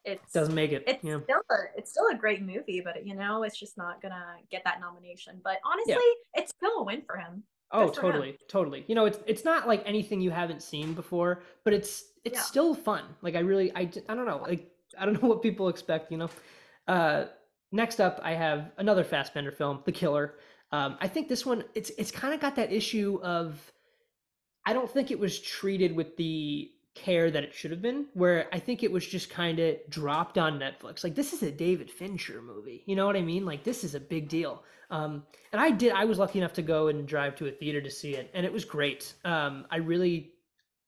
it 0.05 0.21
doesn't 0.33 0.53
make 0.53 0.71
it. 0.71 0.83
It's 0.87 1.03
yeah. 1.03 1.19
still 1.23 1.41
a 1.49 1.55
it's 1.75 1.89
still 1.89 2.07
a 2.11 2.15
great 2.15 2.41
movie, 2.41 2.79
but 2.79 3.05
you 3.05 3.15
know, 3.15 3.43
it's 3.43 3.59
just 3.59 3.75
not 3.75 4.01
gonna 4.01 4.35
get 4.51 4.63
that 4.63 4.79
nomination. 4.79 5.41
But 5.43 5.57
honestly, 5.65 5.95
it's 6.35 6.51
still 6.51 6.77
a 6.77 6.83
win 6.83 7.01
for 7.01 7.17
him. 7.17 7.43
Oh, 7.71 7.89
totally, 7.89 8.29
him. 8.29 8.37
totally. 8.47 8.85
You 8.87 8.93
know, 8.93 9.05
it's 9.05 9.17
it's 9.25 9.43
not 9.43 9.67
like 9.67 9.81
anything 9.85 10.21
you 10.21 10.29
haven't 10.29 10.61
seen 10.61 10.93
before, 10.93 11.41
but 11.63 11.73
it's 11.73 12.05
it's 12.23 12.45
still 12.45 12.75
fun. 12.75 13.03
Like 13.23 13.35
I 13.35 13.39
really, 13.39 13.75
I 13.75 13.89
I 14.07 14.13
don't 14.13 14.27
know, 14.27 14.43
like 14.47 14.69
I 14.97 15.05
don't 15.05 15.19
know 15.21 15.27
what 15.27 15.41
people 15.41 15.69
expect. 15.69 16.11
You 16.11 16.17
know, 16.19 16.29
uh, 16.87 17.25
Next 17.75 17.99
up, 17.99 18.21
I 18.23 18.31
have 18.35 18.71
another 18.77 19.03
Fassbender 19.03 19.51
film, 19.51 19.81
The 19.83 19.91
Killer. 19.91 20.35
Um, 20.71 20.97
I 21.01 21.09
think 21.09 21.27
this 21.27 21.45
one 21.45 21.65
it's 21.73 21.91
it's 21.97 22.09
kind 22.09 22.33
of 22.33 22.39
got 22.39 22.55
that 22.55 22.71
issue 22.71 23.19
of 23.21 23.59
I 24.65 24.71
don't 24.71 24.89
think 24.89 25.11
it 25.11 25.19
was 25.19 25.41
treated 25.41 25.93
with 25.93 26.15
the 26.15 26.71
care 26.95 27.29
that 27.29 27.43
it 27.43 27.53
should 27.53 27.71
have 27.71 27.81
been. 27.81 28.05
Where 28.13 28.47
I 28.53 28.59
think 28.59 28.81
it 28.81 28.91
was 28.93 29.05
just 29.05 29.29
kind 29.29 29.59
of 29.59 29.75
dropped 29.89 30.37
on 30.37 30.57
Netflix. 30.57 31.03
Like 31.03 31.15
this 31.15 31.33
is 31.33 31.43
a 31.43 31.51
David 31.51 31.91
Fincher 31.91 32.41
movie. 32.41 32.83
You 32.85 32.95
know 32.95 33.05
what 33.05 33.17
I 33.17 33.21
mean? 33.21 33.43
Like 33.45 33.65
this 33.65 33.83
is 33.83 33.93
a 33.93 33.99
big 33.99 34.29
deal. 34.29 34.63
Um, 34.89 35.23
and 35.51 35.59
I 35.59 35.69
did. 35.69 35.91
I 35.91 36.05
was 36.05 36.17
lucky 36.17 36.39
enough 36.39 36.53
to 36.53 36.61
go 36.61 36.87
and 36.87 37.05
drive 37.05 37.35
to 37.35 37.47
a 37.47 37.51
theater 37.51 37.81
to 37.81 37.91
see 37.91 38.15
it, 38.15 38.31
and 38.33 38.45
it 38.45 38.53
was 38.53 38.63
great. 38.63 39.15
Um, 39.25 39.65
I 39.69 39.77
really, 39.77 40.31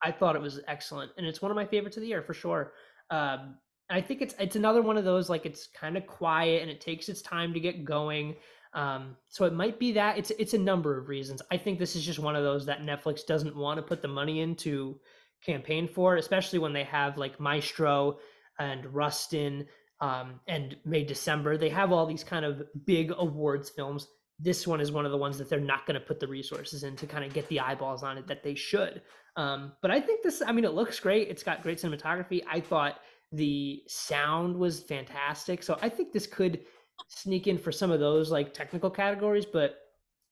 I 0.02 0.14
thought 0.14 0.38
it 0.38 0.42
was 0.42 0.62
excellent, 0.70 1.12
and 1.18 1.28
it's 1.28 1.42
one 1.42 1.52
of 1.52 1.56
my 1.56 1.66
favorites 1.66 1.98
of 1.98 2.02
the 2.02 2.08
year 2.08 2.22
for 2.22 2.34
sure. 2.34 2.72
Um, 3.10 3.56
I 3.90 4.02
think 4.02 4.22
it's 4.22 4.36
it's 4.40 4.56
another 4.56 4.82
one 4.82 4.98
of 4.98 5.06
those 5.06 5.30
like 5.30 5.46
it's 5.46 5.68
kind 5.68 5.98
of 5.98 6.06
quiet 6.06 6.62
and 6.62 6.70
it 6.70 6.82
takes 6.82 7.10
its 7.10 7.22
time 7.22 7.54
to 7.54 7.60
get 7.60 7.86
going. 7.86 8.36
Um, 8.74 9.16
so 9.30 9.46
it 9.46 9.54
might 9.54 9.80
be 9.80 9.94
that 9.94 10.18
it's 10.18 10.32
it's 10.32 10.54
a 10.54 10.58
number 10.58 10.98
of 10.98 11.08
reasons. 11.08 11.42
I 11.52 11.58
think 11.58 11.80
this 11.80 11.96
is 11.96 12.06
just 12.06 12.20
one 12.20 12.36
of 12.36 12.44
those 12.44 12.66
that 12.66 12.82
Netflix 12.82 13.26
doesn't 13.26 13.56
want 13.56 13.78
to 13.78 13.82
put 13.82 14.02
the 14.02 14.08
money 14.08 14.42
into 14.42 15.00
campaign 15.46 15.88
for, 15.88 16.18
especially 16.18 16.60
when 16.60 16.74
they 16.74 16.84
have 16.84 17.18
like 17.18 17.40
Maestro 17.40 18.18
and 18.60 18.86
Rustin 18.94 19.66
um, 20.02 20.40
and 20.48 20.76
May 20.86 21.04
December. 21.04 21.58
They 21.58 21.70
have 21.70 21.92
all 21.92 22.06
these 22.06 22.24
kind 22.24 22.46
of 22.46 22.64
big 22.86 23.14
awards 23.18 23.70
films. 23.70 24.08
This 24.40 24.68
one 24.68 24.82
is 24.82 24.92
one 24.92 25.06
of 25.06 25.12
the 25.12 25.18
ones 25.18 25.38
that 25.38 25.50
they're 25.50 25.60
not 25.60 25.86
going 25.88 26.00
to 26.00 26.06
put 26.06 26.20
the 26.20 26.28
resources 26.28 26.84
in 26.84 26.96
to 26.98 27.08
kind 27.08 27.26
of 27.26 27.34
get 27.34 27.48
the 27.48 27.60
eyeballs 27.60 28.04
on 28.04 28.18
it 28.18 28.28
that 28.28 28.44
they 28.44 28.54
should. 28.54 29.02
Um, 29.36 29.72
but 29.82 29.90
I 29.90 30.00
think 30.00 30.22
this, 30.24 30.44
I 30.46 30.52
mean, 30.52 30.66
it 30.66 30.74
looks 30.74 31.00
great. 31.00 31.30
It's 31.30 31.44
got 31.44 31.64
great 31.64 31.80
cinematography. 31.80 32.44
I 32.48 32.60
thought 32.60 33.00
the 33.32 33.84
sound 33.88 34.56
was 34.56 34.82
fantastic. 34.82 35.64
So 35.64 35.78
I 35.82 35.90
think 35.90 36.14
this 36.14 36.28
could 36.28 36.62
sneak 37.08 37.48
in 37.48 37.58
for 37.58 37.72
some 37.72 37.92
of 37.92 38.00
those 38.00 38.32
like 38.32 38.54
technical 38.54 38.90
categories, 38.90 39.46
but 39.46 39.80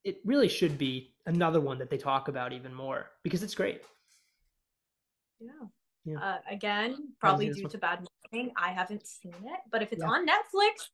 it 0.04 0.18
really 0.26 0.48
should 0.48 0.78
be 0.78 1.14
another 1.26 1.60
one 1.60 1.78
that 1.80 1.90
they 1.90 1.98
talk 1.98 2.28
about 2.28 2.54
even 2.54 2.74
more 2.74 3.12
because 3.24 3.44
it's 3.44 3.56
great. 3.56 3.82
Yeah. 5.40 5.50
yeah. 6.06 6.20
Uh, 6.20 6.38
again, 6.50 7.10
probably 7.20 7.50
due 7.50 7.68
to 7.68 7.78
bad 7.78 8.06
marketing, 8.32 8.54
I 8.56 8.70
haven't 8.72 9.06
seen 9.06 9.34
it, 9.34 9.60
but 9.72 9.82
if 9.82 9.92
it's 9.92 10.02
yeah. 10.02 10.10
on 10.10 10.26
Netflix, 10.26 10.90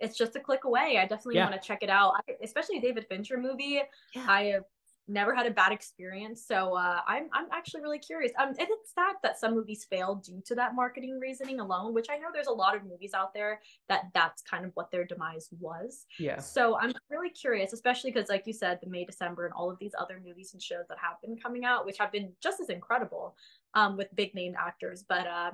it's 0.00 0.16
just 0.16 0.34
a 0.36 0.40
click 0.40 0.64
away. 0.64 0.98
I 0.98 1.02
definitely 1.02 1.36
yeah. 1.36 1.48
want 1.48 1.60
to 1.60 1.66
check 1.66 1.82
it 1.82 1.90
out. 1.90 2.14
I, 2.16 2.32
especially 2.42 2.80
David 2.80 3.06
Fincher 3.08 3.36
movie. 3.36 3.80
I 4.16 4.44
have 4.44 4.64
never 5.08 5.34
had 5.34 5.46
a 5.46 5.50
bad 5.50 5.72
experience. 5.72 6.44
So 6.46 6.76
uh, 6.76 7.00
I'm 7.06 7.28
I'm 7.32 7.46
actually 7.52 7.82
really 7.82 7.98
curious. 7.98 8.32
Um, 8.38 8.48
and 8.48 8.58
it's 8.60 8.94
sad 8.94 9.16
that 9.22 9.38
some 9.38 9.54
movies 9.54 9.86
fail 9.88 10.16
due 10.16 10.42
to 10.46 10.54
that 10.54 10.74
marketing 10.74 11.18
reasoning 11.20 11.60
alone, 11.60 11.94
which 11.94 12.08
I 12.10 12.16
know 12.16 12.28
there's 12.32 12.46
a 12.46 12.52
lot 12.52 12.76
of 12.76 12.84
movies 12.84 13.12
out 13.14 13.34
there 13.34 13.60
that 13.88 14.04
that's 14.14 14.42
kind 14.42 14.64
of 14.64 14.72
what 14.74 14.90
their 14.90 15.04
demise 15.04 15.48
was. 15.58 16.06
Yeah. 16.18 16.38
So 16.38 16.78
I'm 16.78 16.92
really 17.10 17.30
curious, 17.30 17.72
especially 17.72 18.12
because, 18.12 18.28
like 18.28 18.46
you 18.46 18.52
said, 18.52 18.78
the 18.82 18.90
May 18.90 19.04
December 19.04 19.46
and 19.46 19.54
all 19.54 19.70
of 19.70 19.78
these 19.78 19.94
other 19.98 20.20
movies 20.24 20.50
and 20.52 20.62
shows 20.62 20.86
that 20.88 20.98
have 20.98 21.20
been 21.20 21.36
coming 21.36 21.64
out, 21.64 21.84
which 21.86 21.98
have 21.98 22.12
been 22.12 22.32
just 22.42 22.60
as 22.60 22.68
incredible, 22.68 23.36
um, 23.74 23.96
with 23.96 24.14
big 24.14 24.34
name 24.34 24.54
actors. 24.58 25.04
But 25.08 25.26
uh, 25.26 25.50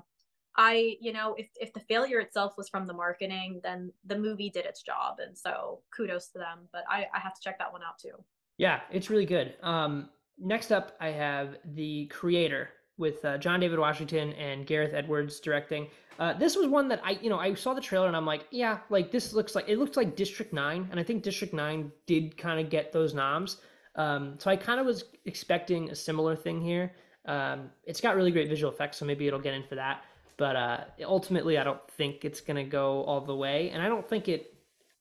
I, 0.56 0.96
you 1.00 1.12
know, 1.12 1.34
if 1.38 1.48
if 1.60 1.72
the 1.72 1.80
failure 1.80 2.20
itself 2.20 2.54
was 2.58 2.68
from 2.68 2.86
the 2.86 2.92
marketing, 2.92 3.60
then 3.62 3.92
the 4.04 4.18
movie 4.18 4.50
did 4.50 4.66
its 4.66 4.82
job, 4.82 5.16
and 5.24 5.36
so 5.38 5.82
kudos 5.96 6.28
to 6.28 6.38
them. 6.38 6.68
But 6.72 6.84
I 6.88 7.06
I 7.14 7.20
have 7.20 7.34
to 7.34 7.40
check 7.40 7.58
that 7.58 7.72
one 7.72 7.82
out 7.82 7.98
too. 7.98 8.22
Yeah, 8.58 8.80
it's 8.90 9.08
really 9.08 9.24
good. 9.24 9.54
Um, 9.62 10.10
next 10.36 10.72
up, 10.72 10.96
I 11.00 11.08
have 11.08 11.56
The 11.74 12.06
Creator 12.06 12.70
with 12.98 13.24
uh, 13.24 13.38
John 13.38 13.60
David 13.60 13.78
Washington 13.78 14.32
and 14.32 14.66
Gareth 14.66 14.92
Edwards 14.92 15.38
directing. 15.38 15.86
Uh, 16.18 16.32
this 16.32 16.56
was 16.56 16.66
one 16.66 16.88
that 16.88 17.00
I, 17.04 17.12
you 17.22 17.30
know, 17.30 17.38
I 17.38 17.54
saw 17.54 17.72
the 17.72 17.80
trailer 17.80 18.08
and 18.08 18.16
I'm 18.16 18.26
like, 18.26 18.46
yeah, 18.50 18.80
like 18.90 19.12
this 19.12 19.32
looks 19.32 19.54
like 19.54 19.68
it 19.68 19.78
looks 19.78 19.96
like 19.96 20.16
District 20.16 20.52
Nine, 20.52 20.88
and 20.90 20.98
I 20.98 21.04
think 21.04 21.22
District 21.22 21.54
Nine 21.54 21.92
did 22.06 22.36
kind 22.36 22.58
of 22.58 22.68
get 22.68 22.92
those 22.92 23.14
noms. 23.14 23.58
Um, 23.94 24.34
so 24.38 24.50
I 24.50 24.56
kind 24.56 24.80
of 24.80 24.86
was 24.86 25.04
expecting 25.24 25.90
a 25.90 25.94
similar 25.94 26.34
thing 26.34 26.60
here. 26.60 26.92
Um, 27.26 27.70
it's 27.84 28.00
got 28.00 28.16
really 28.16 28.32
great 28.32 28.48
visual 28.48 28.72
effects, 28.72 28.96
so 28.96 29.04
maybe 29.04 29.28
it'll 29.28 29.38
get 29.38 29.54
in 29.54 29.62
for 29.62 29.76
that. 29.76 30.02
But 30.36 30.56
uh, 30.56 30.78
ultimately, 31.04 31.58
I 31.58 31.64
don't 31.64 31.88
think 31.92 32.24
it's 32.24 32.40
gonna 32.40 32.64
go 32.64 33.04
all 33.04 33.20
the 33.20 33.36
way, 33.36 33.70
and 33.70 33.80
I 33.80 33.88
don't 33.88 34.08
think 34.08 34.28
it. 34.28 34.54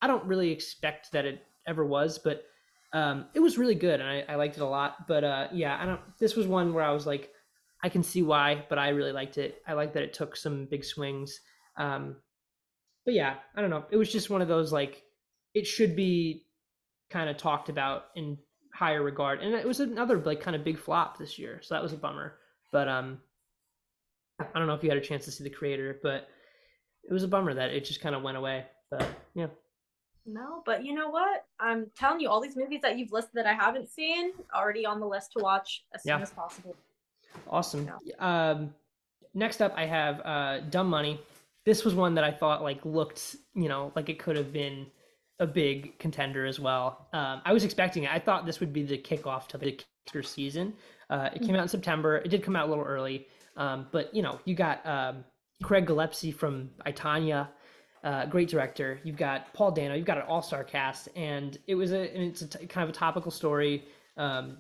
I 0.04 0.06
don't 0.06 0.24
really 0.26 0.52
expect 0.52 1.12
that 1.14 1.26
it 1.26 1.44
ever 1.66 1.84
was, 1.84 2.20
but 2.20 2.46
um, 2.94 3.26
it 3.34 3.40
was 3.40 3.58
really 3.58 3.76
good 3.76 4.00
and 4.00 4.10
I, 4.10 4.24
I 4.30 4.36
liked 4.36 4.58
it 4.58 4.62
a 4.62 4.68
lot. 4.68 5.08
But 5.08 5.24
uh, 5.24 5.48
yeah, 5.52 5.78
I 5.80 5.86
don't. 5.86 6.02
This 6.20 6.36
was 6.36 6.48
one 6.48 6.74
where 6.74 6.84
I 6.84 6.92
was 6.92 7.06
like, 7.06 7.32
I 7.84 7.90
can 7.90 8.04
see 8.04 8.24
why, 8.24 8.66
but 8.70 8.80
I 8.80 8.90
really 8.90 9.12
liked 9.12 9.38
it. 9.38 9.62
I 9.68 9.74
like 9.74 9.94
that 9.94 10.04
it 10.04 10.14
took 10.14 10.36
some 10.36 10.66
big 10.66 10.84
swings. 10.84 11.40
Um, 11.78 12.16
but 13.06 13.14
yeah, 13.14 13.36
I 13.56 13.62
don't 13.62 13.70
know. 13.70 13.86
It 13.92 13.98
was 13.98 14.12
just 14.12 14.30
one 14.30 14.42
of 14.42 14.48
those 14.48 14.72
like 14.72 15.04
it 15.54 15.66
should 15.66 15.96
be 15.96 16.46
kind 17.10 17.30
of 17.30 17.38
talked 17.38 17.70
about 17.70 18.06
in 18.16 18.38
higher 18.74 19.02
regard, 19.02 19.42
and 19.42 19.54
it 19.54 19.68
was 19.68 19.80
another 19.80 20.20
like 20.20 20.42
kind 20.42 20.56
of 20.56 20.64
big 20.64 20.78
flop 20.78 21.18
this 21.18 21.40
year, 21.40 21.62
so 21.64 21.76
that 21.76 21.84
was 21.84 21.94
a 21.94 21.98
bummer. 21.98 22.36
But 22.72 22.88
um, 22.88 23.20
I 24.40 24.60
don't 24.60 24.68
know 24.68 24.74
if 24.74 24.84
you 24.84 24.90
had 24.90 24.98
a 24.98 25.02
chance 25.02 25.26
to 25.26 25.32
see 25.32 25.44
the 25.44 25.50
creator, 25.50 26.00
but 26.04 26.28
it 27.10 27.14
was 27.14 27.24
a 27.24 27.28
bummer 27.28 27.54
that 27.54 27.72
it 27.72 27.86
just 27.86 28.02
kind 28.02 28.16
of 28.16 28.24
went 28.24 28.38
away. 28.38 28.66
But 28.92 29.08
yeah. 29.34 29.48
No, 30.28 30.62
but 30.66 30.86
you 30.86 30.94
know 30.94 31.10
what? 31.10 31.46
I'm 31.60 31.90
telling 31.98 32.20
you, 32.20 32.30
all 32.30 32.42
these 32.42 32.58
movies 32.58 32.82
that 32.84 33.00
you've 33.00 33.14
listed 33.14 33.32
that 33.36 33.46
I 33.46 33.54
haven't 33.54 33.90
seen 33.90 34.34
already 34.54 34.86
on 34.86 35.00
the 35.00 35.08
list 35.08 35.32
to 35.38 35.44
watch 35.44 35.86
as 35.96 36.02
yeah. 36.04 36.16
soon 36.16 36.24
as 36.24 36.32
possible. 36.32 36.76
Awesome. 37.50 37.90
Yeah. 38.04 38.52
Um, 38.52 38.74
next 39.34 39.62
up, 39.62 39.74
I 39.78 39.86
have 39.86 40.22
uh, 40.26 40.60
Dumb 40.70 40.90
Money. 40.90 41.20
This 41.66 41.86
was 41.86 41.96
one 41.96 42.14
that 42.16 42.26
I 42.26 42.32
thought 42.32 42.62
like 42.62 42.84
looked, 42.84 43.38
you 43.56 43.70
know, 43.70 43.92
like 43.96 44.10
it 44.10 44.20
could 44.20 44.36
have 44.36 44.52
been 44.52 44.88
a 45.40 45.48
big 45.48 45.98
contender 46.00 46.46
as 46.46 46.60
well. 46.60 47.08
Um, 47.14 47.42
I 47.46 47.54
was 47.54 47.64
expecting 47.64 48.04
it. 48.04 48.12
I 48.12 48.20
thought 48.20 48.46
this 48.46 48.60
would 48.60 48.74
be 48.74 48.84
the 48.84 48.98
kickoff 48.98 49.48
to 49.48 49.58
the 49.58 49.80
Kickstarter 50.08 50.26
season. 50.26 50.74
Uh, 51.10 51.30
it 51.34 51.42
came 51.42 51.56
out 51.56 51.62
in 51.62 51.68
September. 51.68 52.18
It 52.18 52.30
did 52.30 52.44
come 52.44 52.56
out 52.56 52.68
a 52.68 52.70
little 52.70 52.84
early, 52.84 53.28
um, 53.56 53.88
but 53.92 54.14
you 54.14 54.22
know, 54.22 54.40
you 54.46 54.56
got 54.56 54.86
um, 54.86 55.24
Craig 55.64 55.86
Gillespie 55.86 56.32
from 56.32 56.70
I, 56.86 56.92
Tonya 56.92 57.48
uh, 58.04 58.26
great 58.26 58.50
director. 58.50 59.00
You've 59.04 59.18
got 59.18 59.54
Paul 59.54 59.72
Dano. 59.72 59.96
You've 59.96 60.06
got 60.06 60.18
an 60.18 60.24
all-star 60.28 60.64
cast, 60.64 61.10
and 61.16 61.58
it 61.68 61.76
was 61.76 61.92
a 61.92 62.14
and 62.14 62.24
it's 62.24 62.42
a 62.42 62.48
t- 62.48 62.68
kind 62.68 62.84
of 62.88 62.96
a 62.96 62.98
topical 62.98 63.32
story. 63.32 63.86
Um, 64.18 64.58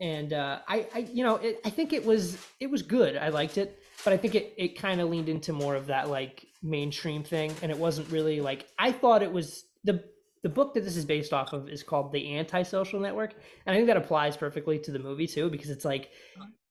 and 0.00 0.32
uh, 0.32 0.60
I, 0.68 0.86
I, 0.94 0.98
you 1.12 1.24
know, 1.24 1.36
it, 1.36 1.60
I 1.64 1.70
think 1.70 1.92
it 1.92 2.04
was 2.04 2.38
it 2.60 2.70
was 2.70 2.82
good. 2.82 3.16
I 3.16 3.30
liked 3.30 3.58
it, 3.58 3.82
but 4.04 4.12
I 4.12 4.16
think 4.16 4.34
it 4.34 4.54
it 4.56 4.78
kind 4.78 5.00
of 5.00 5.08
leaned 5.08 5.28
into 5.28 5.52
more 5.52 5.74
of 5.74 5.86
that 5.86 6.08
like 6.08 6.46
mainstream 6.62 7.24
thing, 7.24 7.52
and 7.62 7.70
it 7.70 7.78
wasn't 7.78 8.10
really 8.10 8.40
like 8.40 8.68
I 8.78 8.92
thought 8.92 9.22
it 9.22 9.32
was 9.32 9.64
the 9.84 10.04
the 10.42 10.48
book 10.48 10.74
that 10.74 10.84
this 10.84 10.96
is 10.96 11.04
based 11.04 11.32
off 11.32 11.52
of 11.52 11.68
is 11.68 11.82
called 11.82 12.12
The 12.12 12.36
Antisocial 12.36 13.00
Network, 13.00 13.34
and 13.66 13.74
I 13.74 13.76
think 13.76 13.88
that 13.88 13.96
applies 13.96 14.36
perfectly 14.36 14.78
to 14.80 14.92
the 14.92 14.98
movie 14.98 15.26
too 15.26 15.50
because 15.50 15.70
it's 15.70 15.84
like 15.84 16.10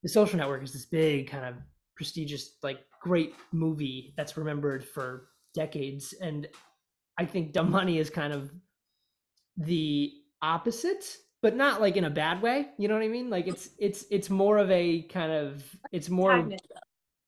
the 0.03 0.10
Social 0.10 0.38
Network 0.38 0.63
is 0.63 0.71
this 0.71 0.86
big 0.86 1.29
kind 1.29 1.45
of 1.45 1.55
prestigious 1.95 2.51
like 2.63 2.79
great 3.01 3.33
movie 3.51 4.13
that's 4.15 4.38
remembered 4.38 4.86
for 4.86 5.27
decades. 5.58 6.13
And 6.13 6.48
I 7.17 7.26
think 7.26 7.52
Dumb 7.52 7.72
Money 7.72 7.98
is 7.98 8.10
kind 8.10 8.32
of 8.32 8.52
the 9.58 10.13
opposite, 10.41 11.17
but 11.41 11.56
not 11.56 11.82
like 11.82 11.98
in 11.98 12.06
a 12.06 12.10
bad 12.10 12.41
way. 12.41 12.67
You 12.78 12.88
know 12.88 12.93
what 12.93 13.04
I 13.04 13.08
mean? 13.08 13.30
Like 13.30 13.48
it's 13.48 13.72
it's 13.80 14.06
it's 14.12 14.30
more 14.30 14.58
of 14.60 14.70
a 14.72 15.02
kind 15.04 15.32
of 15.32 15.63
it's 15.91 16.10
more 16.10 16.48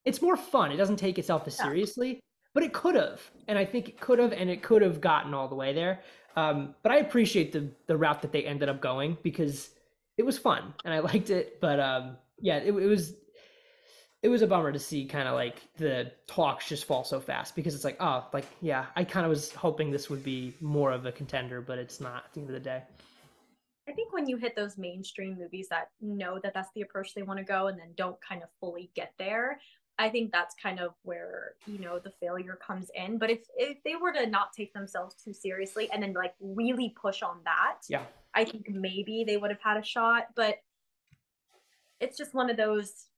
it's 0.04 0.22
more 0.22 0.36
fun. 0.36 0.70
It 0.72 0.76
doesn't 0.76 0.96
take 0.96 1.18
itself 1.18 1.46
as 1.46 1.56
seriously, 1.56 2.20
but 2.54 2.62
it 2.62 2.72
could 2.72 2.94
have, 2.94 3.20
and 3.48 3.58
I 3.58 3.64
think 3.64 3.88
it 3.88 4.00
could 4.00 4.18
have, 4.18 4.32
and 4.32 4.48
it 4.48 4.62
could 4.62 4.82
have 4.82 5.00
gotten 5.00 5.34
all 5.34 5.48
the 5.48 5.56
way 5.56 5.72
there. 5.72 6.00
Um, 6.36 6.74
but 6.82 6.92
I 6.92 6.98
appreciate 6.98 7.52
the 7.52 7.68
the 7.88 7.96
route 7.96 8.22
that 8.22 8.32
they 8.32 8.44
ended 8.44 8.68
up 8.68 8.80
going 8.80 9.18
because 9.22 9.70
it 10.16 10.24
was 10.24 10.38
fun 10.38 10.74
and 10.84 10.94
I 10.94 11.00
liked 11.00 11.30
it. 11.30 11.60
But 11.60 11.80
um, 11.80 12.16
yeah, 12.40 12.58
it, 12.58 12.72
it 12.72 12.86
was 12.86 13.14
it 14.22 14.28
was 14.28 14.42
a 14.42 14.46
bummer 14.46 14.70
to 14.70 14.78
see 14.78 15.06
kind 15.06 15.26
of 15.28 15.34
like 15.34 15.56
the 15.78 16.12
talks 16.26 16.68
just 16.68 16.84
fall 16.84 17.04
so 17.04 17.20
fast 17.20 17.56
because 17.56 17.74
it's 17.74 17.84
like 17.84 17.96
oh 18.00 18.26
like 18.32 18.46
yeah 18.60 18.86
i 18.96 19.04
kind 19.04 19.24
of 19.24 19.30
was 19.30 19.52
hoping 19.52 19.90
this 19.90 20.10
would 20.10 20.22
be 20.22 20.54
more 20.60 20.92
of 20.92 21.06
a 21.06 21.12
contender 21.12 21.60
but 21.60 21.78
it's 21.78 22.00
not 22.00 22.24
at 22.26 22.32
the 22.32 22.40
end 22.40 22.48
of 22.48 22.54
the 22.54 22.60
day. 22.60 22.82
I 23.88 23.92
think 23.92 24.12
when 24.12 24.28
you 24.28 24.36
hit 24.36 24.54
those 24.54 24.78
mainstream 24.78 25.36
movies 25.36 25.66
that 25.70 25.88
know 26.00 26.38
that 26.44 26.54
that's 26.54 26.68
the 26.76 26.82
approach 26.82 27.12
they 27.12 27.22
want 27.22 27.38
to 27.38 27.44
go 27.44 27.66
and 27.66 27.78
then 27.78 27.88
don't 27.96 28.16
kind 28.20 28.42
of 28.42 28.48
fully 28.60 28.90
get 28.94 29.12
there 29.18 29.58
i 29.98 30.08
think 30.08 30.30
that's 30.30 30.54
kind 30.62 30.78
of 30.78 30.92
where 31.02 31.54
you 31.66 31.78
know 31.78 31.98
the 31.98 32.12
failure 32.20 32.58
comes 32.64 32.90
in. 32.94 33.18
But 33.18 33.30
if 33.30 33.40
if 33.56 33.82
they 33.84 33.96
were 33.96 34.12
to 34.12 34.26
not 34.26 34.52
take 34.52 34.72
themselves 34.72 35.14
too 35.14 35.32
seriously 35.32 35.90
and 35.92 36.02
then 36.02 36.12
like 36.12 36.34
really 36.40 36.94
push 37.00 37.22
on 37.22 37.38
that 37.44 37.78
yeah. 37.88 38.04
I 38.32 38.44
think 38.44 38.68
maybe 38.68 39.24
they 39.26 39.36
would 39.36 39.50
have 39.50 39.60
had 39.60 39.76
a 39.76 39.84
shot 39.84 40.28
but 40.36 40.56
it's 42.00 42.16
just 42.16 42.32
one 42.32 42.48
of 42.48 42.56
those 42.56 43.09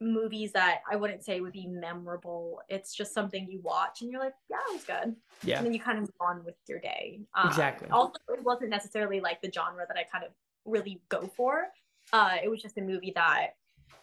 movies 0.00 0.52
that 0.52 0.80
I 0.90 0.96
wouldn't 0.96 1.24
say 1.24 1.40
would 1.40 1.52
be 1.52 1.66
memorable. 1.66 2.60
It's 2.68 2.94
just 2.94 3.14
something 3.14 3.46
you 3.50 3.60
watch 3.62 4.02
and 4.02 4.10
you're 4.10 4.20
like, 4.20 4.34
yeah, 4.50 4.56
it 4.68 4.74
was 4.74 4.84
good. 4.84 5.16
Yeah. 5.42 5.58
And 5.58 5.66
then 5.66 5.72
you 5.72 5.80
kind 5.80 5.98
of 5.98 6.02
move 6.02 6.10
on 6.20 6.44
with 6.44 6.54
your 6.68 6.80
day. 6.80 7.20
Um, 7.34 7.48
exactly. 7.48 7.88
Also, 7.90 8.18
it 8.28 8.42
wasn't 8.44 8.70
necessarily 8.70 9.20
like 9.20 9.40
the 9.40 9.50
genre 9.50 9.86
that 9.88 9.96
I 9.96 10.04
kind 10.04 10.24
of 10.24 10.32
really 10.64 11.00
go 11.08 11.30
for. 11.36 11.64
Uh, 12.12 12.36
it 12.42 12.48
was 12.48 12.60
just 12.60 12.76
a 12.78 12.82
movie 12.82 13.12
that 13.14 13.54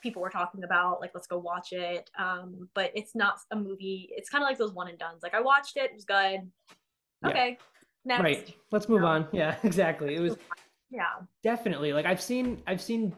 people 0.01 0.21
were 0.21 0.29
talking 0.29 0.63
about, 0.63 0.99
like, 0.99 1.11
let's 1.13 1.27
go 1.27 1.37
watch 1.37 1.71
it. 1.71 2.09
Um, 2.17 2.67
but 2.73 2.91
it's 2.95 3.15
not 3.15 3.35
a 3.51 3.55
movie. 3.55 4.09
It's 4.11 4.29
kind 4.29 4.43
of 4.43 4.49
like 4.49 4.57
those 4.57 4.73
one 4.73 4.89
and 4.89 4.97
dones. 4.97 5.21
Like, 5.21 5.33
I 5.33 5.41
watched 5.41 5.77
it, 5.77 5.85
it 5.85 5.93
was 5.93 6.05
good. 6.05 6.39
Okay. 7.25 7.49
Yeah. 7.49 7.55
Next. 8.05 8.21
Right. 8.21 8.55
Let's 8.71 8.89
move 8.89 9.03
on. 9.03 9.27
Yeah, 9.31 9.55
exactly. 9.63 10.15
It 10.15 10.19
was. 10.19 10.35
Yeah. 10.89 11.05
Definitely. 11.41 11.93
Like 11.93 12.05
I've 12.05 12.21
seen, 12.21 12.61
I've 12.67 12.81
seen 12.81 13.15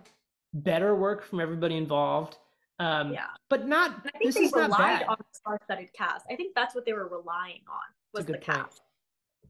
better 0.54 0.96
work 0.96 1.24
from 1.24 1.40
everybody 1.40 1.76
involved 1.76 2.38
Um, 2.80 3.14
Yeah. 3.14 3.28
but 3.50 3.68
not. 3.68 3.92
And 4.04 4.12
I 4.14 4.18
think 4.18 4.26
This 4.26 4.36
they 4.36 4.42
is 4.46 4.52
not 4.52 4.62
relied 4.64 5.00
bad. 5.02 5.08
on 5.08 5.18
a 5.20 5.36
star-studded 5.36 5.94
cast. 5.94 6.26
I 6.30 6.36
think 6.36 6.56
that's 6.56 6.76
what 6.76 6.86
they 6.86 6.94
were 6.94 7.08
relying 7.08 7.62
on 7.70 7.82
was 8.14 8.26
the 8.26 8.38
cast. 8.38 8.82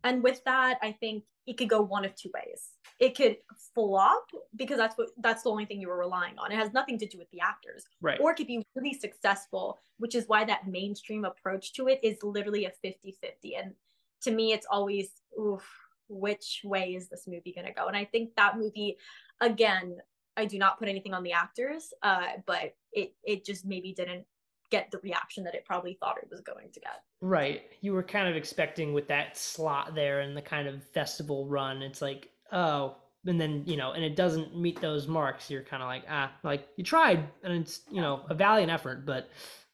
And 0.03 0.21
with 0.21 0.43
that, 0.43 0.77
I 0.81 0.91
think 0.91 1.23
it 1.47 1.57
could 1.57 1.69
go 1.69 1.81
one 1.81 2.05
of 2.05 2.15
two 2.15 2.29
ways. 2.33 2.71
It 2.99 3.15
could 3.15 3.37
flop 3.73 4.29
because 4.55 4.77
that's 4.77 4.97
what 4.97 5.09
that's 5.17 5.43
the 5.43 5.49
only 5.49 5.65
thing 5.65 5.81
you 5.81 5.87
were 5.87 5.97
relying 5.97 6.37
on. 6.37 6.51
It 6.51 6.55
has 6.55 6.71
nothing 6.73 6.97
to 6.99 7.07
do 7.07 7.17
with 7.17 7.29
the 7.31 7.41
actors. 7.41 7.85
Right. 8.01 8.19
Or 8.19 8.31
it 8.31 8.35
could 8.35 8.47
be 8.47 8.65
really 8.75 8.93
successful, 8.93 9.79
which 9.97 10.15
is 10.15 10.27
why 10.27 10.45
that 10.45 10.67
mainstream 10.67 11.25
approach 11.25 11.73
to 11.73 11.87
it 11.87 11.99
is 12.03 12.21
literally 12.23 12.65
a 12.65 12.71
50-50. 12.83 13.57
And 13.59 13.73
to 14.21 14.31
me, 14.31 14.53
it's 14.53 14.65
always 14.69 15.09
oof, 15.39 15.67
which 16.07 16.61
way 16.63 16.95
is 16.95 17.09
this 17.09 17.27
movie 17.27 17.53
gonna 17.53 17.73
go? 17.73 17.87
And 17.87 17.97
I 17.97 18.05
think 18.05 18.35
that 18.35 18.57
movie, 18.57 18.97
again, 19.41 19.97
I 20.37 20.45
do 20.45 20.57
not 20.57 20.79
put 20.79 20.87
anything 20.87 21.13
on 21.13 21.23
the 21.23 21.31
actors, 21.33 21.93
uh, 22.03 22.27
but 22.45 22.75
it 22.95 23.13
it 23.23 23.45
just 23.45 23.65
maybe 23.65 23.93
didn't 23.93 24.25
get 24.71 24.89
the 24.89 24.97
reaction 24.99 25.43
that 25.43 25.53
it 25.53 25.63
probably 25.63 25.93
thought 25.99 26.17
it 26.17 26.27
was 26.31 26.41
going 26.41 26.71
to 26.73 26.79
get. 26.79 27.03
Right. 27.21 27.61
You 27.81 27.93
were 27.93 28.01
kind 28.03 28.27
of 28.27 28.35
expecting 28.35 28.93
with 28.93 29.07
that 29.09 29.37
slot 29.37 29.93
there 29.93 30.21
and 30.21 30.35
the 30.35 30.41
kind 30.41 30.67
of 30.67 30.83
festival 30.83 31.47
run, 31.47 31.83
it's 31.83 32.01
like, 32.01 32.29
oh, 32.51 32.95
and 33.27 33.39
then, 33.39 33.63
you 33.67 33.77
know, 33.77 33.91
and 33.91 34.03
it 34.03 34.15
doesn't 34.15 34.59
meet 34.59 34.81
those 34.81 35.07
marks. 35.07 35.51
You're 35.51 35.63
kind 35.63 35.83
of 35.83 35.87
like, 35.87 36.03
ah, 36.09 36.31
like 36.43 36.67
you 36.77 36.83
tried 36.83 37.27
and 37.43 37.53
it's, 37.61 37.81
you 37.91 38.01
know, 38.01 38.21
a 38.29 38.33
valiant 38.33 38.71
effort, 38.71 39.05
but 39.05 39.29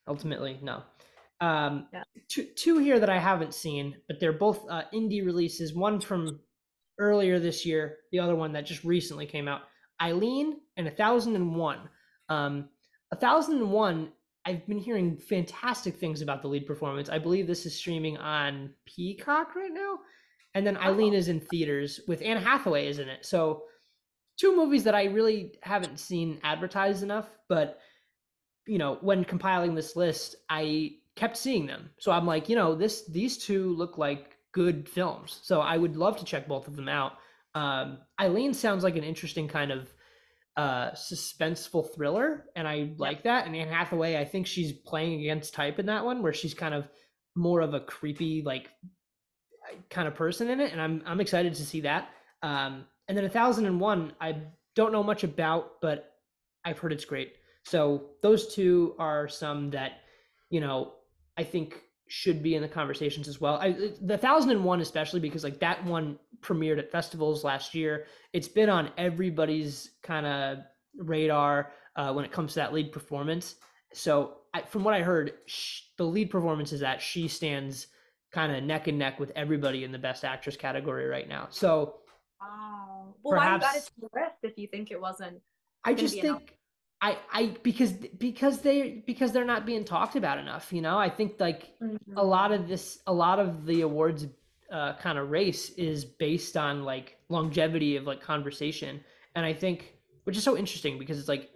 ultimately, 0.07 0.59
no. 0.61 0.83
Um, 1.39 1.87
Yeah. 1.93 2.03
two, 2.27 2.43
two 2.55 2.77
here 2.77 2.99
that 2.99 3.09
I 3.09 3.17
haven't 3.17 3.53
seen, 3.53 3.95
but 4.07 4.19
they're 4.19 4.33
both 4.33 4.69
uh, 4.69 4.83
indie 4.93 5.25
releases. 5.25 5.73
One 5.73 5.99
from 6.01 6.39
earlier 6.99 7.39
this 7.39 7.65
year, 7.65 7.97
the 8.11 8.19
other 8.19 8.35
one 8.35 8.51
that 8.53 8.65
just 8.65 8.83
recently 8.83 9.25
came 9.25 9.47
out. 9.47 9.61
Eileen 10.01 10.57
and 10.77 10.87
A 10.87 10.91
Thousand 10.91 11.35
and 11.35 11.55
One. 11.55 11.89
Um, 12.29 12.69
A 13.11 13.15
Thousand 13.15 13.57
and 13.57 13.71
One 13.71 14.11
I've 14.45 14.65
been 14.65 14.79
hearing 14.79 15.17
fantastic 15.17 15.97
things 15.97 16.21
about 16.23 16.41
the 16.41 16.47
lead 16.47 16.65
performance. 16.65 17.09
I 17.09 17.19
believe 17.19 17.45
this 17.45 17.67
is 17.67 17.75
streaming 17.75 18.17
on 18.17 18.73
Peacock 18.87 19.55
right 19.55 19.71
now. 19.71 19.99
And 20.55 20.65
then 20.65 20.77
Eileen 20.77 21.13
Oh. 21.13 21.17
is 21.17 21.27
in 21.27 21.39
theaters 21.39 21.99
with 22.07 22.21
Anne 22.23 22.41
Hathaway 22.41 22.87
is 22.87 22.97
in 22.99 23.07
it. 23.07 23.23
So 23.25 23.65
two 24.37 24.55
movies 24.55 24.83
that 24.85 24.95
I 24.95 25.05
really 25.05 25.53
haven't 25.61 25.99
seen 25.99 26.39
advertised 26.43 27.03
enough, 27.03 27.29
but 27.47 27.79
you 28.65 28.77
know, 28.77 28.97
when 29.01 29.23
compiling 29.23 29.75
this 29.75 29.95
list, 29.95 30.35
I 30.49 30.97
kept 31.15 31.37
seeing 31.37 31.65
them. 31.67 31.91
So 31.99 32.11
I'm 32.11 32.25
like, 32.25 32.49
you 32.49 32.55
know, 32.55 32.73
this 32.75 33.05
these 33.07 33.37
two 33.37 33.75
look 33.75 33.97
like 33.97 34.37
good 34.53 34.89
films. 34.89 35.39
So 35.43 35.61
I 35.61 35.77
would 35.77 35.95
love 35.95 36.17
to 36.17 36.25
check 36.25 36.47
both 36.47 36.67
of 36.67 36.75
them 36.75 36.89
out. 36.89 37.13
Um 37.53 37.99
Eileen 38.19 38.53
sounds 38.55 38.83
like 38.83 38.95
an 38.97 39.03
interesting 39.03 39.47
kind 39.47 39.71
of 39.71 39.93
uh 40.57 40.91
suspenseful 40.91 41.93
thriller 41.95 42.45
and 42.55 42.67
i 42.67 42.91
like 42.97 43.23
that. 43.23 43.45
And 43.47 43.55
anne 43.55 43.69
hathaway 43.69 44.17
i 44.17 44.25
think 44.25 44.47
she's 44.47 44.71
playing 44.71 45.21
against 45.21 45.53
type 45.53 45.79
in 45.79 45.85
that 45.85 46.03
one 46.03 46.21
where 46.21 46.33
she's 46.33 46.53
kind 46.53 46.73
of 46.73 46.87
more 47.35 47.61
of 47.61 47.73
a 47.73 47.79
creepy 47.79 48.41
like 48.45 48.69
kind 49.89 50.07
of 50.07 50.15
person 50.15 50.49
in 50.49 50.59
it 50.59 50.71
and 50.73 50.81
i'm 50.81 51.01
i'm 51.05 51.21
excited 51.21 51.53
to 51.55 51.65
see 51.65 51.81
that. 51.81 52.09
Um 52.43 52.85
and 53.07 53.17
then 53.17 53.25
a 53.25 53.29
thousand 53.29 53.65
and 53.65 53.79
one 53.79 54.13
i 54.19 54.35
don't 54.75 54.91
know 54.91 55.03
much 55.03 55.23
about 55.23 55.81
but 55.81 56.13
i've 56.65 56.79
heard 56.79 56.93
it's 56.93 57.05
great. 57.05 57.33
So 57.63 58.09
those 58.21 58.53
two 58.53 58.95
are 58.99 59.29
some 59.29 59.69
that 59.71 59.93
you 60.49 60.59
know 60.59 60.93
i 61.37 61.43
think 61.43 61.75
should 62.11 62.43
be 62.43 62.55
in 62.55 62.61
the 62.61 62.67
conversations 62.67 63.29
as 63.29 63.39
well. 63.39 63.55
I 63.55 63.93
the 64.01 64.17
thousand 64.17 64.51
and 64.51 64.65
one 64.65 64.81
especially 64.81 65.21
because 65.21 65.45
like 65.45 65.61
that 65.61 65.85
one 65.85 66.19
premiered 66.41 66.79
at 66.79 66.91
festivals 66.91 67.43
last 67.43 67.73
year 67.75 68.05
it's 68.33 68.47
been 68.47 68.69
on 68.69 68.89
everybody's 68.97 69.91
kind 70.03 70.25
of 70.25 70.59
radar 70.97 71.71
uh, 71.95 72.11
when 72.13 72.25
it 72.25 72.31
comes 72.31 72.53
to 72.53 72.59
that 72.59 72.73
lead 72.73 72.91
performance. 72.91 73.55
So, 73.93 74.37
I, 74.53 74.61
from 74.61 74.83
what 74.83 74.93
I 74.93 75.01
heard, 75.01 75.33
sh- 75.45 75.81
the 75.97 76.03
lead 76.05 76.29
performance 76.29 76.71
is 76.73 76.79
that 76.81 77.01
she 77.01 77.27
stands 77.27 77.87
kind 78.31 78.53
of 78.55 78.63
neck 78.63 78.87
and 78.87 78.97
neck 78.97 79.19
with 79.19 79.31
everybody 79.35 79.83
in 79.83 79.91
the 79.91 79.97
best 79.99 80.23
actress 80.23 80.55
category 80.57 81.05
right 81.07 81.27
now. 81.27 81.47
So, 81.49 81.95
Wow. 82.41 83.15
Well, 83.23 83.37
why 83.37 83.53
you 83.53 83.59
got 83.59 83.61
it 83.61 83.61
Perhaps- 83.61 83.85
to 83.87 83.91
the 84.01 84.09
list 84.13 84.35
if 84.43 84.57
you 84.57 84.67
think 84.67 84.91
it 84.91 84.99
wasn't? 84.99 85.41
I 85.83 85.93
just 85.93 86.19
think 86.19 86.57
I 87.01 87.17
I 87.31 87.55
because 87.63 87.91
because 87.91 88.61
they 88.61 89.03
because 89.05 89.31
they're 89.31 89.45
not 89.45 89.65
being 89.65 89.83
talked 89.85 90.15
about 90.15 90.37
enough. 90.37 90.71
You 90.71 90.81
know, 90.81 90.97
I 90.97 91.09
think 91.09 91.39
like 91.39 91.73
a 92.15 92.23
lot 92.23 92.51
of 92.51 92.67
this 92.67 92.99
a 93.07 93.13
lot 93.13 93.39
of 93.39 93.65
the 93.65 93.81
awards 93.81 94.25
uh, 94.71 94.93
kind 94.97 95.17
of 95.17 95.29
race 95.29 95.69
is 95.71 96.05
based 96.05 96.55
on 96.57 96.83
like 96.83 97.17
longevity 97.29 97.97
of 97.97 98.05
like 98.05 98.21
conversation. 98.21 99.01
And 99.35 99.45
i 99.45 99.53
think 99.53 99.95
which 100.23 100.37
is 100.37 100.43
so 100.43 100.57
interesting 100.57 100.99
because 100.99 101.17
it's 101.19 101.27
like 101.27 101.49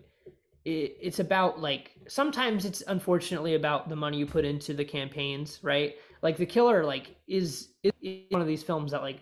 it, 0.63 0.97
it's 0.99 1.19
about 1.19 1.59
like 1.59 1.91
sometimes 2.07 2.65
it's 2.65 2.83
unfortunately 2.87 3.55
about 3.55 3.89
the 3.89 3.95
money 3.95 4.17
you 4.17 4.25
put 4.25 4.45
into 4.45 4.73
the 4.73 4.85
campaigns 4.85 5.59
right? 5.61 5.95
Like 6.21 6.37
the 6.37 6.45
killer 6.45 6.83
like 6.83 7.15
is, 7.27 7.69
is 7.83 7.91
one 8.29 8.41
of 8.41 8.47
these 8.47 8.63
films 8.63 8.91
that 8.91 9.01
like 9.01 9.19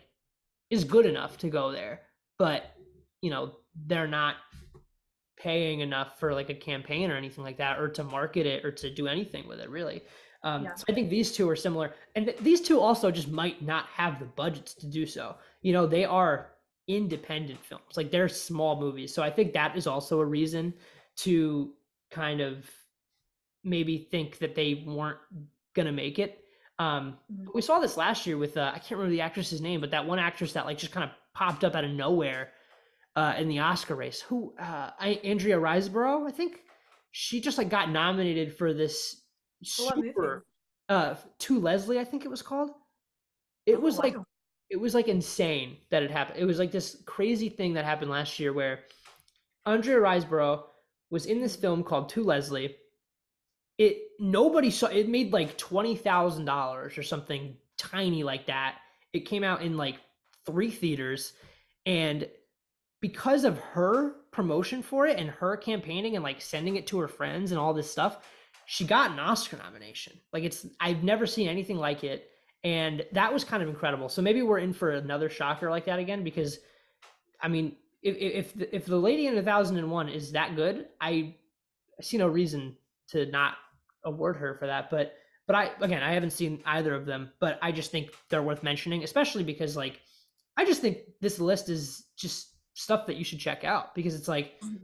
is 0.69 0.83
good 0.83 1.05
enough 1.05 1.37
to 1.39 1.49
go 1.49 1.71
there 1.71 2.01
but 2.39 2.75
you 3.21 3.29
know 3.29 3.53
they're 3.85 4.07
not 4.07 4.35
paying 5.37 5.81
enough 5.81 6.19
for 6.19 6.33
like 6.33 6.49
a 6.49 6.55
campaign 6.55 7.11
or 7.11 7.17
anything 7.17 7.43
like 7.43 7.57
that 7.57 7.79
or 7.79 7.89
to 7.89 8.03
market 8.03 8.45
it 8.45 8.63
or 8.63 8.71
to 8.71 8.89
do 8.93 9.07
anything 9.07 9.47
with 9.47 9.59
it 9.59 9.69
really 9.69 10.01
um, 10.43 10.63
Yeah. 10.65 10.75
so 10.75 10.83
I 10.89 10.93
think 10.93 11.09
these 11.09 11.31
two 11.31 11.49
are 11.49 11.55
similar, 11.55 11.93
and 12.15 12.25
th- 12.25 12.37
these 12.39 12.61
two 12.61 12.79
also 12.79 13.09
just 13.11 13.29
might 13.29 13.61
not 13.61 13.85
have 13.87 14.19
the 14.19 14.25
budgets 14.25 14.73
to 14.75 14.87
do 14.87 15.05
so. 15.05 15.35
You 15.61 15.73
know, 15.73 15.87
they 15.87 16.05
are 16.05 16.51
independent 16.87 17.63
films, 17.63 17.95
like 17.95 18.11
they're 18.11 18.27
small 18.27 18.79
movies. 18.79 19.13
So 19.13 19.23
I 19.23 19.29
think 19.31 19.53
that 19.53 19.75
is 19.77 19.87
also 19.87 20.19
a 20.19 20.25
reason 20.25 20.73
to 21.17 21.73
kind 22.11 22.41
of 22.41 22.69
maybe 23.63 23.97
think 24.11 24.37
that 24.39 24.55
they 24.55 24.83
weren't 24.85 25.19
gonna 25.73 25.91
make 25.91 26.19
it. 26.19 26.43
Um, 26.79 27.17
Mhm. 27.31 27.53
we 27.53 27.61
saw 27.61 27.79
this 27.79 27.95
last 27.97 28.25
year 28.27 28.37
with 28.37 28.57
uh, 28.57 28.71
I 28.73 28.79
can't 28.79 28.91
remember 28.99 29.11
the 29.11 29.21
actress's 29.21 29.61
name, 29.61 29.79
but 29.79 29.91
that 29.91 30.05
one 30.05 30.19
actress 30.19 30.53
that 30.53 30.65
like 30.65 30.77
just 30.77 30.91
kind 30.91 31.09
of 31.09 31.15
popped 31.33 31.63
up 31.63 31.75
out 31.75 31.83
of 31.85 31.91
nowhere 31.91 32.51
uh, 33.15 33.35
in 33.37 33.47
the 33.47 33.59
Oscar 33.59 33.95
race. 33.95 34.21
Who? 34.21 34.53
Uh, 34.59 34.89
I, 34.99 35.19
Andrea 35.23 35.57
Riseborough, 35.57 36.27
I 36.27 36.31
think. 36.31 36.61
She 37.11 37.39
just 37.39 37.57
like 37.59 37.69
got 37.69 37.91
nominated 37.91 38.57
for 38.57 38.73
this 38.73 38.97
For 38.97 39.03
what 39.03 39.11
movie? 39.11 39.22
Super 39.63 40.45
uh 40.89 41.15
to 41.39 41.59
leslie 41.59 41.99
i 41.99 42.03
think 42.03 42.25
it 42.25 42.29
was 42.29 42.41
called. 42.41 42.71
It 43.65 43.75
Oh, 43.75 43.79
was 43.79 43.97
like 43.99 44.15
it 44.69 44.77
was 44.77 44.93
like 44.95 45.07
insane 45.07 45.77
that 45.91 46.03
it 46.03 46.11
happened. 46.11 46.39
It 46.39 46.45
was 46.45 46.59
like 46.59 46.71
this 46.71 47.01
crazy 47.05 47.49
thing 47.49 47.73
that 47.73 47.85
happened 47.85 48.11
last 48.11 48.39
year 48.39 48.53
where 48.53 48.85
andrea 49.65 49.97
riseborough 49.97 50.63
was 51.09 51.25
in 51.25 51.41
this 51.41 51.55
film 51.55 51.83
called 51.83 52.09
to 52.09 52.23
leslie. 52.23 52.75
It 53.77 53.97
nobody 54.19 54.69
saw 54.69 54.87
it 54.87 55.09
made 55.09 55.33
like 55.33 55.57
$20000 55.57 56.97
or 56.97 57.03
something 57.03 57.57
tiny 57.77 58.23
like 58.23 58.45
that. 58.47 58.77
It 59.13 59.21
came 59.21 59.43
out 59.43 59.61
in 59.61 59.77
like 59.77 59.99
three 60.45 60.71
theaters. 60.71 61.33
And 61.85 62.29
because 63.01 63.43
of 63.43 63.59
her 63.59 64.15
promotion 64.31 64.81
for 64.81 65.07
it 65.07 65.19
and 65.19 65.29
her 65.29 65.57
campaigning 65.57 66.15
and 66.15 66.23
like 66.23 66.41
sending 66.41 66.75
it 66.75 66.87
to 66.87 66.99
her 66.99 67.07
friends 67.07 67.51
and 67.51 67.59
all 67.59 67.73
this 67.73 67.91
stuff 67.91 68.19
she 68.65 68.85
got 68.85 69.11
an 69.11 69.19
oscar 69.19 69.57
nomination 69.57 70.13
like 70.31 70.43
it's 70.43 70.65
i've 70.79 71.03
never 71.03 71.25
seen 71.25 71.47
anything 71.47 71.77
like 71.77 72.03
it 72.03 72.29
and 72.63 73.05
that 73.11 73.31
was 73.33 73.43
kind 73.43 73.61
of 73.61 73.69
incredible 73.69 74.09
so 74.09 74.21
maybe 74.21 74.41
we're 74.41 74.59
in 74.59 74.73
for 74.73 74.91
another 74.91 75.29
shocker 75.29 75.69
like 75.69 75.85
that 75.85 75.99
again 75.99 76.23
because 76.23 76.59
i 77.41 77.47
mean 77.47 77.75
if 78.01 78.15
if 78.17 78.53
the, 78.53 78.75
if 78.75 78.85
the 78.85 78.97
lady 78.97 79.27
in 79.27 79.35
1001 79.35 80.09
is 80.09 80.31
that 80.31 80.55
good 80.55 80.87
i 81.01 81.35
see 82.01 82.17
no 82.17 82.27
reason 82.27 82.75
to 83.07 83.25
not 83.27 83.55
award 84.05 84.35
her 84.37 84.55
for 84.55 84.67
that 84.67 84.89
but 84.89 85.15
but 85.47 85.55
i 85.55 85.71
again 85.81 86.01
i 86.03 86.13
haven't 86.13 86.31
seen 86.31 86.61
either 86.65 86.93
of 86.93 87.05
them 87.05 87.31
but 87.39 87.59
i 87.61 87.71
just 87.71 87.91
think 87.91 88.09
they're 88.29 88.43
worth 88.43 88.63
mentioning 88.63 89.03
especially 89.03 89.43
because 89.43 89.75
like 89.75 89.99
i 90.57 90.65
just 90.65 90.81
think 90.81 90.99
this 91.21 91.39
list 91.39 91.69
is 91.69 92.05
just 92.17 92.49
stuff 92.75 93.05
that 93.05 93.17
you 93.17 93.23
should 93.23 93.39
check 93.39 93.63
out 93.63 93.93
because 93.93 94.15
it's 94.15 94.27
like 94.27 94.59
Mhm. 94.63 94.79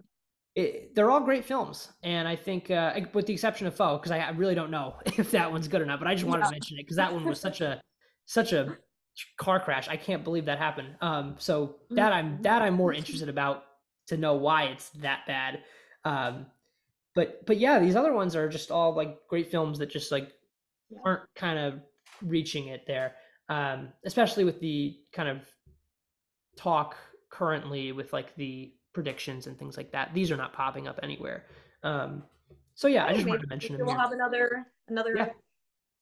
It, 0.59 0.95
they're 0.95 1.09
all 1.11 1.19
great 1.21 1.45
films 1.45 1.89
and 2.03 2.27
i 2.27 2.35
think 2.35 2.69
uh, 2.71 2.93
with 3.13 3.25
the 3.25 3.33
exception 3.33 3.67
of 3.67 3.75
foe 3.75 3.97
because 3.97 4.11
I, 4.11 4.19
I 4.19 4.29
really 4.31 4.55
don't 4.55 4.71
know 4.71 4.95
if 5.05 5.31
that 5.31 5.51
one's 5.51 5.67
good 5.67 5.81
or 5.81 5.85
not 5.85 5.99
but 5.99 6.07
i 6.07 6.13
just 6.13 6.25
wanted 6.25 6.41
Yeah. 6.43 6.47
to 6.49 6.51
mention 6.51 6.77
it 6.79 6.83
because 6.83 6.97
that 6.97 7.13
one 7.13 7.23
was 7.25 7.39
such 7.39 7.61
a 7.61 7.81
such 8.25 8.53
a 8.53 8.77
car 9.37 9.59
crash. 9.59 9.89
I 9.89 9.97
can't 9.97 10.23
believe 10.23 10.45
that 10.45 10.59
happened. 10.59 10.95
Um 11.01 11.35
so 11.39 11.75
that 11.91 12.13
i'm 12.13 12.41
that 12.43 12.61
i'm 12.61 12.75
more 12.75 12.93
interested 12.93 13.27
about 13.29 13.63
to 14.07 14.17
know 14.17 14.35
why 14.35 14.65
it's 14.65 14.89
that 15.05 15.21
bad. 15.27 15.59
Um 16.05 16.45
but 17.15 17.45
but 17.45 17.57
yeah 17.57 17.79
these 17.79 17.95
other 17.95 18.13
ones 18.13 18.35
are 18.35 18.47
just 18.47 18.71
all 18.71 18.93
like 18.95 19.17
great 19.27 19.51
films 19.51 19.79
that 19.79 19.89
just 19.89 20.11
like 20.11 20.31
aren't 21.05 21.23
kind 21.35 21.59
of 21.59 21.81
reaching 22.21 22.67
it 22.67 22.83
there. 22.87 23.15
Um 23.49 23.89
especially 24.05 24.45
with 24.45 24.59
the 24.59 24.97
kind 25.11 25.27
of 25.29 25.39
talk 26.55 26.95
currently 27.29 27.91
with 27.91 28.13
like 28.13 28.35
the 28.35 28.73
predictions 28.93 29.47
and 29.47 29.57
things 29.57 29.77
like 29.77 29.91
that 29.91 30.11
these 30.13 30.31
are 30.31 30.37
not 30.37 30.51
popping 30.53 30.87
up 30.87 30.99
anywhere 31.03 31.45
um 31.83 32.23
so 32.73 32.87
yeah 32.87 33.05
i 33.05 33.09
just 33.13 33.19
maybe 33.19 33.29
wanted 33.31 33.41
to 33.43 33.47
mention 33.47 33.77
them 33.77 33.85
we'll 33.85 33.95
here. 33.95 34.01
have 34.03 34.11
another 34.11 34.65
another 34.87 35.13
Yeah. 35.15 35.29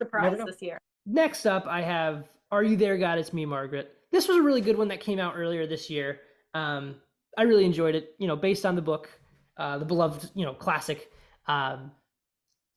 surprise 0.01 0.37
this 0.45 0.61
year. 0.61 0.77
Next 1.05 1.45
up, 1.45 1.65
I 1.67 1.81
have 1.81 2.27
Are 2.51 2.63
You 2.63 2.75
There, 2.75 2.97
God? 2.97 3.17
It's 3.17 3.31
Me, 3.31 3.45
Margaret. 3.45 3.93
This 4.11 4.27
was 4.27 4.37
a 4.37 4.41
really 4.41 4.59
good 4.61 4.77
one 4.77 4.89
that 4.89 4.99
came 4.99 5.19
out 5.19 5.35
earlier 5.37 5.65
this 5.65 5.89
year. 5.89 6.19
Um, 6.53 6.95
I 7.37 7.43
really 7.43 7.63
enjoyed 7.65 7.95
it, 7.95 8.13
you 8.17 8.27
know, 8.27 8.35
based 8.35 8.65
on 8.65 8.75
the 8.75 8.81
book, 8.81 9.09
uh, 9.57 9.77
the 9.77 9.85
beloved, 9.85 10.29
you 10.35 10.45
know, 10.45 10.53
classic. 10.53 11.09
Um, 11.47 11.91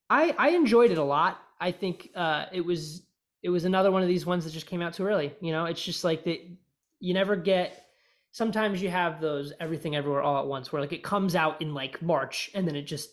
I 0.08 0.34
I 0.38 0.50
enjoyed 0.50 0.90
it 0.92 0.98
a 0.98 1.04
lot. 1.04 1.40
I 1.60 1.72
think 1.72 2.10
uh, 2.14 2.46
it 2.52 2.60
was 2.64 3.02
it 3.42 3.48
was 3.50 3.64
another 3.64 3.90
one 3.90 4.02
of 4.02 4.08
these 4.08 4.24
ones 4.26 4.44
that 4.44 4.52
just 4.52 4.66
came 4.66 4.80
out 4.80 4.94
too 4.94 5.04
early. 5.06 5.34
You 5.40 5.50
know, 5.52 5.64
it's 5.66 5.82
just 5.82 6.04
like 6.04 6.24
that. 6.24 6.38
You 7.00 7.14
never 7.14 7.34
get. 7.36 7.86
Sometimes 8.32 8.80
you 8.82 8.90
have 8.90 9.20
those 9.20 9.52
everything 9.60 9.96
everywhere 9.96 10.22
all 10.22 10.40
at 10.40 10.46
once, 10.46 10.72
where 10.72 10.80
like 10.80 10.92
it 10.92 11.02
comes 11.02 11.34
out 11.34 11.60
in 11.60 11.74
like 11.74 12.00
March 12.02 12.50
and 12.54 12.66
then 12.66 12.76
it 12.76 12.82
just 12.82 13.10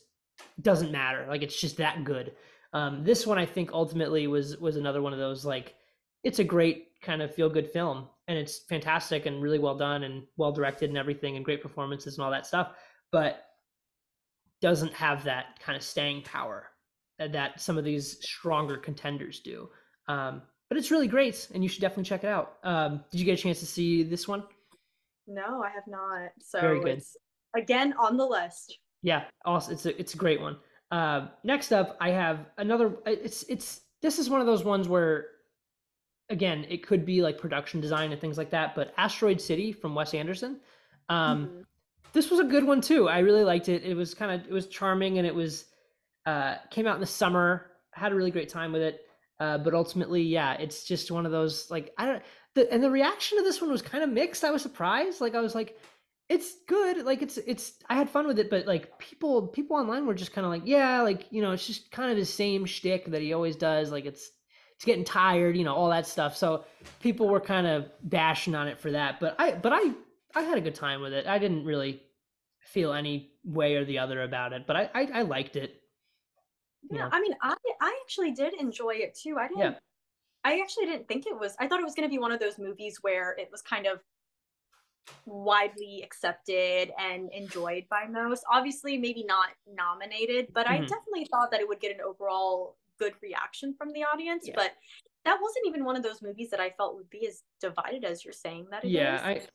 doesn't 0.61 0.91
matter. 0.91 1.25
Like 1.27 1.41
it's 1.41 1.59
just 1.59 1.77
that 1.77 2.03
good. 2.03 2.33
Um, 2.73 3.03
this 3.03 3.25
one 3.25 3.37
I 3.37 3.45
think 3.45 3.71
ultimately 3.73 4.27
was 4.27 4.57
was 4.57 4.75
another 4.75 5.01
one 5.01 5.13
of 5.13 5.19
those 5.19 5.45
like 5.45 5.75
it's 6.23 6.39
a 6.39 6.43
great 6.43 6.87
kind 7.01 7.21
of 7.21 7.33
feel 7.33 7.49
good 7.49 7.69
film 7.71 8.07
and 8.27 8.37
it's 8.37 8.59
fantastic 8.59 9.25
and 9.25 9.41
really 9.41 9.59
well 9.59 9.77
done 9.77 10.03
and 10.03 10.23
well 10.35 10.51
directed 10.51 10.89
and 10.89 10.97
everything 10.97 11.35
and 11.35 11.45
great 11.45 11.61
performances 11.61 12.17
and 12.17 12.25
all 12.25 12.31
that 12.31 12.45
stuff, 12.45 12.73
but 13.11 13.45
doesn't 14.61 14.93
have 14.93 15.23
that 15.23 15.59
kind 15.59 15.75
of 15.75 15.83
staying 15.83 16.23
power 16.23 16.67
that 17.19 17.59
some 17.59 17.77
of 17.77 17.83
these 17.83 18.17
stronger 18.21 18.77
contenders 18.77 19.39
do. 19.39 19.69
Um, 20.07 20.41
but 20.69 20.77
it's 20.77 20.91
really 20.91 21.07
great, 21.07 21.47
and 21.53 21.63
you 21.63 21.69
should 21.69 21.81
definitely 21.81 22.03
check 22.03 22.23
it 22.23 22.27
out. 22.27 22.57
Um, 22.63 23.03
did 23.11 23.19
you 23.19 23.25
get 23.25 23.39
a 23.39 23.41
chance 23.41 23.59
to 23.61 23.65
see 23.65 24.03
this 24.03 24.27
one? 24.27 24.43
No, 25.27 25.63
I 25.63 25.69
have 25.69 25.87
not. 25.87 26.29
So 26.39 26.59
Very 26.61 26.79
good. 26.79 26.97
it's 26.97 27.15
again 27.55 27.93
on 27.99 28.17
the 28.17 28.25
list. 28.25 28.79
Yeah, 29.03 29.25
also 29.45 29.71
it's 29.73 29.85
a 29.85 29.99
it's 29.99 30.13
a 30.13 30.17
great 30.17 30.41
one. 30.41 30.57
Uh, 30.89 31.27
next 31.43 31.71
up, 31.71 31.97
I 31.99 32.11
have 32.11 32.45
another. 32.57 32.93
It's 33.05 33.43
it's 33.43 33.81
this 34.01 34.19
is 34.19 34.29
one 34.29 34.39
of 34.41 34.47
those 34.47 34.63
ones 34.63 34.87
where, 34.87 35.27
again, 36.29 36.65
it 36.69 36.85
could 36.85 37.05
be 37.05 37.21
like 37.21 37.37
production 37.37 37.81
design 37.81 38.11
and 38.11 38.21
things 38.21 38.37
like 38.37 38.49
that. 38.51 38.73
But 38.75 38.93
Asteroid 38.97 39.41
City 39.41 39.71
from 39.71 39.95
Wes 39.95 40.13
Anderson. 40.13 40.59
Um, 41.09 41.47
Mhm. 41.47 41.65
this 42.13 42.29
was 42.31 42.39
a 42.39 42.43
good 42.43 42.63
one 42.63 42.81
too. 42.81 43.07
I 43.09 43.19
really 43.19 43.43
liked 43.43 43.69
it. 43.69 43.83
It 43.83 43.95
was 43.95 44.13
kind 44.13 44.31
of 44.31 44.47
it 44.47 44.53
was 44.53 44.67
charming 44.67 45.17
and 45.17 45.27
it 45.27 45.35
was 45.35 45.65
uh 46.25 46.55
came 46.71 46.87
out 46.87 46.95
in 46.95 47.01
the 47.01 47.07
summer. 47.07 47.71
Had 47.91 48.11
a 48.11 48.15
really 48.15 48.31
great 48.31 48.49
time 48.49 48.71
with 48.71 48.81
it. 48.81 49.01
Uh 49.39 49.57
but 49.57 49.73
ultimately, 49.73 50.21
yeah, 50.21 50.53
it's 50.53 50.83
just 50.83 51.11
one 51.11 51.25
of 51.25 51.31
those 51.31 51.69
like 51.69 51.93
I 51.97 52.05
don't 52.05 52.23
the 52.57 52.71
and 52.73 52.83
the 52.83 52.91
reaction 52.91 53.37
to 53.37 53.43
this 53.43 53.61
one 53.61 53.71
was 53.71 53.81
kind 53.81 54.03
of 54.03 54.09
mixed. 54.09 54.43
I 54.43 54.51
was 54.51 54.61
surprised. 54.61 55.21
Like 55.21 55.35
I 55.35 55.41
was 55.41 55.55
like 55.55 55.77
it's 56.29 56.55
good. 56.67 57.05
Like 57.05 57.21
it's 57.21 57.37
it's 57.37 57.73
I 57.89 57.95
had 57.95 58.09
fun 58.09 58.27
with 58.27 58.39
it, 58.39 58.49
but 58.49 58.65
like 58.65 58.97
people 58.99 59.47
people 59.47 59.77
online 59.77 60.05
were 60.05 60.13
just 60.13 60.33
kind 60.33 60.45
of 60.45 60.51
like, 60.51 60.63
yeah, 60.65 61.01
like, 61.01 61.25
you 61.31 61.41
know, 61.41 61.51
it's 61.51 61.65
just 61.65 61.89
kind 61.91 62.11
of 62.11 62.17
the 62.17 62.25
same 62.25 62.65
shtick 62.65 63.05
that 63.11 63.21
he 63.21 63.33
always 63.33 63.55
does. 63.55 63.91
Like 63.91 64.05
it's 64.05 64.29
it's 64.75 64.85
getting 64.85 65.05
tired, 65.05 65.55
you 65.55 65.63
know, 65.63 65.73
all 65.73 65.89
that 65.89 66.05
stuff. 66.05 66.35
So 66.35 66.65
people 67.01 67.29
were 67.29 67.39
kind 67.39 67.65
of 67.65 67.89
bashing 68.03 68.55
on 68.55 68.67
it 68.67 68.79
for 68.79 68.91
that. 68.91 69.19
But 69.19 69.35
I 69.39 69.53
but 69.53 69.71
I 69.73 69.93
I 70.35 70.41
had 70.41 70.57
a 70.57 70.61
good 70.61 70.75
time 70.75 71.01
with 71.01 71.13
it. 71.13 71.27
I 71.27 71.39
didn't 71.39 71.65
really 71.65 72.01
feel 72.59 72.91
any 72.93 73.31
way 73.45 73.75
or 73.75 73.85
the 73.85 73.99
other 73.99 74.21
about 74.23 74.51
it, 74.51 74.67
but 74.67 74.75
I 74.75 74.89
I, 74.93 75.09
I 75.13 75.21
liked 75.21 75.55
it. 75.55 75.81
Yeah, 76.91 76.97
Yeah. 76.97 77.09
I 77.11 77.21
mean, 77.21 77.33
I 77.41 77.55
I 77.81 77.99
actually 78.03 78.31
did 78.31 78.53
enjoy 78.53 78.95
it 78.95 79.15
too. 79.15 79.37
I 79.39 79.47
didn't. 79.47 79.59
Yeah. 79.59 79.73
I 80.47 80.59
actually 80.61 80.85
didn't 80.85 81.09
think 81.09 81.27
it 81.27 81.37
was. 81.37 81.55
I 81.59 81.67
thought 81.67 81.81
it 81.81 81.83
was 81.83 81.93
going 81.93 82.07
to 82.07 82.09
be 82.13 82.19
one 82.19 82.31
of 82.31 82.39
those 82.39 82.57
movies 82.57 82.99
where 83.01 83.35
it 83.37 83.49
was 83.51 83.61
kind 83.61 83.85
of 83.85 83.99
widely 85.25 86.01
accepted 86.03 86.91
and 86.97 87.29
enjoyed 87.33 87.83
by 87.89 88.05
most. 88.09 88.45
Obviously, 88.49 88.97
maybe 88.97 89.25
not 89.25 89.49
nominated, 89.67 90.47
but 90.53 90.65
I 90.65 90.79
Mhm. 90.79 90.87
definitely 90.87 91.25
thought 91.25 91.51
that 91.51 91.59
it 91.59 91.67
would 91.67 91.81
get 91.81 91.93
an 91.93 91.99
overall 92.01 92.77
good 92.97 93.13
reaction 93.21 93.73
from 93.73 93.91
the 93.91 94.05
audience. 94.05 94.47
Yeah. 94.47 94.55
But 94.55 94.73
that 95.25 95.37
wasn't 95.41 95.67
even 95.67 95.83
one 95.83 95.97
of 95.97 96.03
those 96.03 96.21
movies 96.21 96.49
that 96.51 96.61
I 96.61 96.69
felt 96.71 96.95
would 96.95 97.09
be 97.09 97.27
as 97.27 97.43
divided 97.59 98.05
as 98.05 98.23
you're 98.23 98.33
saying 98.33 98.67
that 98.71 98.85
it 98.85 98.87
is. 98.87 98.93
Yeah, 98.93 99.21
I 99.23 99.45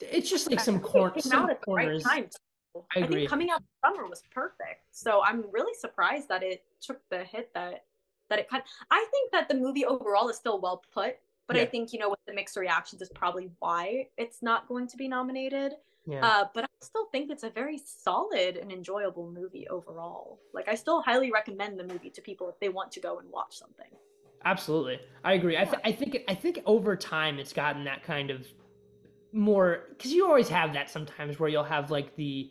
it's 0.00 0.30
just 0.30 0.50
like 0.50 0.60
I 0.60 0.62
some 0.62 0.76
think 0.76 0.86
it 0.86 0.90
corn 0.92 1.12
came 1.12 1.20
some 1.22 1.50
out 1.50 1.60
the 1.66 1.72
right 1.72 2.00
time. 2.02 2.30
too. 2.74 2.86
I 2.96 3.00
I, 3.00 3.04
agree. 3.04 3.20
think 3.20 3.28
coming 3.30 3.50
out 3.50 3.60
in 3.60 3.66
summer 3.84 4.06
was 4.08 4.22
perfect. 4.30 4.86
So 4.92 5.22
I'm 5.22 5.50
really 5.50 5.74
surprised 5.74 6.28
that 6.28 6.42
it 6.42 6.64
took 6.80 7.06
the 7.10 7.24
hit 7.24 7.52
that 7.52 7.84
that 8.30 8.38
it 8.38 8.48
kind. 8.48 8.62
I 8.90 9.06
think 9.10 9.32
that 9.32 9.48
the 9.48 9.54
movie 9.54 9.84
overall 9.84 10.28
is 10.28 10.36
still 10.36 10.60
well 10.60 10.82
put, 10.92 11.16
but 11.46 11.56
I 11.56 11.66
think 11.66 11.92
you 11.92 11.98
know 11.98 12.08
with 12.08 12.20
the 12.26 12.32
mixed 12.32 12.56
reactions 12.56 13.02
is 13.02 13.10
probably 13.14 13.50
why 13.58 14.06
it's 14.16 14.42
not 14.42 14.68
going 14.68 14.86
to 14.88 14.96
be 14.96 15.08
nominated. 15.08 15.74
Yeah. 16.06 16.26
Uh, 16.26 16.44
but 16.54 16.64
I 16.64 16.68
still 16.80 17.06
think 17.12 17.30
it's 17.30 17.42
a 17.42 17.50
very 17.50 17.78
solid 17.78 18.56
and 18.56 18.72
enjoyable 18.72 19.30
movie 19.30 19.68
overall. 19.68 20.40
Like 20.54 20.68
I 20.68 20.74
still 20.74 21.02
highly 21.02 21.30
recommend 21.30 21.78
the 21.78 21.84
movie 21.84 22.10
to 22.10 22.22
people 22.22 22.48
if 22.48 22.58
they 22.58 22.70
want 22.70 22.90
to 22.92 23.00
go 23.00 23.18
and 23.18 23.28
watch 23.30 23.58
something. 23.58 23.90
Absolutely, 24.44 24.98
I 25.22 25.34
agree. 25.34 25.58
I, 25.58 25.64
th- 25.64 25.82
I 25.84 25.92
think 25.92 26.18
I 26.26 26.34
think 26.34 26.62
over 26.64 26.96
time 26.96 27.38
it's 27.38 27.52
gotten 27.52 27.84
that 27.84 28.02
kind 28.02 28.30
of 28.30 28.46
more 29.32 29.86
because 29.90 30.12
you 30.12 30.26
always 30.26 30.48
have 30.48 30.72
that 30.72 30.90
sometimes 30.90 31.38
where 31.38 31.48
you'll 31.48 31.62
have 31.62 31.90
like 31.90 32.16
the 32.16 32.50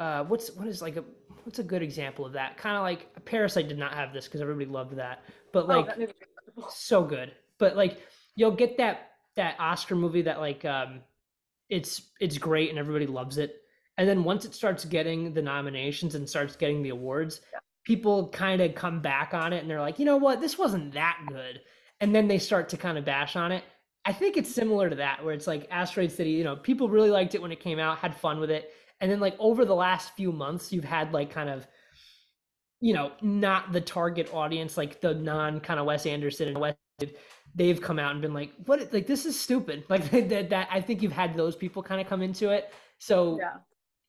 uh, 0.00 0.24
what's 0.24 0.50
what 0.56 0.66
is 0.66 0.82
like 0.82 0.96
a 0.96 1.04
what's 1.46 1.60
a 1.60 1.64
good 1.64 1.82
example 1.82 2.26
of 2.26 2.32
that 2.32 2.56
kind 2.56 2.76
of 2.76 2.82
like 2.82 3.24
Parasite 3.24 3.68
did 3.68 3.78
not 3.78 3.94
have 3.94 4.12
this 4.12 4.26
because 4.26 4.40
everybody 4.40 4.66
loved 4.66 4.96
that, 4.96 5.22
but 5.52 5.68
like 5.68 5.86
oh, 5.96 6.00
that 6.00 6.72
so 6.72 7.04
good. 7.04 7.32
But 7.58 7.76
like 7.76 8.02
you'll 8.34 8.50
get 8.50 8.76
that 8.78 9.12
that 9.36 9.54
Oscar 9.60 9.94
movie 9.94 10.22
that 10.22 10.40
like 10.40 10.64
um 10.64 11.00
it's 11.70 12.02
it's 12.20 12.36
great 12.36 12.70
and 12.70 12.78
everybody 12.78 13.06
loves 13.06 13.38
it. 13.38 13.62
And 13.96 14.08
then 14.08 14.24
once 14.24 14.44
it 14.44 14.54
starts 14.54 14.84
getting 14.84 15.32
the 15.32 15.40
nominations 15.40 16.16
and 16.16 16.28
starts 16.28 16.56
getting 16.56 16.82
the 16.82 16.90
awards, 16.90 17.40
people 17.84 18.28
kind 18.28 18.60
of 18.60 18.74
come 18.74 19.00
back 19.00 19.32
on 19.32 19.52
it 19.52 19.60
and 19.60 19.70
they're 19.70 19.80
like, 19.80 19.98
"You 19.98 20.04
know 20.04 20.16
what? 20.16 20.40
This 20.40 20.58
wasn't 20.58 20.94
that 20.94 21.18
good." 21.28 21.60
And 22.00 22.14
then 22.14 22.28
they 22.28 22.38
start 22.38 22.68
to 22.70 22.76
kind 22.76 22.98
of 22.98 23.04
bash 23.04 23.36
on 23.36 23.52
it. 23.52 23.64
I 24.04 24.12
think 24.12 24.36
it's 24.36 24.54
similar 24.54 24.90
to 24.90 24.96
that 24.96 25.24
where 25.24 25.32
it's 25.32 25.46
like 25.46 25.66
Asteroid 25.70 26.12
City, 26.12 26.30
you 26.30 26.44
know, 26.44 26.56
people 26.56 26.88
really 26.88 27.10
liked 27.10 27.34
it 27.34 27.42
when 27.42 27.52
it 27.52 27.60
came 27.60 27.78
out, 27.78 27.98
had 27.98 28.14
fun 28.14 28.38
with 28.38 28.50
it. 28.50 28.72
And 29.00 29.10
then 29.10 29.20
like 29.20 29.36
over 29.38 29.64
the 29.64 29.74
last 29.74 30.14
few 30.16 30.32
months, 30.32 30.72
you've 30.72 30.84
had 30.84 31.12
like 31.12 31.30
kind 31.30 31.50
of 31.50 31.66
you 32.80 32.92
know, 32.92 33.12
not 33.22 33.72
the 33.72 33.80
target 33.80 34.32
audience, 34.32 34.76
like 34.76 35.00
the 35.00 35.14
non 35.14 35.60
kind 35.60 35.80
of 35.80 35.86
Wes 35.86 36.06
Anderson 36.06 36.48
and 36.48 36.60
Wes, 36.60 36.74
they've 37.54 37.80
come 37.80 37.98
out 37.98 38.12
and 38.12 38.20
been 38.20 38.34
like, 38.34 38.52
"What? 38.66 38.92
Like 38.92 39.06
this 39.06 39.24
is 39.26 39.38
stupid." 39.38 39.84
Like 39.90 40.10
that. 40.10 40.50
That 40.50 40.68
I 40.70 40.80
think 40.80 41.02
you've 41.02 41.12
had 41.12 41.36
those 41.36 41.56
people 41.56 41.82
kind 41.82 42.00
of 42.00 42.06
come 42.06 42.22
into 42.22 42.50
it. 42.50 42.72
So 42.98 43.38
Yeah. 43.40 43.58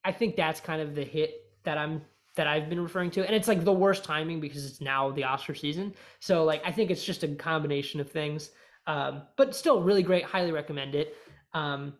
I 0.03 0.11
think 0.11 0.35
that's 0.35 0.59
kind 0.59 0.81
of 0.81 0.95
the 0.95 1.03
hit 1.03 1.35
that 1.63 1.77
I'm 1.77 2.01
that 2.35 2.47
I've 2.47 2.69
been 2.69 2.79
referring 2.79 3.09
to, 3.11 3.25
and 3.25 3.35
it's 3.35 3.47
like 3.47 3.63
the 3.63 3.73
worst 3.73 4.03
timing 4.03 4.39
because 4.39 4.65
it's 4.65 4.81
now 4.81 5.11
the 5.11 5.23
Oscar 5.23 5.55
season. 5.55 5.93
So 6.19 6.43
like 6.43 6.61
I 6.65 6.71
think 6.71 6.91
it's 6.91 7.03
just 7.03 7.23
a 7.23 7.29
combination 7.35 7.99
of 7.99 8.11
things, 8.11 8.51
um, 8.85 9.23
but 9.37 9.55
still 9.55 9.81
really 9.81 10.03
great. 10.03 10.23
Highly 10.23 10.51
recommend 10.51 10.93
it. 10.95 11.15
Um, 11.53 11.93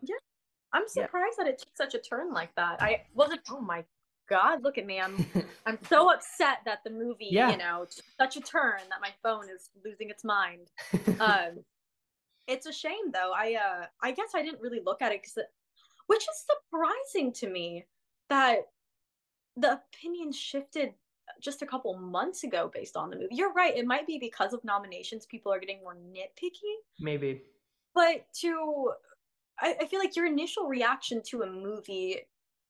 I'm 0.72 0.86
surprised 0.88 1.38
that 1.38 1.46
it 1.46 1.58
took 1.58 1.76
such 1.76 1.94
a 1.94 1.98
turn 1.98 2.32
like 2.32 2.54
that. 2.56 2.82
I 2.82 3.02
wasn't. 3.14 3.40
Oh 3.50 3.60
my 3.60 3.84
god! 4.28 4.62
Look 4.62 4.78
at 4.78 4.86
me. 4.86 5.00
I'm. 5.00 5.24
I'm 5.66 5.78
so 5.88 6.12
upset 6.12 6.58
that 6.64 6.78
the 6.84 6.90
movie, 6.90 7.28
Yeah. 7.30 7.50
you 7.50 7.56
know, 7.58 7.86
took 7.90 8.04
such 8.18 8.36
a 8.36 8.40
turn 8.40 8.80
that 8.90 9.00
my 9.00 9.10
phone 9.22 9.44
is 9.54 9.70
losing 9.84 10.10
its 10.10 10.24
mind. 10.24 10.68
Um, 11.20 11.64
it's 12.46 12.66
a 12.66 12.72
shame 12.72 13.10
though. 13.12 13.32
I 13.36 13.54
uh, 13.54 13.86
I 14.02 14.12
guess 14.12 14.30
I 14.34 14.42
didn't 14.42 14.60
really 14.62 14.80
look 14.84 15.02
at 15.02 15.12
it 15.12 15.22
because, 15.22 15.44
which 16.06 16.22
is 16.22 16.46
surprising 16.46 17.32
to 17.34 17.50
me 17.50 17.84
that 18.30 18.68
the 19.56 19.72
opinion 19.80 20.32
shifted 20.32 20.94
just 21.42 21.60
a 21.62 21.66
couple 21.66 21.94
months 21.98 22.44
ago 22.44 22.70
based 22.72 22.96
on 22.96 23.10
the 23.10 23.16
movie. 23.16 23.28
You're 23.34 23.52
right. 23.52 23.76
It 23.76 23.86
might 23.86 24.06
be 24.06 24.18
because 24.18 24.52
of 24.54 24.64
nominations, 24.64 25.26
people 25.26 25.52
are 25.52 25.58
getting 25.58 25.80
more 25.82 25.94
nitpicky 25.94 26.74
maybe. 27.00 27.42
but 27.94 28.24
to 28.40 28.92
I, 29.60 29.76
I 29.80 29.86
feel 29.86 29.98
like 30.00 30.14
your 30.16 30.26
initial 30.26 30.66
reaction 30.66 31.22
to 31.28 31.42
a 31.42 31.46
movie 31.50 32.20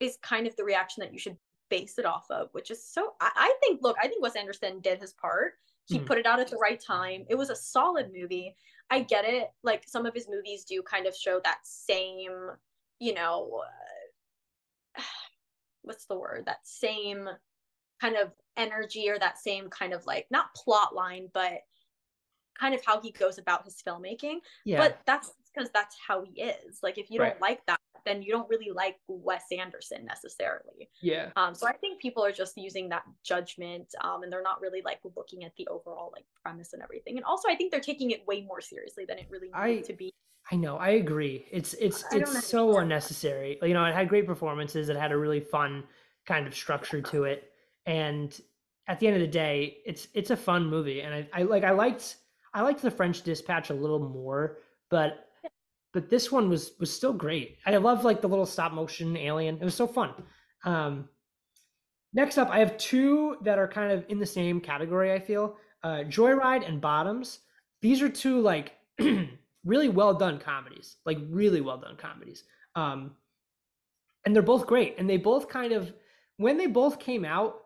is 0.00 0.18
kind 0.22 0.46
of 0.46 0.56
the 0.56 0.64
reaction 0.64 1.02
that 1.02 1.12
you 1.12 1.18
should 1.18 1.36
base 1.70 1.98
it 1.98 2.06
off 2.06 2.24
of 2.30 2.48
which 2.52 2.70
is 2.70 2.82
so 2.82 3.12
i, 3.20 3.30
I 3.34 3.54
think 3.60 3.80
look 3.82 3.96
i 4.02 4.08
think 4.08 4.22
wes 4.22 4.36
anderson 4.36 4.80
did 4.80 5.00
his 5.00 5.12
part. 5.12 5.54
He 5.86 5.98
Mhm. 5.98 6.06
put 6.06 6.18
it 6.18 6.26
out 6.26 6.38
at 6.38 6.48
the 6.50 6.56
right 6.58 6.78
time. 6.78 7.24
It 7.30 7.34
was 7.34 7.48
a 7.48 7.56
solid 7.56 8.12
movie. 8.14 8.54
I 8.90 9.00
get 9.00 9.24
it. 9.24 9.48
Like 9.62 9.84
some 9.88 10.04
of 10.04 10.12
his 10.12 10.28
movies 10.28 10.64
do 10.64 10.82
kind 10.82 11.06
of 11.06 11.16
show 11.16 11.40
that 11.44 11.60
same 11.64 12.50
you 13.00 13.14
know 13.14 13.62
uh, 14.96 15.02
what's 15.82 16.04
the 16.06 16.18
word? 16.18 16.44
That 16.46 16.66
same 16.66 17.28
kind 18.00 18.16
of 18.16 18.32
energy 18.56 19.08
or 19.08 19.18
that 19.18 19.38
same 19.38 19.70
kind 19.70 19.92
of 19.94 20.04
like 20.06 20.26
not 20.30 20.54
plot 20.54 20.94
line 20.94 21.28
but 21.32 21.60
kind 22.58 22.74
of 22.74 22.84
how 22.84 23.00
he 23.00 23.10
goes 23.12 23.38
about 23.38 23.64
his 23.64 23.80
filmmaking. 23.86 24.40
Yeah. 24.64 24.78
but 24.78 25.00
that's 25.06 25.32
because 25.54 25.70
that's 25.72 25.96
how 26.06 26.24
he 26.24 26.42
is. 26.42 26.80
Like 26.82 26.98
if 26.98 27.10
you 27.10 27.20
Right. 27.20 27.30
don't 27.30 27.40
like 27.40 27.64
that, 27.66 27.80
then 28.04 28.22
you 28.22 28.32
don't 28.32 28.48
really 28.48 28.70
like 28.70 28.96
Wes 29.08 29.44
Anderson 29.52 30.04
necessarily. 30.04 30.88
yeah. 31.02 31.30
Um, 31.36 31.54
so 31.54 31.66
I 31.66 31.72
think 31.72 32.00
people 32.00 32.24
are 32.24 32.32
just 32.32 32.56
using 32.56 32.88
that 32.90 33.02
judgment, 33.22 33.94
um, 34.02 34.22
and 34.22 34.32
they're 34.32 34.42
not 34.42 34.60
really 34.60 34.82
like 34.82 35.00
looking 35.16 35.44
at 35.44 35.52
the 35.56 35.66
overall 35.68 36.10
like 36.14 36.24
premise 36.42 36.72
and 36.72 36.82
everything. 36.82 37.16
And 37.16 37.24
also, 37.24 37.48
I 37.48 37.54
think 37.54 37.70
they're 37.70 37.80
taking 37.80 38.10
it 38.12 38.26
way 38.26 38.42
more 38.42 38.60
seriously 38.60 39.04
than 39.06 39.18
it 39.18 39.26
really 39.30 39.50
needed 39.50 39.84
to 39.84 39.92
be. 39.92 40.12
I 40.50 40.56
know. 40.56 40.76
I 40.78 40.90
agree. 40.90 41.46
It's 41.50 41.74
it's 41.74 42.04
it's 42.12 42.46
so 42.46 42.78
unnecessary. 42.78 43.58
You 43.62 43.74
know, 43.74 43.84
it 43.84 43.94
had 43.94 44.08
great 44.08 44.26
performances. 44.26 44.88
It 44.88 44.96
had 44.96 45.12
a 45.12 45.16
really 45.18 45.40
fun 45.40 45.84
kind 46.24 46.46
of 46.46 46.54
structure 46.54 47.02
to 47.02 47.24
it, 47.24 47.50
and 47.84 48.40
at 48.86 48.98
the 48.98 49.06
end 49.06 49.16
of 49.16 49.20
the 49.20 49.28
day, 49.28 49.78
it's 49.84 50.08
it's 50.14 50.30
a 50.30 50.36
fun 50.36 50.66
movie. 50.66 51.02
And 51.02 51.14
I, 51.14 51.28
I 51.34 51.42
like 51.42 51.64
I 51.64 51.72
liked 51.72 52.16
I 52.54 52.62
liked 52.62 52.80
the 52.80 52.90
French 52.90 53.22
Dispatch 53.22 53.68
a 53.68 53.74
little 53.74 53.98
more, 54.00 54.58
but 54.88 55.27
but 55.92 56.10
this 56.10 56.30
one 56.30 56.48
was 56.48 56.72
was 56.78 56.92
still 56.92 57.12
great. 57.12 57.58
I 57.66 57.76
love 57.76 58.04
like 58.04 58.20
the 58.20 58.28
little 58.28 58.46
stop 58.46 58.72
motion 58.72 59.16
alien. 59.16 59.56
It 59.56 59.64
was 59.64 59.74
so 59.74 59.86
fun. 59.86 60.12
Um, 60.64 61.08
next 62.12 62.38
up, 62.38 62.50
I 62.50 62.58
have 62.58 62.76
two 62.78 63.36
that 63.42 63.58
are 63.58 63.68
kind 63.68 63.92
of 63.92 64.04
in 64.08 64.18
the 64.18 64.26
same 64.26 64.60
category. 64.60 65.12
I 65.12 65.18
feel 65.18 65.56
uh, 65.82 66.04
Joyride 66.08 66.68
and 66.68 66.80
Bottoms. 66.80 67.40
These 67.80 68.02
are 68.02 68.08
two 68.08 68.40
like 68.40 68.72
really 69.64 69.88
well 69.88 70.14
done 70.14 70.38
comedies, 70.38 70.96
like 71.06 71.18
really 71.28 71.60
well 71.60 71.78
done 71.78 71.96
comedies. 71.96 72.44
Um, 72.74 73.12
and 74.24 74.34
they're 74.34 74.42
both 74.42 74.66
great, 74.66 74.96
and 74.98 75.08
they 75.08 75.16
both 75.16 75.48
kind 75.48 75.72
of 75.72 75.92
when 76.38 76.56
they 76.56 76.66
both 76.66 76.98
came 76.98 77.24
out, 77.24 77.56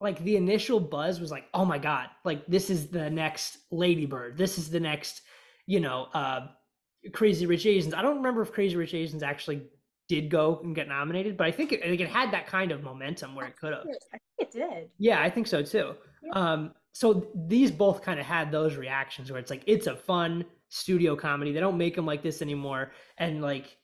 like 0.00 0.22
the 0.24 0.36
initial 0.36 0.80
buzz 0.80 1.20
was 1.20 1.30
like, 1.30 1.46
oh 1.54 1.64
my 1.64 1.78
god, 1.78 2.08
like 2.24 2.46
this 2.46 2.70
is 2.70 2.88
the 2.88 3.10
next 3.10 3.58
Ladybird. 3.70 4.36
This 4.36 4.58
is 4.58 4.70
the 4.70 4.80
next, 4.80 5.22
you 5.66 5.80
know, 5.80 6.08
uh, 6.14 6.48
Crazy 7.12 7.46
Rich 7.46 7.66
Asians. 7.66 7.94
I 7.94 8.02
don't 8.02 8.16
remember 8.16 8.42
if 8.42 8.52
Crazy 8.52 8.76
Rich 8.76 8.94
Asians 8.94 9.22
actually 9.22 9.62
did 10.08 10.30
go 10.30 10.60
and 10.62 10.74
get 10.74 10.88
nominated, 10.88 11.36
but 11.36 11.46
I 11.46 11.50
think 11.50 11.72
it, 11.72 11.80
I 11.82 11.86
think 11.86 12.00
it 12.00 12.08
had 12.08 12.30
that 12.32 12.46
kind 12.46 12.72
of 12.72 12.82
momentum 12.82 13.34
where 13.34 13.46
it 13.46 13.56
could 13.56 13.72
have. 13.72 13.82
I 13.82 14.18
think 14.18 14.22
it 14.38 14.52
did. 14.52 14.90
Yeah, 14.98 15.22
I 15.22 15.30
think 15.30 15.46
so 15.46 15.62
too. 15.62 15.94
Yeah. 16.22 16.32
Um, 16.32 16.72
so 16.92 17.28
these 17.34 17.70
both 17.70 18.02
kind 18.02 18.20
of 18.20 18.26
had 18.26 18.52
those 18.52 18.76
reactions 18.76 19.30
where 19.30 19.40
it's 19.40 19.50
like 19.50 19.62
it's 19.66 19.86
a 19.86 19.96
fun 19.96 20.44
studio 20.68 21.16
comedy. 21.16 21.52
They 21.52 21.60
don't 21.60 21.78
make 21.78 21.96
them 21.96 22.06
like 22.06 22.22
this 22.22 22.42
anymore, 22.42 22.92
and 23.18 23.42
like, 23.42 23.76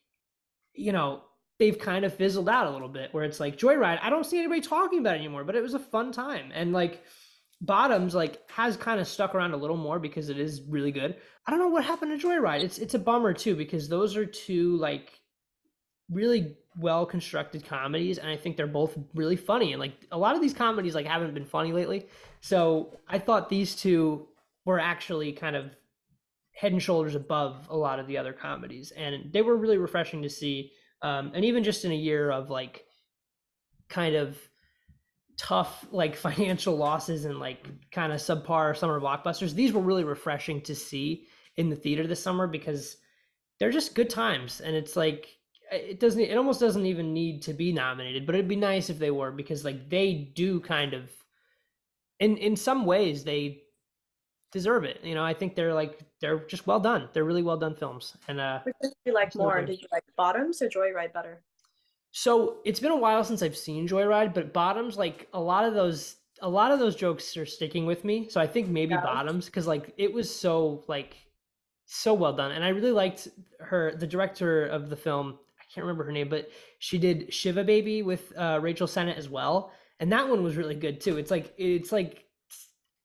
you 0.74 0.92
know, 0.92 1.22
they've 1.58 1.78
kind 1.78 2.04
of 2.04 2.14
fizzled 2.14 2.48
out 2.48 2.66
a 2.66 2.70
little 2.70 2.88
bit. 2.88 3.12
Where 3.12 3.24
it's 3.24 3.40
like 3.40 3.56
Joyride, 3.56 3.98
I 4.02 4.10
don't 4.10 4.24
see 4.24 4.38
anybody 4.38 4.60
talking 4.60 5.00
about 5.00 5.16
it 5.16 5.20
anymore, 5.20 5.44
but 5.44 5.56
it 5.56 5.62
was 5.62 5.74
a 5.74 5.78
fun 5.78 6.12
time, 6.12 6.52
and 6.54 6.72
like 6.72 7.02
Bottoms 7.60 8.14
like 8.14 8.48
has 8.50 8.76
kind 8.76 9.00
of 9.00 9.06
stuck 9.06 9.34
around 9.34 9.52
a 9.52 9.56
little 9.56 9.76
more 9.76 9.98
because 9.98 10.30
it 10.30 10.38
is 10.38 10.62
really 10.62 10.92
good. 10.92 11.16
I 11.46 11.50
don't 11.50 11.60
know 11.60 11.68
what 11.68 11.84
happened 11.84 12.18
to 12.18 12.26
Joyride. 12.26 12.62
It's 12.62 12.78
it's 12.78 12.94
a 12.94 12.98
bummer 12.98 13.34
too 13.34 13.54
because 13.54 13.88
those 13.88 14.16
are 14.16 14.24
two 14.24 14.76
like 14.76 15.20
really 16.10 16.56
well 16.76 17.06
constructed 17.06 17.64
comedies 17.64 18.18
and 18.18 18.28
i 18.28 18.36
think 18.36 18.56
they're 18.56 18.66
both 18.66 18.96
really 19.14 19.36
funny 19.36 19.72
and 19.72 19.80
like 19.80 20.06
a 20.12 20.18
lot 20.18 20.34
of 20.34 20.40
these 20.40 20.54
comedies 20.54 20.94
like 20.94 21.06
haven't 21.06 21.34
been 21.34 21.44
funny 21.44 21.72
lately 21.72 22.06
so 22.40 22.96
i 23.08 23.18
thought 23.18 23.48
these 23.48 23.74
two 23.74 24.26
were 24.64 24.78
actually 24.78 25.32
kind 25.32 25.56
of 25.56 25.74
head 26.52 26.72
and 26.72 26.82
shoulders 26.82 27.14
above 27.14 27.66
a 27.70 27.76
lot 27.76 27.98
of 27.98 28.06
the 28.06 28.18
other 28.18 28.32
comedies 28.32 28.92
and 28.92 29.32
they 29.32 29.42
were 29.42 29.56
really 29.56 29.78
refreshing 29.78 30.22
to 30.22 30.28
see 30.28 30.70
um, 31.02 31.32
and 31.34 31.44
even 31.44 31.64
just 31.64 31.84
in 31.84 31.92
a 31.92 31.96
year 31.96 32.30
of 32.30 32.50
like 32.50 32.84
kind 33.88 34.14
of 34.14 34.36
tough 35.40 35.86
like 35.90 36.14
financial 36.28 36.76
losses 36.76 37.24
and 37.24 37.38
like 37.38 37.66
kind 37.90 38.12
of 38.12 38.20
subpar 38.20 38.76
summer 38.76 39.00
blockbusters. 39.00 39.54
These 39.54 39.72
were 39.72 39.80
really 39.80 40.04
refreshing 40.04 40.60
to 40.62 40.74
see 40.74 41.26
in 41.56 41.70
the 41.70 41.76
theater 41.76 42.06
this 42.06 42.22
summer 42.22 42.46
because 42.46 42.98
they're 43.58 43.70
just 43.70 43.94
good 43.94 44.10
times. 44.10 44.60
And 44.60 44.76
it's 44.76 44.96
like 44.96 45.38
it 45.72 45.98
doesn't 45.98 46.20
it 46.20 46.36
almost 46.36 46.60
doesn't 46.60 46.84
even 46.84 47.14
need 47.14 47.40
to 47.42 47.52
be 47.54 47.72
nominated 47.72 48.26
but 48.26 48.34
it'd 48.34 48.48
be 48.48 48.56
nice 48.56 48.90
if 48.90 48.98
they 48.98 49.12
were 49.12 49.30
because 49.30 49.64
like 49.64 49.88
they 49.88 50.32
do 50.34 50.58
kind 50.58 50.94
of 50.94 51.08
in 52.18 52.36
in 52.36 52.56
some 52.56 52.84
ways 52.84 53.24
they 53.24 53.62
deserve 54.52 54.84
it. 54.84 55.00
You 55.02 55.14
know 55.14 55.24
i 55.24 55.32
think 55.32 55.54
they're 55.54 55.74
like 55.74 56.00
they're 56.20 56.40
just 56.46 56.66
well 56.66 56.80
done. 56.80 57.08
They're 57.12 57.24
really 57.24 57.42
well 57.42 57.56
done 57.56 57.74
films. 57.76 58.14
And 58.28 58.40
uh 58.40 58.60
Which 58.64 58.74
did 58.82 58.92
you 59.06 59.14
like 59.14 59.34
more? 59.34 59.62
did 59.64 59.80
you 59.80 59.88
like 59.90 60.04
bottoms 60.16 60.60
or 60.60 60.68
joyride 60.68 61.14
better 61.14 61.42
so 62.12 62.58
it's 62.64 62.80
been 62.80 62.90
a 62.92 62.96
while 62.96 63.22
since 63.22 63.42
i've 63.42 63.56
seen 63.56 63.88
joyride 63.88 64.34
but 64.34 64.52
bottoms 64.52 64.96
like 64.96 65.28
a 65.32 65.40
lot 65.40 65.64
of 65.64 65.74
those 65.74 66.16
a 66.42 66.48
lot 66.48 66.72
of 66.72 66.78
those 66.78 66.96
jokes 66.96 67.36
are 67.36 67.46
sticking 67.46 67.86
with 67.86 68.04
me 68.04 68.28
so 68.28 68.40
i 68.40 68.46
think 68.46 68.68
maybe 68.68 68.94
yeah. 68.94 69.02
bottoms 69.02 69.46
because 69.46 69.66
like 69.66 69.92
it 69.96 70.12
was 70.12 70.34
so 70.34 70.84
like 70.88 71.16
so 71.86 72.14
well 72.14 72.32
done 72.32 72.52
and 72.52 72.64
i 72.64 72.68
really 72.68 72.92
liked 72.92 73.28
her 73.60 73.94
the 73.96 74.06
director 74.06 74.66
of 74.66 74.90
the 74.90 74.96
film 74.96 75.38
I 75.70 75.74
can't 75.74 75.84
remember 75.84 76.04
her 76.04 76.12
name, 76.12 76.28
but 76.28 76.48
she 76.80 76.98
did 76.98 77.32
Shiva 77.32 77.62
Baby 77.62 78.02
with 78.02 78.32
uh, 78.36 78.58
Rachel 78.60 78.88
Sennott 78.88 79.16
as 79.16 79.28
well, 79.28 79.72
and 80.00 80.10
that 80.10 80.28
one 80.28 80.42
was 80.42 80.56
really 80.56 80.74
good 80.74 81.00
too. 81.00 81.16
It's 81.16 81.30
like 81.30 81.54
it's 81.58 81.92
like 81.92 82.24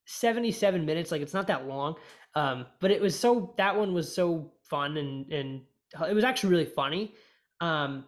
seventy 0.06 0.52
seven 0.52 0.84
minutes, 0.84 1.12
like 1.12 1.22
it's 1.22 1.34
not 1.34 1.46
that 1.48 1.68
long, 1.68 1.96
um, 2.34 2.66
but 2.80 2.90
it 2.90 3.00
was 3.00 3.18
so 3.18 3.54
that 3.58 3.76
one 3.78 3.94
was 3.94 4.14
so 4.14 4.52
fun 4.64 4.98
and 4.98 5.32
and 5.32 5.62
it 6.10 6.16
was 6.16 6.24
actually 6.24 6.50
really 6.50 6.66
funny. 6.66 7.14
Um, 7.62 8.06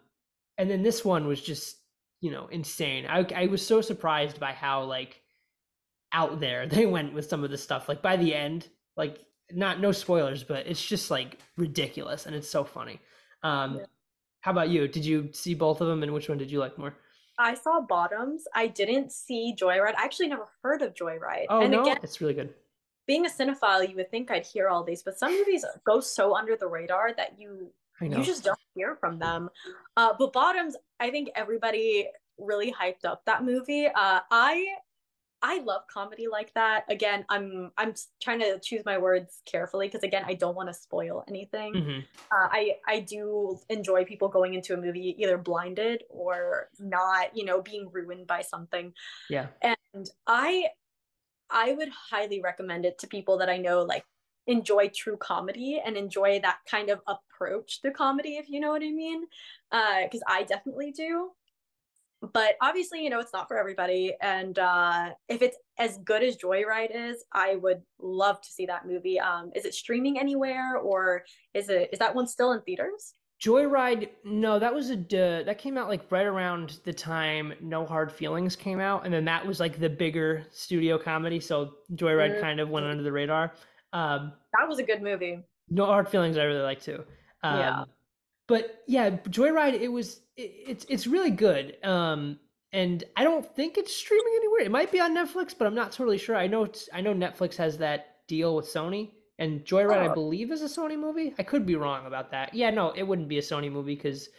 and 0.57 0.69
then 0.69 0.83
this 0.83 1.05
one 1.05 1.27
was 1.27 1.41
just 1.41 1.77
you 2.21 2.31
know 2.31 2.47
insane. 2.47 3.05
I 3.07 3.25
I 3.35 3.45
was 3.47 3.65
so 3.65 3.81
surprised 3.81 4.39
by 4.39 4.53
how 4.53 4.83
like 4.83 5.21
out 6.13 6.39
there 6.39 6.67
they 6.67 6.85
went 6.85 7.13
with 7.13 7.29
some 7.29 7.43
of 7.43 7.51
the 7.51 7.57
stuff. 7.57 7.89
Like 7.89 8.01
by 8.01 8.17
the 8.17 8.33
end, 8.33 8.67
like 8.95 9.19
not 9.51 9.79
no 9.79 9.91
spoilers, 9.91 10.43
but 10.43 10.67
it's 10.67 10.83
just 10.85 11.09
like 11.09 11.37
ridiculous 11.55 12.25
and 12.25 12.35
it's 12.35 12.49
so 12.49 12.63
funny. 12.63 12.99
Um, 13.43 13.77
yeah. 13.77 13.85
How 14.41 14.51
about 14.51 14.69
you? 14.69 14.87
Did 14.87 15.05
you 15.05 15.29
see 15.33 15.53
both 15.53 15.81
of 15.81 15.87
them, 15.87 16.03
and 16.03 16.13
which 16.13 16.29
one 16.29 16.37
did 16.37 16.51
you 16.51 16.59
like 16.59 16.77
more? 16.77 16.93
I 17.39 17.53
saw 17.53 17.81
Bottoms. 17.81 18.45
I 18.53 18.67
didn't 18.67 19.11
see 19.11 19.55
Joyride. 19.59 19.95
I 19.95 20.03
actually 20.03 20.27
never 20.27 20.47
heard 20.63 20.81
of 20.81 20.93
Joyride. 20.93 21.45
Oh 21.49 21.61
and 21.61 21.71
no, 21.71 21.81
again, 21.81 21.99
it's 22.01 22.21
really 22.21 22.33
good. 22.33 22.53
Being 23.05 23.25
a 23.25 23.29
cinephile, 23.29 23.87
you 23.87 23.95
would 23.95 24.11
think 24.11 24.31
I'd 24.31 24.45
hear 24.45 24.69
all 24.69 24.83
these, 24.83 25.03
but 25.03 25.17
some 25.19 25.31
movies 25.31 25.63
go 25.85 25.99
so 25.99 26.35
under 26.35 26.55
the 26.55 26.67
radar 26.67 27.13
that 27.15 27.39
you 27.39 27.71
you 28.01 28.23
just 28.23 28.43
don't 28.43 28.59
hear 28.75 28.95
from 28.95 29.19
them. 29.19 29.49
Uh, 29.95 30.13
but 30.17 30.33
Bottoms, 30.33 30.75
I 30.99 31.09
think 31.09 31.29
everybody 31.35 32.07
really 32.37 32.71
hyped 32.71 33.05
up 33.05 33.23
that 33.25 33.43
movie. 33.43 33.87
Uh, 33.87 34.19
I 34.31 34.67
I 35.41 35.59
love 35.59 35.83
comedy 35.91 36.27
like 36.27 36.53
that. 36.55 36.85
Again, 36.89 37.25
I'm 37.29 37.71
I'm 37.77 37.93
trying 38.21 38.39
to 38.39 38.59
choose 38.59 38.83
my 38.85 38.97
words 38.97 39.41
carefully 39.45 39.87
because 39.87 40.03
again, 40.03 40.23
I 40.25 40.33
don't 40.33 40.55
want 40.55 40.69
to 40.69 40.73
spoil 40.73 41.23
anything. 41.27 41.73
Mm-hmm. 41.73 41.99
Uh, 42.31 42.47
I 42.51 42.75
I 42.87 43.01
do 43.01 43.59
enjoy 43.69 44.05
people 44.05 44.29
going 44.29 44.55
into 44.55 44.73
a 44.73 44.77
movie 44.77 45.15
either 45.19 45.37
blinded 45.37 46.03
or 46.09 46.69
not, 46.79 47.35
you 47.37 47.45
know, 47.45 47.61
being 47.61 47.89
ruined 47.91 48.25
by 48.25 48.41
something. 48.41 48.93
Yeah. 49.29 49.47
And 49.61 50.09
I 50.25 50.69
I 51.49 51.73
would 51.73 51.89
highly 51.89 52.41
recommend 52.41 52.85
it 52.85 52.97
to 52.99 53.07
people 53.07 53.37
that 53.37 53.49
I 53.49 53.57
know 53.57 53.83
like 53.83 54.05
enjoy 54.47 54.89
true 54.95 55.17
comedy 55.17 55.81
and 55.85 55.95
enjoy 55.95 56.39
that 56.41 56.59
kind 56.69 56.89
of 56.89 57.01
approach 57.07 57.81
to 57.81 57.91
comedy, 57.91 58.37
if 58.37 58.49
you 58.49 58.59
know 58.59 58.71
what 58.71 58.81
I 58.81 58.91
mean. 58.91 59.25
Because 59.71 60.21
uh, 60.27 60.31
I 60.31 60.43
definitely 60.43 60.91
do. 60.91 61.31
But 62.33 62.55
obviously 62.61 63.03
you 63.03 63.11
know 63.11 63.19
it's 63.19 63.33
not 63.33 63.47
for 63.47 63.57
everybody. 63.59 64.15
And 64.21 64.57
uh 64.57 65.11
if 65.29 65.41
it's 65.41 65.57
as 65.77 65.99
good 65.99 66.23
as 66.23 66.35
joyride 66.37 66.89
is 66.91 67.23
i 67.31 67.55
would 67.57 67.83
love 67.99 68.41
to 68.41 68.49
see 68.49 68.65
that 68.65 68.87
movie. 68.87 69.19
Um 69.19 69.51
is 69.55 69.65
it 69.65 69.75
streaming 69.75 70.19
anywhere 70.19 70.77
or 70.77 71.23
is 71.53 71.69
it 71.69 71.89
is 71.93 71.99
that 71.99 72.15
one 72.15 72.27
still 72.27 72.53
in 72.53 72.61
theaters? 72.61 73.13
Joyride 73.39 74.09
no 74.23 74.57
that 74.57 74.73
was 74.73 74.89
a 74.89 74.95
uh, 74.95 75.43
that 75.43 75.59
came 75.59 75.77
out 75.77 75.89
like 75.89 76.11
right 76.11 76.25
around 76.25 76.79
the 76.85 76.93
time 76.93 77.53
no 77.61 77.85
hard 77.85 78.11
feelings 78.11 78.55
came 78.55 78.79
out. 78.79 79.05
And 79.05 79.13
then 79.13 79.25
that 79.25 79.45
was 79.45 79.59
like 79.59 79.79
the 79.79 79.89
bigger 79.89 80.43
studio 80.49 80.97
comedy. 80.97 81.39
So 81.39 81.75
joyride 81.93 82.31
mm-hmm. 82.31 82.41
kind 82.41 82.59
of 82.59 82.69
went 82.69 82.87
under 82.87 83.03
the 83.03 83.11
radar 83.11 83.53
um 83.93 84.33
that 84.57 84.67
was 84.67 84.79
a 84.79 84.83
good 84.83 85.01
movie 85.01 85.39
no 85.69 85.85
hard 85.85 86.07
feelings 86.07 86.37
i 86.37 86.43
really 86.43 86.61
like 86.61 86.81
too 86.81 87.03
um, 87.43 87.59
yeah 87.59 87.83
but 88.47 88.83
yeah, 88.87 89.09
Joyride, 89.09 89.79
it 89.79 89.89
was 89.89 90.21
it, 90.35 90.53
it's 90.67 90.85
it's 90.89 91.05
really 91.05 91.31
good. 91.31 91.77
Um, 91.83 92.39
and 92.73 93.03
I 93.15 93.23
don't 93.23 93.45
think 93.55 93.77
it's 93.77 93.93
streaming 93.93 94.33
anywhere. 94.37 94.61
It 94.61 94.71
might 94.71 94.91
be 94.91 94.99
on 94.99 95.15
Netflix, 95.15 95.53
but 95.57 95.67
I'm 95.67 95.75
not 95.75 95.91
totally 95.91 96.17
sure. 96.17 96.35
I 96.35 96.47
know 96.47 96.67
I 96.93 97.01
know 97.01 97.13
Netflix 97.13 97.55
has 97.57 97.77
that 97.79 98.25
deal 98.27 98.55
with 98.55 98.65
Sony, 98.65 99.11
and 99.37 99.65
Joyride, 99.65 100.07
oh. 100.07 100.11
I 100.11 100.13
believe, 100.13 100.51
is 100.51 100.61
a 100.61 100.65
Sony 100.65 100.97
movie. 100.97 101.33
I 101.37 101.43
could 101.43 101.65
be 101.65 101.75
wrong 101.75 102.05
about 102.05 102.31
that. 102.31 102.53
Yeah, 102.53 102.69
no, 102.69 102.91
it 102.91 103.03
wouldn't 103.03 103.27
be 103.27 103.37
a 103.37 103.41
Sony 103.41 103.71
movie 103.71 103.95
because 103.95 104.29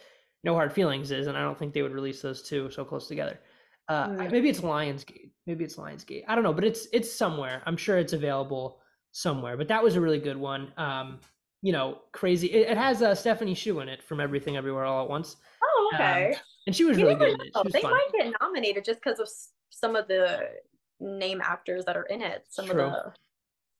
No 0.43 0.55
Hard 0.55 0.73
Feelings 0.73 1.11
is, 1.11 1.27
and 1.27 1.37
I 1.37 1.41
don't 1.41 1.57
think 1.57 1.73
they 1.73 1.83
would 1.83 1.93
release 1.93 2.21
those 2.21 2.41
two 2.41 2.71
so 2.71 2.83
close 2.83 3.07
together. 3.07 3.39
Uh, 3.87 4.09
mm. 4.09 4.31
Maybe 4.31 4.49
it's 4.49 4.61
Lionsgate. 4.61 5.31
Maybe 5.45 5.63
it's 5.63 5.75
Lionsgate. 5.75 6.23
I 6.27 6.35
don't 6.35 6.43
know, 6.43 6.53
but 6.53 6.63
it's 6.63 6.87
it's 6.93 7.13
somewhere. 7.13 7.61
I'm 7.67 7.77
sure 7.77 7.97
it's 7.97 8.13
available 8.13 8.79
somewhere. 9.11 9.57
But 9.57 9.67
that 9.67 9.83
was 9.83 9.95
a 9.95 10.01
really 10.01 10.19
good 10.19 10.37
one. 10.37 10.71
Um, 10.77 11.19
you 11.61 11.71
know, 11.71 11.99
crazy. 12.11 12.47
It, 12.47 12.69
it 12.71 12.77
has 12.77 13.01
uh, 13.01 13.13
Stephanie 13.15 13.55
Hsu 13.55 13.79
in 13.79 13.89
it 13.89 14.01
from 14.03 14.19
Everything 14.19 14.57
Everywhere 14.57 14.85
All 14.85 15.03
at 15.03 15.09
Once. 15.09 15.35
Oh, 15.63 15.91
okay. 15.93 16.31
Um, 16.33 16.39
and 16.67 16.75
she 16.75 16.85
was 16.85 16.97
you 16.97 17.07
really 17.07 17.17
good. 17.17 17.39
Was 17.55 17.73
they 17.73 17.81
fun. 17.81 17.91
might 17.91 18.07
get 18.17 18.33
nominated 18.41 18.85
just 18.85 19.01
because 19.03 19.19
of 19.19 19.29
some 19.69 19.95
of 19.95 20.07
the 20.07 20.47
name 20.99 21.41
actors 21.43 21.85
that 21.85 21.97
are 21.97 22.03
in 22.03 22.21
it. 22.21 22.45
Some 22.49 22.67
True. 22.67 22.83
of 22.83 22.91
the 22.91 23.13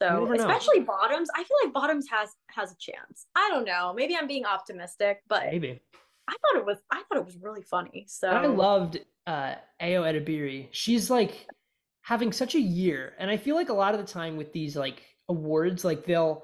so 0.01 0.32
especially 0.32 0.80
Bottoms, 0.80 1.30
I 1.36 1.43
feel 1.43 1.57
like 1.63 1.73
Bottoms 1.73 2.07
has 2.09 2.30
has 2.47 2.71
a 2.71 2.75
chance. 2.77 3.27
I 3.36 3.49
don't 3.49 3.65
know. 3.65 3.93
Maybe 3.93 4.15
I'm 4.15 4.27
being 4.27 4.45
optimistic, 4.45 5.21
but 5.27 5.47
maybe 5.47 5.82
I 6.27 6.32
thought 6.34 6.59
it 6.59 6.65
was 6.65 6.77
I 6.89 7.03
thought 7.03 7.17
it 7.17 7.25
was 7.25 7.38
really 7.38 7.61
funny. 7.61 8.05
So 8.07 8.30
I 8.30 8.45
loved 8.45 8.99
uh 9.27 9.55
Ayo 9.82 10.03
Edebiri. 10.03 10.69
She's 10.71 11.09
like 11.09 11.47
having 12.01 12.32
such 12.32 12.55
a 12.55 12.59
year, 12.59 13.13
and 13.19 13.30
I 13.30 13.36
feel 13.36 13.55
like 13.55 13.69
a 13.69 13.73
lot 13.73 13.93
of 13.93 13.99
the 13.99 14.11
time 14.11 14.38
with 14.38 14.53
these 14.53 14.77
like 14.77 15.03
awards, 15.30 15.86
like 15.86 16.05
they'll 16.05 16.43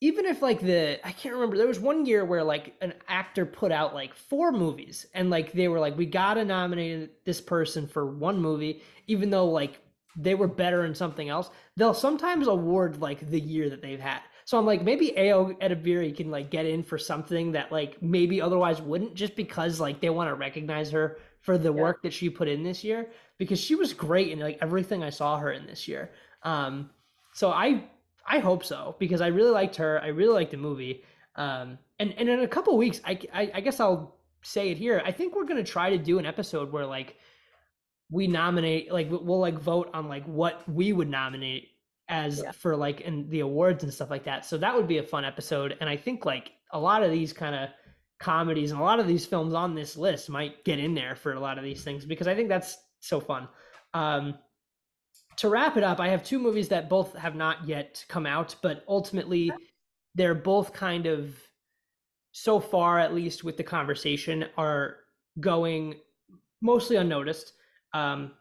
even 0.00 0.26
if 0.26 0.42
like 0.42 0.60
the 0.60 1.00
I 1.06 1.12
can't 1.12 1.34
remember 1.34 1.56
there 1.56 1.66
was 1.66 1.80
one 1.80 2.06
year 2.06 2.24
where 2.24 2.44
like 2.44 2.74
an 2.80 2.94
actor 3.08 3.46
put 3.46 3.72
out 3.72 3.94
like 3.94 4.14
four 4.14 4.52
movies 4.52 5.06
and 5.14 5.30
like 5.30 5.52
they 5.52 5.68
were 5.68 5.80
like 5.80 5.96
we 5.96 6.06
got 6.06 6.34
to 6.34 6.44
nominate 6.44 7.24
this 7.24 7.40
person 7.40 7.86
for 7.86 8.14
one 8.14 8.40
movie 8.40 8.82
even 9.08 9.30
though 9.30 9.46
like 9.46 9.80
they 10.16 10.36
were 10.36 10.46
better 10.46 10.84
in 10.84 10.94
something 10.94 11.28
else 11.28 11.50
they'll 11.76 11.94
sometimes 11.94 12.46
award 12.46 13.00
like 13.00 13.28
the 13.30 13.40
year 13.40 13.68
that 13.68 13.82
they've 13.82 13.98
had 14.00 14.20
So 14.48 14.58
I'm 14.58 14.64
like, 14.64 14.82
maybe 14.82 15.12
Ayo 15.14 15.60
Edebiri 15.60 16.16
can 16.16 16.30
like 16.30 16.48
get 16.48 16.64
in 16.64 16.82
for 16.82 16.96
something 16.96 17.52
that 17.52 17.70
like 17.70 18.00
maybe 18.00 18.40
otherwise 18.40 18.80
wouldn't, 18.80 19.14
just 19.14 19.36
because 19.36 19.78
like 19.78 20.00
they 20.00 20.08
want 20.08 20.30
to 20.30 20.34
recognize 20.34 20.90
her 20.90 21.18
for 21.42 21.58
the 21.58 21.70
yeah. 21.70 21.82
work 21.82 22.02
that 22.02 22.14
she 22.14 22.30
put 22.30 22.48
in 22.48 22.62
this 22.62 22.82
year 22.82 23.10
because 23.36 23.60
she 23.60 23.74
was 23.74 23.92
great 23.92 24.30
in 24.30 24.38
like 24.38 24.56
everything 24.62 25.02
I 25.02 25.10
saw 25.10 25.36
her 25.36 25.52
in 25.52 25.66
this 25.66 25.86
year. 25.86 26.12
Um, 26.44 26.88
so 27.34 27.50
I 27.50 27.90
I 28.28 28.38
hope 28.38 28.64
so 28.64 28.96
because 28.98 29.20
I 29.20 29.28
really 29.28 29.50
liked 29.50 29.76
her. 29.76 30.00
I 30.02 30.08
really 30.08 30.34
liked 30.34 30.50
the 30.50 30.56
movie. 30.56 31.04
Um, 31.36 31.78
and 31.98 32.12
and 32.18 32.28
in 32.28 32.40
a 32.40 32.48
couple 32.48 32.76
weeks, 32.76 33.00
I, 33.04 33.18
I 33.32 33.50
I 33.54 33.60
guess 33.60 33.80
I'll 33.80 34.18
say 34.42 34.70
it 34.70 34.76
here. 34.76 35.02
I 35.04 35.12
think 35.12 35.34
we're 35.34 35.46
gonna 35.46 35.64
try 35.64 35.90
to 35.90 35.98
do 35.98 36.18
an 36.18 36.26
episode 36.26 36.72
where 36.72 36.86
like 36.86 37.16
we 38.10 38.26
nominate 38.26 38.92
like 38.92 39.08
we'll 39.10 39.40
like 39.40 39.58
vote 39.58 39.90
on 39.94 40.08
like 40.08 40.24
what 40.26 40.62
we 40.68 40.92
would 40.92 41.08
nominate 41.08 41.68
as 42.08 42.42
yeah. 42.42 42.52
for 42.52 42.76
like 42.76 43.02
in 43.02 43.28
the 43.28 43.40
awards 43.40 43.84
and 43.84 43.92
stuff 43.92 44.10
like 44.10 44.24
that. 44.24 44.44
So 44.44 44.56
that 44.58 44.74
would 44.74 44.88
be 44.88 44.98
a 44.98 45.02
fun 45.02 45.24
episode. 45.24 45.76
And 45.80 45.90
I 45.90 45.96
think 45.96 46.24
like 46.24 46.52
a 46.72 46.78
lot 46.78 47.02
of 47.02 47.10
these 47.10 47.32
kind 47.32 47.54
of 47.54 47.68
comedies 48.18 48.70
and 48.70 48.80
a 48.80 48.82
lot 48.82 48.98
of 48.98 49.06
these 49.06 49.26
films 49.26 49.54
on 49.54 49.74
this 49.74 49.96
list 49.96 50.28
might 50.28 50.64
get 50.64 50.78
in 50.78 50.94
there 50.94 51.14
for 51.14 51.34
a 51.34 51.40
lot 51.40 51.58
of 51.58 51.64
these 51.64 51.84
things 51.84 52.04
because 52.04 52.26
I 52.26 52.34
think 52.34 52.48
that's 52.48 52.78
so 53.00 53.20
fun. 53.20 53.48
Um, 53.94 54.38
to 55.38 55.48
wrap 55.48 55.76
it 55.76 55.84
up, 55.84 56.00
I 56.00 56.08
have 56.08 56.22
two 56.22 56.38
movies 56.38 56.68
that 56.68 56.88
both 56.88 57.16
have 57.16 57.34
not 57.34 57.66
yet 57.66 58.04
come 58.08 58.26
out, 58.26 58.54
but 58.62 58.84
ultimately 58.88 59.52
they're 60.14 60.34
both 60.34 60.72
kind 60.72 61.06
of 61.06 61.34
so 62.32 62.60
far, 62.60 62.98
at 62.98 63.14
least 63.14 63.44
with 63.44 63.56
the 63.56 63.64
conversation, 63.64 64.46
are 64.56 64.96
going 65.40 65.96
mostly 66.60 66.96
unnoticed. 66.96 67.52
Um, 67.94 68.32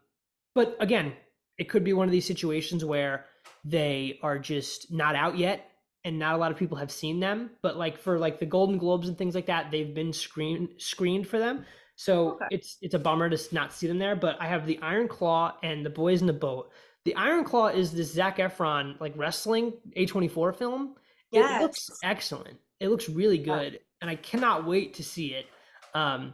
but 0.56 0.76
again, 0.80 1.14
it 1.58 1.70
could 1.70 1.84
be 1.84 1.94
one 1.94 2.08
of 2.08 2.12
these 2.12 2.26
situations 2.26 2.84
where 2.84 3.26
they 3.64 4.20
are 4.24 4.40
just 4.40 4.92
not 4.92 5.16
out 5.16 5.38
yet 5.38 5.72
and 6.04 6.18
not 6.18 6.36
a 6.36 6.38
lot 6.38 6.52
of 6.52 6.58
people 6.58 6.78
have 6.78 6.92
seen 6.92 7.20
them 7.20 7.50
but 7.62 7.76
like 7.76 7.98
for 7.98 8.18
like 8.18 8.40
the 8.40 8.46
golden 8.46 8.78
globes 8.78 9.08
and 9.08 9.18
things 9.18 9.36
like 9.36 9.46
that 9.48 9.72
they've 9.72 9.94
been 9.94 10.14
screened 10.14 10.70
screened 10.78 11.28
for 11.28 11.40
them 11.40 11.66
so 11.96 12.34
okay. 12.34 12.46
it's 12.52 12.78
it's 12.82 12.94
a 12.94 13.00
bummer 13.00 13.30
to 13.30 13.38
not 13.54 13.74
see 13.74 13.88
them 13.88 13.98
there 13.98 14.16
but 14.16 14.38
i 14.40 14.48
have 14.48 14.66
the 14.66 14.80
iron 14.82 15.08
claw 15.08 15.54
and 15.64 15.86
the 15.86 15.90
boys 15.90 16.22
in 16.22 16.28
the 16.28 16.34
boat 16.34 16.72
the 17.08 17.16
iron 17.16 17.46
claw 17.46 17.68
is 17.68 17.94
this 17.94 18.12
zac 18.12 18.38
efron 18.38 19.00
like 19.00 19.14
wrestling 19.16 19.72
a24 19.96 20.54
film 20.54 20.94
yes. 21.32 21.58
it 21.58 21.64
looks 21.64 21.90
excellent 22.04 22.58
it 22.82 22.90
looks 22.90 23.08
really 23.08 23.38
good 23.38 23.74
yeah. 23.74 23.80
and 24.02 24.10
i 24.10 24.16
cannot 24.16 24.68
wait 24.68 24.94
to 24.94 25.04
see 25.04 25.28
it 25.28 25.46
um 25.94 26.34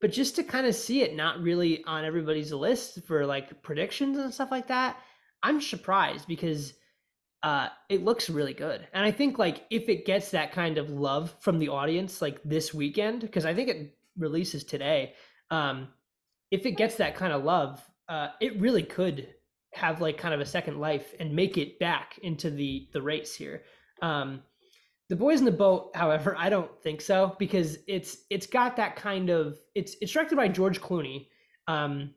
but 0.00 0.12
just 0.12 0.36
to 0.36 0.44
kind 0.44 0.64
of 0.64 0.76
see 0.76 1.02
it 1.02 1.16
not 1.16 1.42
really 1.42 1.82
on 1.86 2.04
everybody's 2.04 2.52
list 2.52 3.02
for 3.04 3.26
like 3.26 3.60
predictions 3.62 4.16
and 4.16 4.32
stuff 4.32 4.52
like 4.52 4.68
that 4.68 4.96
i'm 5.42 5.60
surprised 5.60 6.28
because 6.28 6.74
uh, 7.42 7.66
it 7.88 8.04
looks 8.04 8.30
really 8.30 8.54
good. 8.54 8.86
And 8.92 9.04
I 9.04 9.10
think 9.10 9.36
like 9.36 9.64
if 9.68 9.88
it 9.88 10.06
gets 10.06 10.30
that 10.30 10.52
kind 10.52 10.78
of 10.78 10.90
love 10.90 11.34
from 11.40 11.58
the 11.58 11.70
audience 11.70 12.22
like 12.22 12.40
this 12.44 12.72
weekend, 12.72 13.22
because 13.22 13.44
I 13.44 13.52
think 13.52 13.68
it 13.68 13.98
releases 14.16 14.62
today, 14.62 15.14
um, 15.50 15.88
if 16.52 16.66
it 16.66 16.76
gets 16.76 16.98
that 16.98 17.16
kind 17.16 17.32
of 17.32 17.42
love, 17.42 17.82
uh, 18.08 18.28
it 18.40 18.60
really 18.60 18.84
could 18.84 19.26
have 19.74 20.00
like 20.00 20.18
kind 20.18 20.34
of 20.34 20.40
a 20.40 20.46
second 20.46 20.78
life 20.78 21.14
and 21.18 21.34
make 21.34 21.58
it 21.58 21.78
back 21.78 22.18
into 22.22 22.50
the 22.50 22.88
the 22.92 23.02
race 23.02 23.34
here. 23.34 23.62
Um, 24.00 24.42
the 25.08 25.16
boys 25.16 25.40
in 25.40 25.44
the 25.44 25.52
boat, 25.52 25.90
however, 25.94 26.34
I 26.38 26.48
don't 26.48 26.70
think 26.82 27.00
so 27.00 27.36
because 27.38 27.78
it's 27.86 28.18
it's 28.30 28.46
got 28.46 28.76
that 28.76 28.96
kind 28.96 29.30
of 29.30 29.58
it's 29.74 29.96
it's 30.00 30.12
directed 30.12 30.36
by 30.36 30.48
George 30.48 30.80
Clooney. 30.80 31.28
Um, 31.68 32.14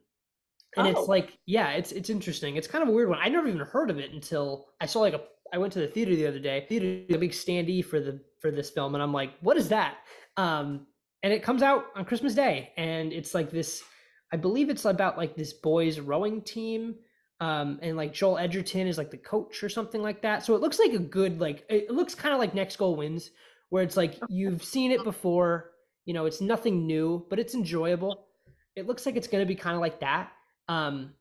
and 0.78 0.88
oh. 0.88 0.90
it's 0.90 1.08
like 1.08 1.38
yeah 1.46 1.72
it's 1.72 1.92
it's 1.92 2.10
interesting 2.10 2.56
it's 2.56 2.68
kind 2.68 2.82
of 2.82 2.90
a 2.90 2.92
weird 2.92 3.10
one 3.10 3.20
i 3.22 3.30
never 3.30 3.48
even 3.48 3.60
heard 3.60 3.90
of 3.90 3.98
it 3.98 4.12
until 4.12 4.68
i 4.82 4.86
saw 4.86 5.00
like 5.00 5.14
a 5.14 5.22
i 5.54 5.58
went 5.58 5.72
to 5.74 5.80
the 5.80 5.88
theater 5.88 6.16
the 6.16 6.28
other 6.28 6.40
day 6.40 6.66
theater 6.68 7.04
a 7.14 7.18
big 7.18 7.32
standee 7.32 7.84
for 7.84 8.00
the 8.00 8.20
for 8.40 8.52
this 8.52 8.70
film 8.70 8.94
and 8.94 9.04
i'm 9.04 9.14
like 9.14 9.32
what 9.42 9.58
is 9.58 9.70
that 9.70 9.98
um 10.38 10.86
and 11.24 11.34
it 11.34 11.44
comes 11.44 11.62
out 11.62 11.86
on 11.96 12.06
christmas 12.06 12.34
day 12.34 12.72
and 12.78 13.14
it's 13.14 13.34
like 13.34 13.52
this 13.52 13.84
i 14.32 14.38
believe 14.38 14.70
it's 14.70 14.86
about 14.86 15.18
like 15.18 15.36
this 15.36 15.54
boys 15.54 16.00
rowing 16.00 16.42
team 16.42 16.96
um 17.42 17.80
and 17.82 17.98
like 17.98 18.14
joel 18.14 18.38
edgerton 18.38 18.88
is 18.88 18.98
like 18.98 19.12
the 19.12 19.18
coach 19.18 19.62
or 19.64 19.70
something 19.70 20.02
like 20.02 20.22
that 20.22 20.46
so 20.46 20.56
it 20.56 20.62
looks 20.62 20.80
like 20.80 20.94
a 20.94 21.00
good 21.00 21.40
like 21.40 21.66
it 21.70 21.92
looks 21.92 22.16
kind 22.16 22.34
of 22.34 22.40
like 22.40 22.54
next 22.54 22.78
goal 22.78 22.96
wins 22.96 23.32
where 23.70 23.84
it's 23.84 23.98
like 23.98 24.18
you've 24.30 24.64
seen 24.64 24.92
it 24.92 25.04
before 25.04 25.72
you 26.06 26.14
know 26.14 26.26
it's 26.26 26.40
nothing 26.40 26.88
new 26.88 27.26
but 27.30 27.40
it's 27.40 27.54
enjoyable 27.54 28.28
it 28.76 28.88
looks 28.88 29.06
like 29.06 29.16
it's 29.16 29.28
going 29.28 29.42
to 29.42 29.48
be 29.48 29.56
kind 29.56 29.76
of 29.76 29.82
like 29.82 30.00
that 30.00 30.32
um, 30.68 31.14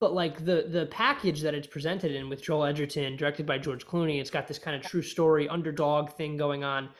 but 0.00 0.12
like 0.12 0.44
the 0.44 0.66
the 0.70 0.86
package 0.90 1.40
that 1.42 1.54
it's 1.54 1.66
presented 1.66 2.12
in 2.12 2.28
with 2.28 2.42
Joel 2.42 2.64
Edgerton, 2.66 3.16
directed 3.16 3.46
by 3.46 3.58
George 3.58 3.86
Clooney, 3.86 4.20
it's 4.20 4.30
got 4.30 4.46
this 4.46 4.58
kind 4.58 4.76
of 4.76 4.82
true 4.82 5.02
story 5.02 5.48
underdog 5.48 6.10
thing 6.10 6.36
going 6.36 6.64
on. 6.64 6.90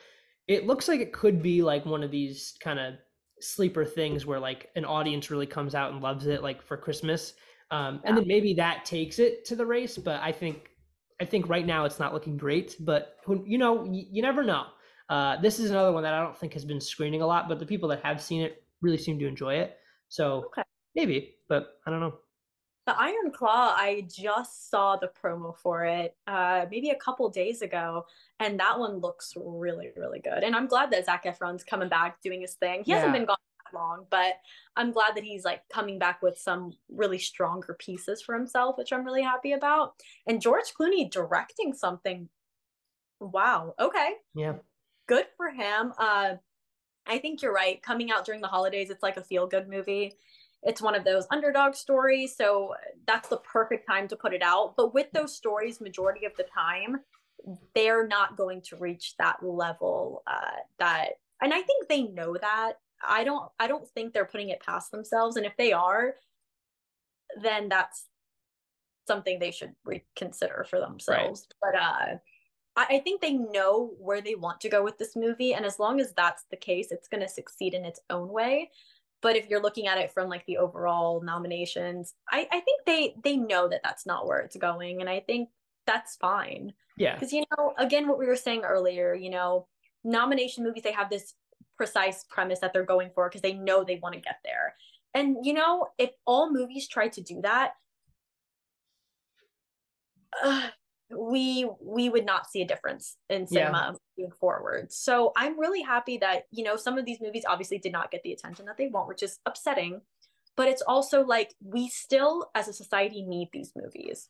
It 0.48 0.66
looks 0.66 0.88
like 0.88 1.00
it 1.00 1.12
could 1.12 1.42
be 1.42 1.62
like 1.62 1.84
one 1.84 2.02
of 2.02 2.11
these 2.11 2.55
kind 2.61 2.78
of 2.78 2.94
sleeper 3.40 3.84
things 3.84 4.24
where 4.24 4.40
like 4.40 4.70
an 4.76 4.84
audience 4.84 5.30
really 5.30 5.46
comes 5.46 5.74
out 5.74 5.92
and 5.92 6.02
loves 6.02 6.26
it, 6.26 6.42
like 6.42 6.62
for 6.62 6.76
Christmas. 6.76 7.34
Um, 7.75 8.01
yeah. 8.03 8.09
and 8.09 8.18
then 8.18 8.27
maybe 8.27 8.55
that 8.55 8.85
takes 8.85 9.18
it 9.18 9.45
to 9.47 9.57
the 9.57 9.66
race. 9.66 9.99
But 9.99 10.20
I 10.22 10.33
think 10.33 10.70
I 11.20 11.25
think 11.25 11.49
right 11.49 11.66
now 11.66 11.85
it's 11.85 11.99
not 11.99 12.14
looking 12.14 12.37
great. 12.37 12.77
But 12.81 13.16
who, 13.25 13.45
you 13.47 13.59
know, 13.59 13.85
you, 13.85 14.07
you 14.11 14.22
never 14.22 14.43
know. 14.43 14.66
Uh, 15.09 15.41
this 15.41 15.59
is 15.59 15.70
another 15.70 15.93
one 15.93 16.03
that 16.03 16.14
I 16.14 16.22
don't 16.22 16.37
think 16.37 16.53
has 16.55 16.64
been 16.64 16.81
screening 16.81 17.22
a 17.22 17.27
lot, 17.27 17.49
but 17.49 17.59
the 17.59 17.66
people 17.66 17.89
that 17.91 18.03
have 18.03 18.22
seen 18.22 18.43
it 18.43 18.64
really 18.81 18.99
seem 18.99 19.18
to 19.18 19.27
enjoy 19.27 19.55
it. 19.55 19.77
So 20.09 20.45
okay. 20.47 20.62
maybe, 20.95 21.37
but 21.49 21.79
I 21.87 21.91
don't 21.91 22.01
know. 22.01 22.14
The 22.87 22.99
Iron 23.01 23.33
Claw, 23.33 23.75
I 23.77 24.07
just 24.14 24.68
saw 24.70 24.97
the 24.97 25.11
promo 25.22 25.57
for 25.57 25.85
it 25.85 26.16
uh, 26.27 26.66
maybe 26.70 26.91
a 26.91 26.97
couple 26.97 27.29
days 27.31 27.62
ago, 27.62 28.05
and 28.41 28.61
that 28.61 28.79
one 28.79 28.99
looks 28.99 29.33
really, 29.37 29.91
really 29.97 30.20
good. 30.20 30.43
And 30.43 30.55
I'm 30.55 30.66
glad 30.66 30.91
that 30.91 31.07
Zac 31.07 31.25
Efron's 31.25 31.64
coming 31.64 31.89
back 31.89 32.20
doing 32.20 32.43
his 32.43 32.55
thing. 32.55 32.85
He 32.85 32.91
yeah. 32.91 32.99
hasn't 32.99 33.14
been 33.14 33.25
gone 33.25 33.37
long, 33.75 34.07
but 34.11 34.35
I'm 34.77 34.93
glad 34.93 35.16
that 35.16 35.25
he's 35.25 35.45
like 35.45 35.62
coming 35.72 35.99
back 35.99 36.22
with 36.22 36.39
some 36.39 36.72
really 36.89 37.18
stronger 37.18 37.77
pieces 37.79 38.22
for 38.22 38.35
himself, 38.35 38.79
which 38.79 38.93
I'm 38.93 39.05
really 39.05 39.22
happy 39.22 39.53
about. 39.53 39.95
And 40.27 40.41
George 40.41 40.72
Clooney 40.79 41.11
directing 41.11 41.75
something. 41.75 42.29
Wow. 43.20 43.75
Okay. 43.79 44.14
Yeah. 44.35 44.55
Good 45.07 45.27
for 45.37 45.51
him. 45.51 45.93
Uh, 45.99 46.35
I 47.07 47.18
think 47.18 47.43
you're 47.43 47.53
right. 47.53 47.83
Coming 47.83 48.11
out 48.11 48.25
during 48.25 48.41
the 48.41 48.49
holidays, 48.49 48.89
it's 48.91 49.03
like 49.03 49.18
a 49.18 49.25
feel 49.25 49.47
good 49.47 49.68
movie 49.68 50.14
it's 50.64 50.81
one 50.81 50.95
of 50.95 51.05
those 51.05 51.27
underdog 51.31 51.75
stories 51.75 52.35
so 52.37 52.75
that's 53.07 53.29
the 53.29 53.37
perfect 53.39 53.87
time 53.87 54.09
to 54.09 54.16
put 54.16 54.33
it 54.33 54.43
out 54.43 54.75
but 54.77 54.95
with 54.95 55.07
those 55.12 55.35
stories 55.35 55.81
majority 55.81 56.25
of 56.27 56.33
the 56.37 56.45
time 56.45 57.01
they're 57.75 58.07
not 58.07 58.37
going 58.37 58.61
to 58.62 58.77
reach 58.77 59.14
that 59.18 59.37
level 59.43 60.22
uh, 60.27 60.57
that 60.79 61.11
and 61.41 61.53
i 61.53 61.61
think 61.61 61.89
they 61.89 62.03
know 62.03 62.37
that 62.41 62.75
i 63.09 63.24
don't 63.24 63.50
i 63.59 63.66
don't 63.66 63.88
think 63.90 64.12
they're 64.12 64.24
putting 64.24 64.50
it 64.50 64.61
past 64.61 64.90
themselves. 64.90 65.36
And 65.36 65.46
if 65.46 65.57
they 65.57 65.72
are 65.72 66.14
then 67.40 67.68
that's 67.68 68.07
something 69.07 69.38
they 69.38 69.50
should 69.50 69.74
reconsider 69.84 70.66
for 70.68 70.80
themselves. 70.80 71.46
Right. 71.62 71.72
but 71.72 71.80
uh 71.80 72.16
I, 72.76 72.96
I 72.96 72.98
think 73.00 73.20
they 73.20 73.32
know 73.32 73.92
where 73.98 74.20
they 74.20 74.34
want 74.34 74.61
to 74.62 74.68
go 74.68 74.82
with 74.82 74.98
this 74.98 75.14
movie. 75.14 75.55
And 75.55 75.64
as 75.64 75.78
long 75.78 76.00
as 76.00 76.12
that's 76.12 76.44
the 76.50 76.57
case 76.57 76.88
it's 76.90 77.09
going 77.09 77.22
to 77.22 77.28
succeed 77.28 77.74
in 77.74 77.84
its 77.84 78.00
own 78.11 78.28
way. 78.28 78.70
But 79.22 79.36
if 79.36 79.48
you're 79.48 79.62
looking 79.62 79.86
at 79.86 79.98
it 79.98 80.12
from 80.12 80.28
like 80.28 80.44
the 80.46 80.59
overall 80.59 81.22
nominations 81.22 82.14
i 82.30 82.46
i 82.50 82.61
think 82.61 82.84
they 82.86 83.14
they 83.22 83.36
know 83.36 83.68
that 83.68 83.82
that's 83.82 84.07
not 84.07 84.26
where 84.26 84.40
it's 84.40 84.57
going. 84.57 85.00
And 85.00 85.11
i 85.11 85.20
think 85.20 85.48
that's 85.86 86.16
fine. 86.16 86.72
Yeah. 86.96 87.14
Because 87.14 87.32
you 87.32 87.44
know 87.57 87.74
again 87.78 88.09
what 88.09 88.18
we 88.18 88.26
were 88.26 88.36
saying 88.36 88.62
earlier 88.62 89.14
you 89.14 89.30
know 89.30 89.66
nomination 90.05 90.62
movies 90.62 90.82
they 90.82 90.92
have 90.92 91.11
this 91.11 91.34
precise 91.77 92.25
premise 92.29 92.61
that 92.61 92.72
they're 92.72 92.85
going 92.85 93.11
for 93.14 93.29
because 93.29 93.43
they 93.43 93.55
know 93.55 93.85
they 93.85 93.99
want 94.03 94.14
to 94.14 94.20
get 94.20 94.39
there 94.45 94.75
and 95.14 95.37
you 95.43 95.53
know 95.53 95.87
if 95.99 96.11
all 96.27 96.53
movies 96.53 96.89
try 96.89 97.09
to 97.09 97.20
do 97.20 97.41
that 97.43 97.72
uh, 100.43 100.68
we 101.11 101.68
we 101.81 102.09
would 102.09 102.25
not 102.25 102.49
see 102.49 102.62
a 102.62 102.66
difference 102.66 103.16
in 103.29 103.47
cinema 103.47 103.93
yeah. 103.93 103.99
moving 104.18 104.33
forward. 104.41 104.93
So 104.93 105.33
I'm 105.37 105.59
really 105.59 105.83
happy 105.83 106.18
that 106.18 106.45
you 106.51 106.64
know 106.64 106.77
some 106.77 106.99
of 106.99 107.05
these 107.05 107.20
movies 107.20 107.45
obviously 107.47 107.79
did 107.79 107.93
not 107.93 108.11
get 108.11 108.22
the 108.22 108.33
attention 108.33 108.66
that 108.66 108.77
they 108.77 108.89
want, 108.89 109.09
which 109.09 109.22
is 109.22 109.39
upsetting. 109.47 110.01
But 110.57 110.68
it's 110.68 110.83
also 110.83 111.25
like 111.25 111.53
we 111.64 111.89
still, 111.89 112.51
as 112.55 112.68
a 112.68 112.72
society, 112.72 113.22
need 113.22 113.49
these 113.53 113.72
movies. 113.75 114.29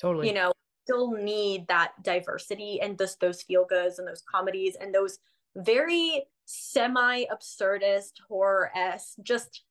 Totally. 0.00 0.28
You 0.28 0.34
know, 0.34 0.52
still 0.84 1.12
need 1.12 1.68
that 1.68 1.92
diversity 2.02 2.80
and 2.80 2.98
just 2.98 3.20
those 3.20 3.42
feel 3.42 3.64
goods 3.64 3.98
and 4.00 4.08
those 4.08 4.22
comedies 4.28 4.76
and 4.80 4.92
those 4.92 5.18
very 5.54 6.24
semi 6.52 7.24
absurdist 7.24 8.20
horror 8.28 8.70
s 8.74 9.16
just 9.22 9.62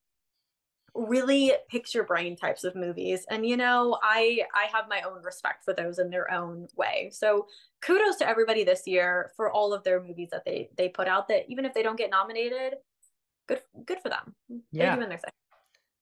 really 0.94 1.54
picture 1.70 2.04
brain 2.04 2.36
types 2.36 2.64
of 2.64 2.76
movies. 2.76 3.26
And 3.30 3.46
you 3.46 3.56
know 3.56 3.98
i 4.04 4.42
i 4.54 4.66
have 4.74 4.90
my 4.90 5.02
own 5.04 5.24
respect 5.24 5.64
for 5.64 5.74
those 5.74 6.00
in 6.00 6.10
their 6.10 6.32
own 6.32 6.68
way. 6.76 7.10
So 7.14 7.48
kudos 7.82 8.18
to 8.18 8.28
everybody 8.28 8.64
this 8.64 8.84
year 8.88 9.32
for 9.38 9.52
all 9.52 9.74
of 9.74 9.84
their 9.84 10.02
movies 10.04 10.30
that 10.32 10.44
they 10.44 10.70
they 10.78 10.90
put 10.90 11.08
out 11.08 11.28
that 11.30 11.46
even 11.48 11.66
if 11.66 11.74
they 11.74 11.84
don't 11.84 11.98
get 11.98 12.10
nominated 12.10 12.76
good 13.48 13.62
good 13.86 14.00
for 14.02 14.10
them. 14.10 14.36
Yeah. 14.72 14.96
doing 14.96 15.10
their 15.10 15.18
thing. 15.18 15.32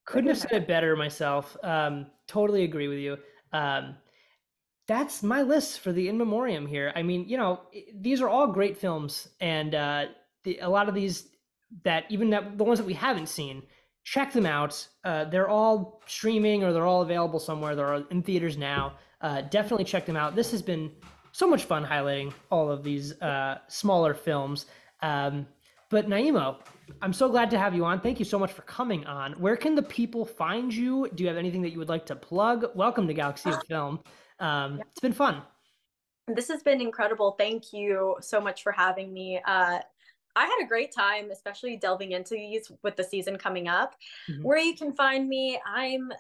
couldn't 0.06 0.30
have 0.30 0.40
said 0.40 0.54
it 0.54 0.68
better 0.68 0.96
myself. 0.96 1.58
Um 1.64 2.08
totally 2.28 2.64
agree 2.64 2.88
with 2.88 3.00
you. 3.00 3.18
Um 3.54 3.96
that's 4.88 5.22
my 5.22 5.44
list 5.44 5.82
for 5.82 5.92
the 5.92 6.10
in 6.10 6.18
memoriam 6.18 6.66
here. 6.66 6.92
I 6.96 7.04
mean, 7.04 7.30
you 7.30 7.38
know, 7.38 7.62
these 7.94 8.22
are 8.22 8.28
all 8.28 8.48
great 8.48 8.76
films, 8.76 9.28
and 9.40 9.76
uh, 9.76 10.06
the, 10.44 10.60
a 10.62 10.70
lot 10.70 10.90
of 10.90 10.96
these 10.96 11.28
that 11.84 12.06
even 12.10 12.30
that 12.32 12.58
the 12.58 12.64
ones 12.64 12.80
that 12.80 12.86
we 12.86 12.94
haven't 12.94 13.30
seen, 13.30 13.64
check 14.04 14.34
them 14.34 14.46
out. 14.46 14.88
Uh, 15.04 15.26
they're 15.26 15.50
all 15.50 16.02
streaming 16.08 16.64
or 16.64 16.74
they're 16.74 16.86
all 16.86 17.02
available 17.02 17.40
somewhere. 17.40 17.76
They're 17.76 18.04
in 18.10 18.24
theaters 18.24 18.58
now. 18.58 18.96
Uh, 19.22 19.42
definitely 19.42 19.86
check 19.86 20.06
them 20.06 20.16
out. 20.16 20.36
This 20.36 20.52
has 20.52 20.62
been 20.62 20.92
so 21.32 21.48
much 21.48 21.66
fun 21.66 21.86
highlighting 21.86 22.34
all 22.50 22.72
of 22.72 22.84
these 22.84 23.20
uh, 23.22 23.60
smaller 23.68 24.14
films. 24.14 24.66
Um, 25.02 25.46
but 25.90 26.08
Naima, 26.08 26.58
I'm 27.02 27.14
so 27.14 27.30
glad 27.30 27.50
to 27.52 27.60
have 27.60 27.76
you 27.76 27.86
on. 27.86 28.00
Thank 28.00 28.20
you 28.20 28.26
so 28.26 28.40
much 28.40 28.52
for 28.52 28.62
coming 28.64 29.06
on. 29.06 29.34
Where 29.34 29.56
can 29.56 29.76
the 29.76 29.84
people 29.84 30.26
find 30.26 30.74
you? 30.74 31.08
Do 31.14 31.24
you 31.24 31.28
have 31.28 31.38
anything 31.38 31.62
that 31.64 31.72
you 31.72 31.80
would 31.80 31.90
like 31.90 32.06
to 32.08 32.16
plug? 32.16 32.66
Welcome 32.76 33.08
to 33.08 33.14
Galaxy 33.14 33.50
of 33.50 33.62
Film. 33.68 34.00
Um, 34.40 34.78
yeah. 34.78 34.84
It's 34.92 35.00
been 35.00 35.14
fun. 35.14 35.42
This 36.28 36.48
has 36.48 36.62
been 36.62 36.80
incredible. 36.80 37.36
Thank 37.40 37.74
you 37.74 38.18
so 38.22 38.40
much 38.40 38.64
for 38.64 38.72
having 38.72 39.14
me. 39.14 39.42
Uh, 39.46 39.80
I 40.36 40.46
had 40.46 40.64
a 40.64 40.68
great 40.68 40.94
time, 40.94 41.32
especially 41.32 41.78
delving 41.78 42.12
into 42.12 42.36
these 42.36 42.72
with 42.84 42.96
the 42.96 43.04
season 43.04 43.38
coming 43.38 43.68
up. 43.68 43.96
Mm-hmm. 44.30 44.44
Where 44.44 44.60
you 44.60 44.76
can 44.76 44.94
find 44.94 45.28
me, 45.28 45.60
I'm 45.66 46.12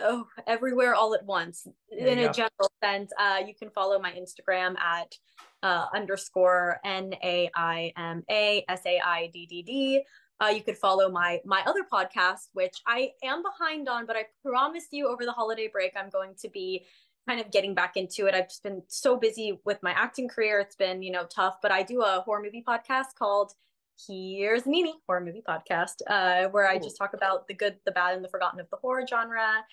oh 0.00 0.26
everywhere 0.46 0.94
all 0.94 1.14
at 1.14 1.24
once 1.24 1.66
in 1.90 2.18
a 2.18 2.32
general 2.32 2.70
sense. 2.82 3.10
Uh, 3.18 3.38
you 3.46 3.54
can 3.54 3.70
follow 3.70 3.98
my 3.98 4.12
Instagram 4.12 4.78
at 4.78 5.14
uh, 5.62 5.86
underscore 5.94 6.80
N 6.84 7.14
A 7.22 7.50
I 7.54 7.92
M 7.96 8.22
A 8.30 8.64
S 8.68 8.82
A 8.86 9.00
I 9.04 9.30
D 9.32 9.46
D 9.46 9.62
D. 9.62 10.02
Uh, 10.40 10.48
you 10.48 10.62
could 10.62 10.78
follow 10.78 11.10
my 11.10 11.40
my 11.44 11.62
other 11.66 11.84
podcast, 11.92 12.48
which 12.52 12.80
I 12.86 13.10
am 13.24 13.42
behind 13.42 13.88
on, 13.88 14.06
but 14.06 14.16
I 14.16 14.26
promise 14.44 14.86
you 14.92 15.08
over 15.08 15.24
the 15.24 15.32
holiday 15.32 15.68
break 15.68 15.94
I'm 15.96 16.10
going 16.10 16.34
to 16.40 16.48
be 16.48 16.86
kind 17.28 17.40
of 17.40 17.50
getting 17.50 17.74
back 17.74 17.96
into 17.96 18.26
it. 18.26 18.34
I've 18.34 18.48
just 18.48 18.62
been 18.62 18.82
so 18.88 19.16
busy 19.16 19.60
with 19.64 19.82
my 19.82 19.92
acting 19.92 20.28
career; 20.28 20.60
it's 20.60 20.76
been 20.76 21.02
you 21.02 21.12
know 21.12 21.26
tough. 21.26 21.58
But 21.60 21.72
I 21.72 21.82
do 21.82 22.02
a 22.02 22.22
horror 22.24 22.42
movie 22.42 22.64
podcast 22.66 23.14
called 23.18 23.52
Here's 24.06 24.66
Mimi 24.66 24.94
horror 25.06 25.20
movie 25.20 25.42
podcast, 25.46 25.96
uh, 26.08 26.48
where 26.48 26.68
I 26.68 26.78
just 26.78 26.96
talk 26.96 27.14
about 27.14 27.46
the 27.48 27.54
good, 27.54 27.76
the 27.84 27.92
bad, 27.92 28.14
and 28.14 28.24
the 28.24 28.28
forgotten 28.28 28.60
of 28.60 28.70
the 28.70 28.76
horror 28.76 29.06
genre, 29.06 29.64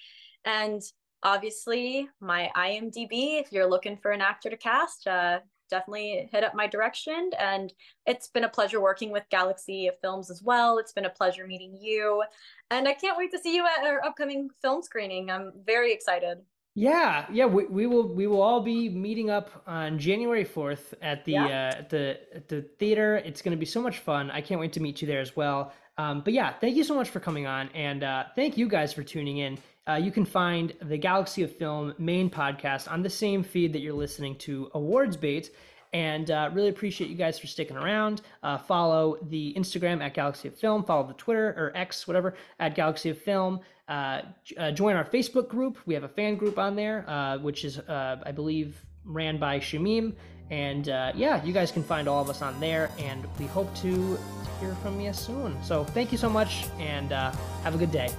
and 0.43 0.81
obviously 1.23 2.09
my 2.19 2.51
IMDb. 2.55 3.39
If 3.39 3.51
you're 3.51 3.69
looking 3.69 3.97
for 3.97 4.11
an 4.11 4.21
actor 4.21 4.49
to 4.49 4.57
cast, 4.57 5.07
uh, 5.07 5.39
definitely 5.69 6.29
hit 6.31 6.43
up 6.43 6.53
my 6.53 6.67
direction. 6.67 7.31
And 7.39 7.73
it's 8.05 8.27
been 8.27 8.43
a 8.43 8.49
pleasure 8.49 8.81
working 8.81 9.11
with 9.11 9.23
Galaxy 9.29 9.87
of 9.87 9.99
Films 9.99 10.29
as 10.29 10.41
well. 10.43 10.77
It's 10.77 10.93
been 10.93 11.05
a 11.05 11.09
pleasure 11.09 11.47
meeting 11.47 11.77
you. 11.79 12.23
And 12.69 12.87
I 12.87 12.93
can't 12.93 13.17
wait 13.17 13.31
to 13.31 13.39
see 13.39 13.55
you 13.55 13.65
at 13.65 13.85
our 13.85 14.03
upcoming 14.05 14.49
film 14.61 14.81
screening. 14.81 15.29
I'm 15.31 15.51
very 15.65 15.93
excited. 15.93 16.39
Yeah, 16.77 17.25
yeah, 17.31 17.45
we, 17.45 17.65
we 17.67 17.87
will 17.87 18.05
we 18.05 18.27
will 18.27 18.41
all 18.41 18.59
be 18.59 18.89
meeting 18.89 19.29
up 19.29 19.49
on 19.65 19.97
January 19.97 20.43
fourth 20.43 20.93
at 21.01 21.23
the 21.23 21.31
yeah. 21.31 21.45
uh, 21.45 21.79
at 21.79 21.89
the 21.89 22.19
at 22.35 22.49
the 22.49 22.63
theater. 22.63 23.15
It's 23.15 23.41
going 23.41 23.55
to 23.55 23.59
be 23.59 23.65
so 23.65 23.81
much 23.81 23.99
fun. 23.99 24.29
I 24.29 24.41
can't 24.41 24.59
wait 24.59 24.73
to 24.73 24.81
meet 24.81 25.01
you 25.01 25.07
there 25.07 25.21
as 25.21 25.37
well. 25.37 25.71
Um, 25.97 26.19
but 26.19 26.33
yeah, 26.33 26.51
thank 26.51 26.75
you 26.75 26.83
so 26.83 26.93
much 26.93 27.09
for 27.09 27.21
coming 27.21 27.47
on, 27.47 27.69
and 27.73 28.03
uh, 28.03 28.25
thank 28.35 28.57
you 28.57 28.67
guys 28.67 28.91
for 28.91 29.03
tuning 29.03 29.37
in. 29.37 29.57
Uh, 29.87 29.93
you 29.93 30.11
can 30.11 30.25
find 30.25 30.73
the 30.81 30.97
Galaxy 30.97 31.43
of 31.43 31.55
Film 31.55 31.93
main 31.97 32.29
podcast 32.29 32.91
on 32.91 33.01
the 33.03 33.09
same 33.09 33.41
feed 33.41 33.71
that 33.71 33.79
you're 33.79 33.93
listening 33.93 34.35
to 34.39 34.69
Awards 34.73 35.15
Bait. 35.15 35.51
And 35.93 36.29
uh, 36.29 36.49
really 36.51 36.67
appreciate 36.67 37.09
you 37.09 37.15
guys 37.15 37.39
for 37.39 37.47
sticking 37.47 37.77
around. 37.77 38.21
Uh, 38.43 38.57
follow 38.57 39.17
the 39.29 39.53
Instagram 39.57 40.03
at 40.03 40.13
Galaxy 40.13 40.49
of 40.49 40.55
Film. 40.55 40.83
Follow 40.83 41.07
the 41.07 41.13
Twitter 41.13 41.55
or 41.55 41.71
X, 41.73 42.05
whatever, 42.05 42.35
at 42.59 42.75
Galaxy 42.75 43.11
of 43.11 43.17
Film. 43.17 43.61
Uh, 43.87 44.21
uh, 44.57 44.71
join 44.71 44.95
our 44.95 45.05
Facebook 45.05 45.47
group. 45.47 45.77
We 45.85 45.93
have 45.93 46.03
a 46.03 46.09
fan 46.09 46.35
group 46.35 46.57
on 46.57 46.75
there, 46.75 47.07
uh, 47.07 47.37
which 47.37 47.63
is, 47.63 47.79
I 47.87 48.31
believe, 48.33 48.83
ran 49.03 49.37
by 49.37 49.59
Shamim. 49.59 50.13
And 50.49 50.87
yeah, 50.87 51.43
you 51.43 51.53
guys 51.53 51.71
can 51.71 51.83
find 51.83 52.07
all 52.07 52.21
of 52.21 52.29
us 52.29 52.41
on 52.41 52.59
there. 52.59 52.89
And 52.97 53.25
we 53.39 53.45
hope 53.45 53.73
to 53.77 54.17
hear 54.59 54.73
from 54.81 54.99
you 54.99 55.13
soon. 55.13 55.61
So 55.63 55.83
thank 55.83 56.11
you 56.11 56.17
so 56.17 56.29
much 56.29 56.65
and 56.79 57.11
have 57.11 57.75
a 57.75 57.77
good 57.77 57.91
day. 57.91 58.09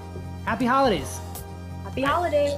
Happy 0.44 0.66
holidays. 0.66 1.18
Happy 1.84 2.02
holidays. 2.02 2.54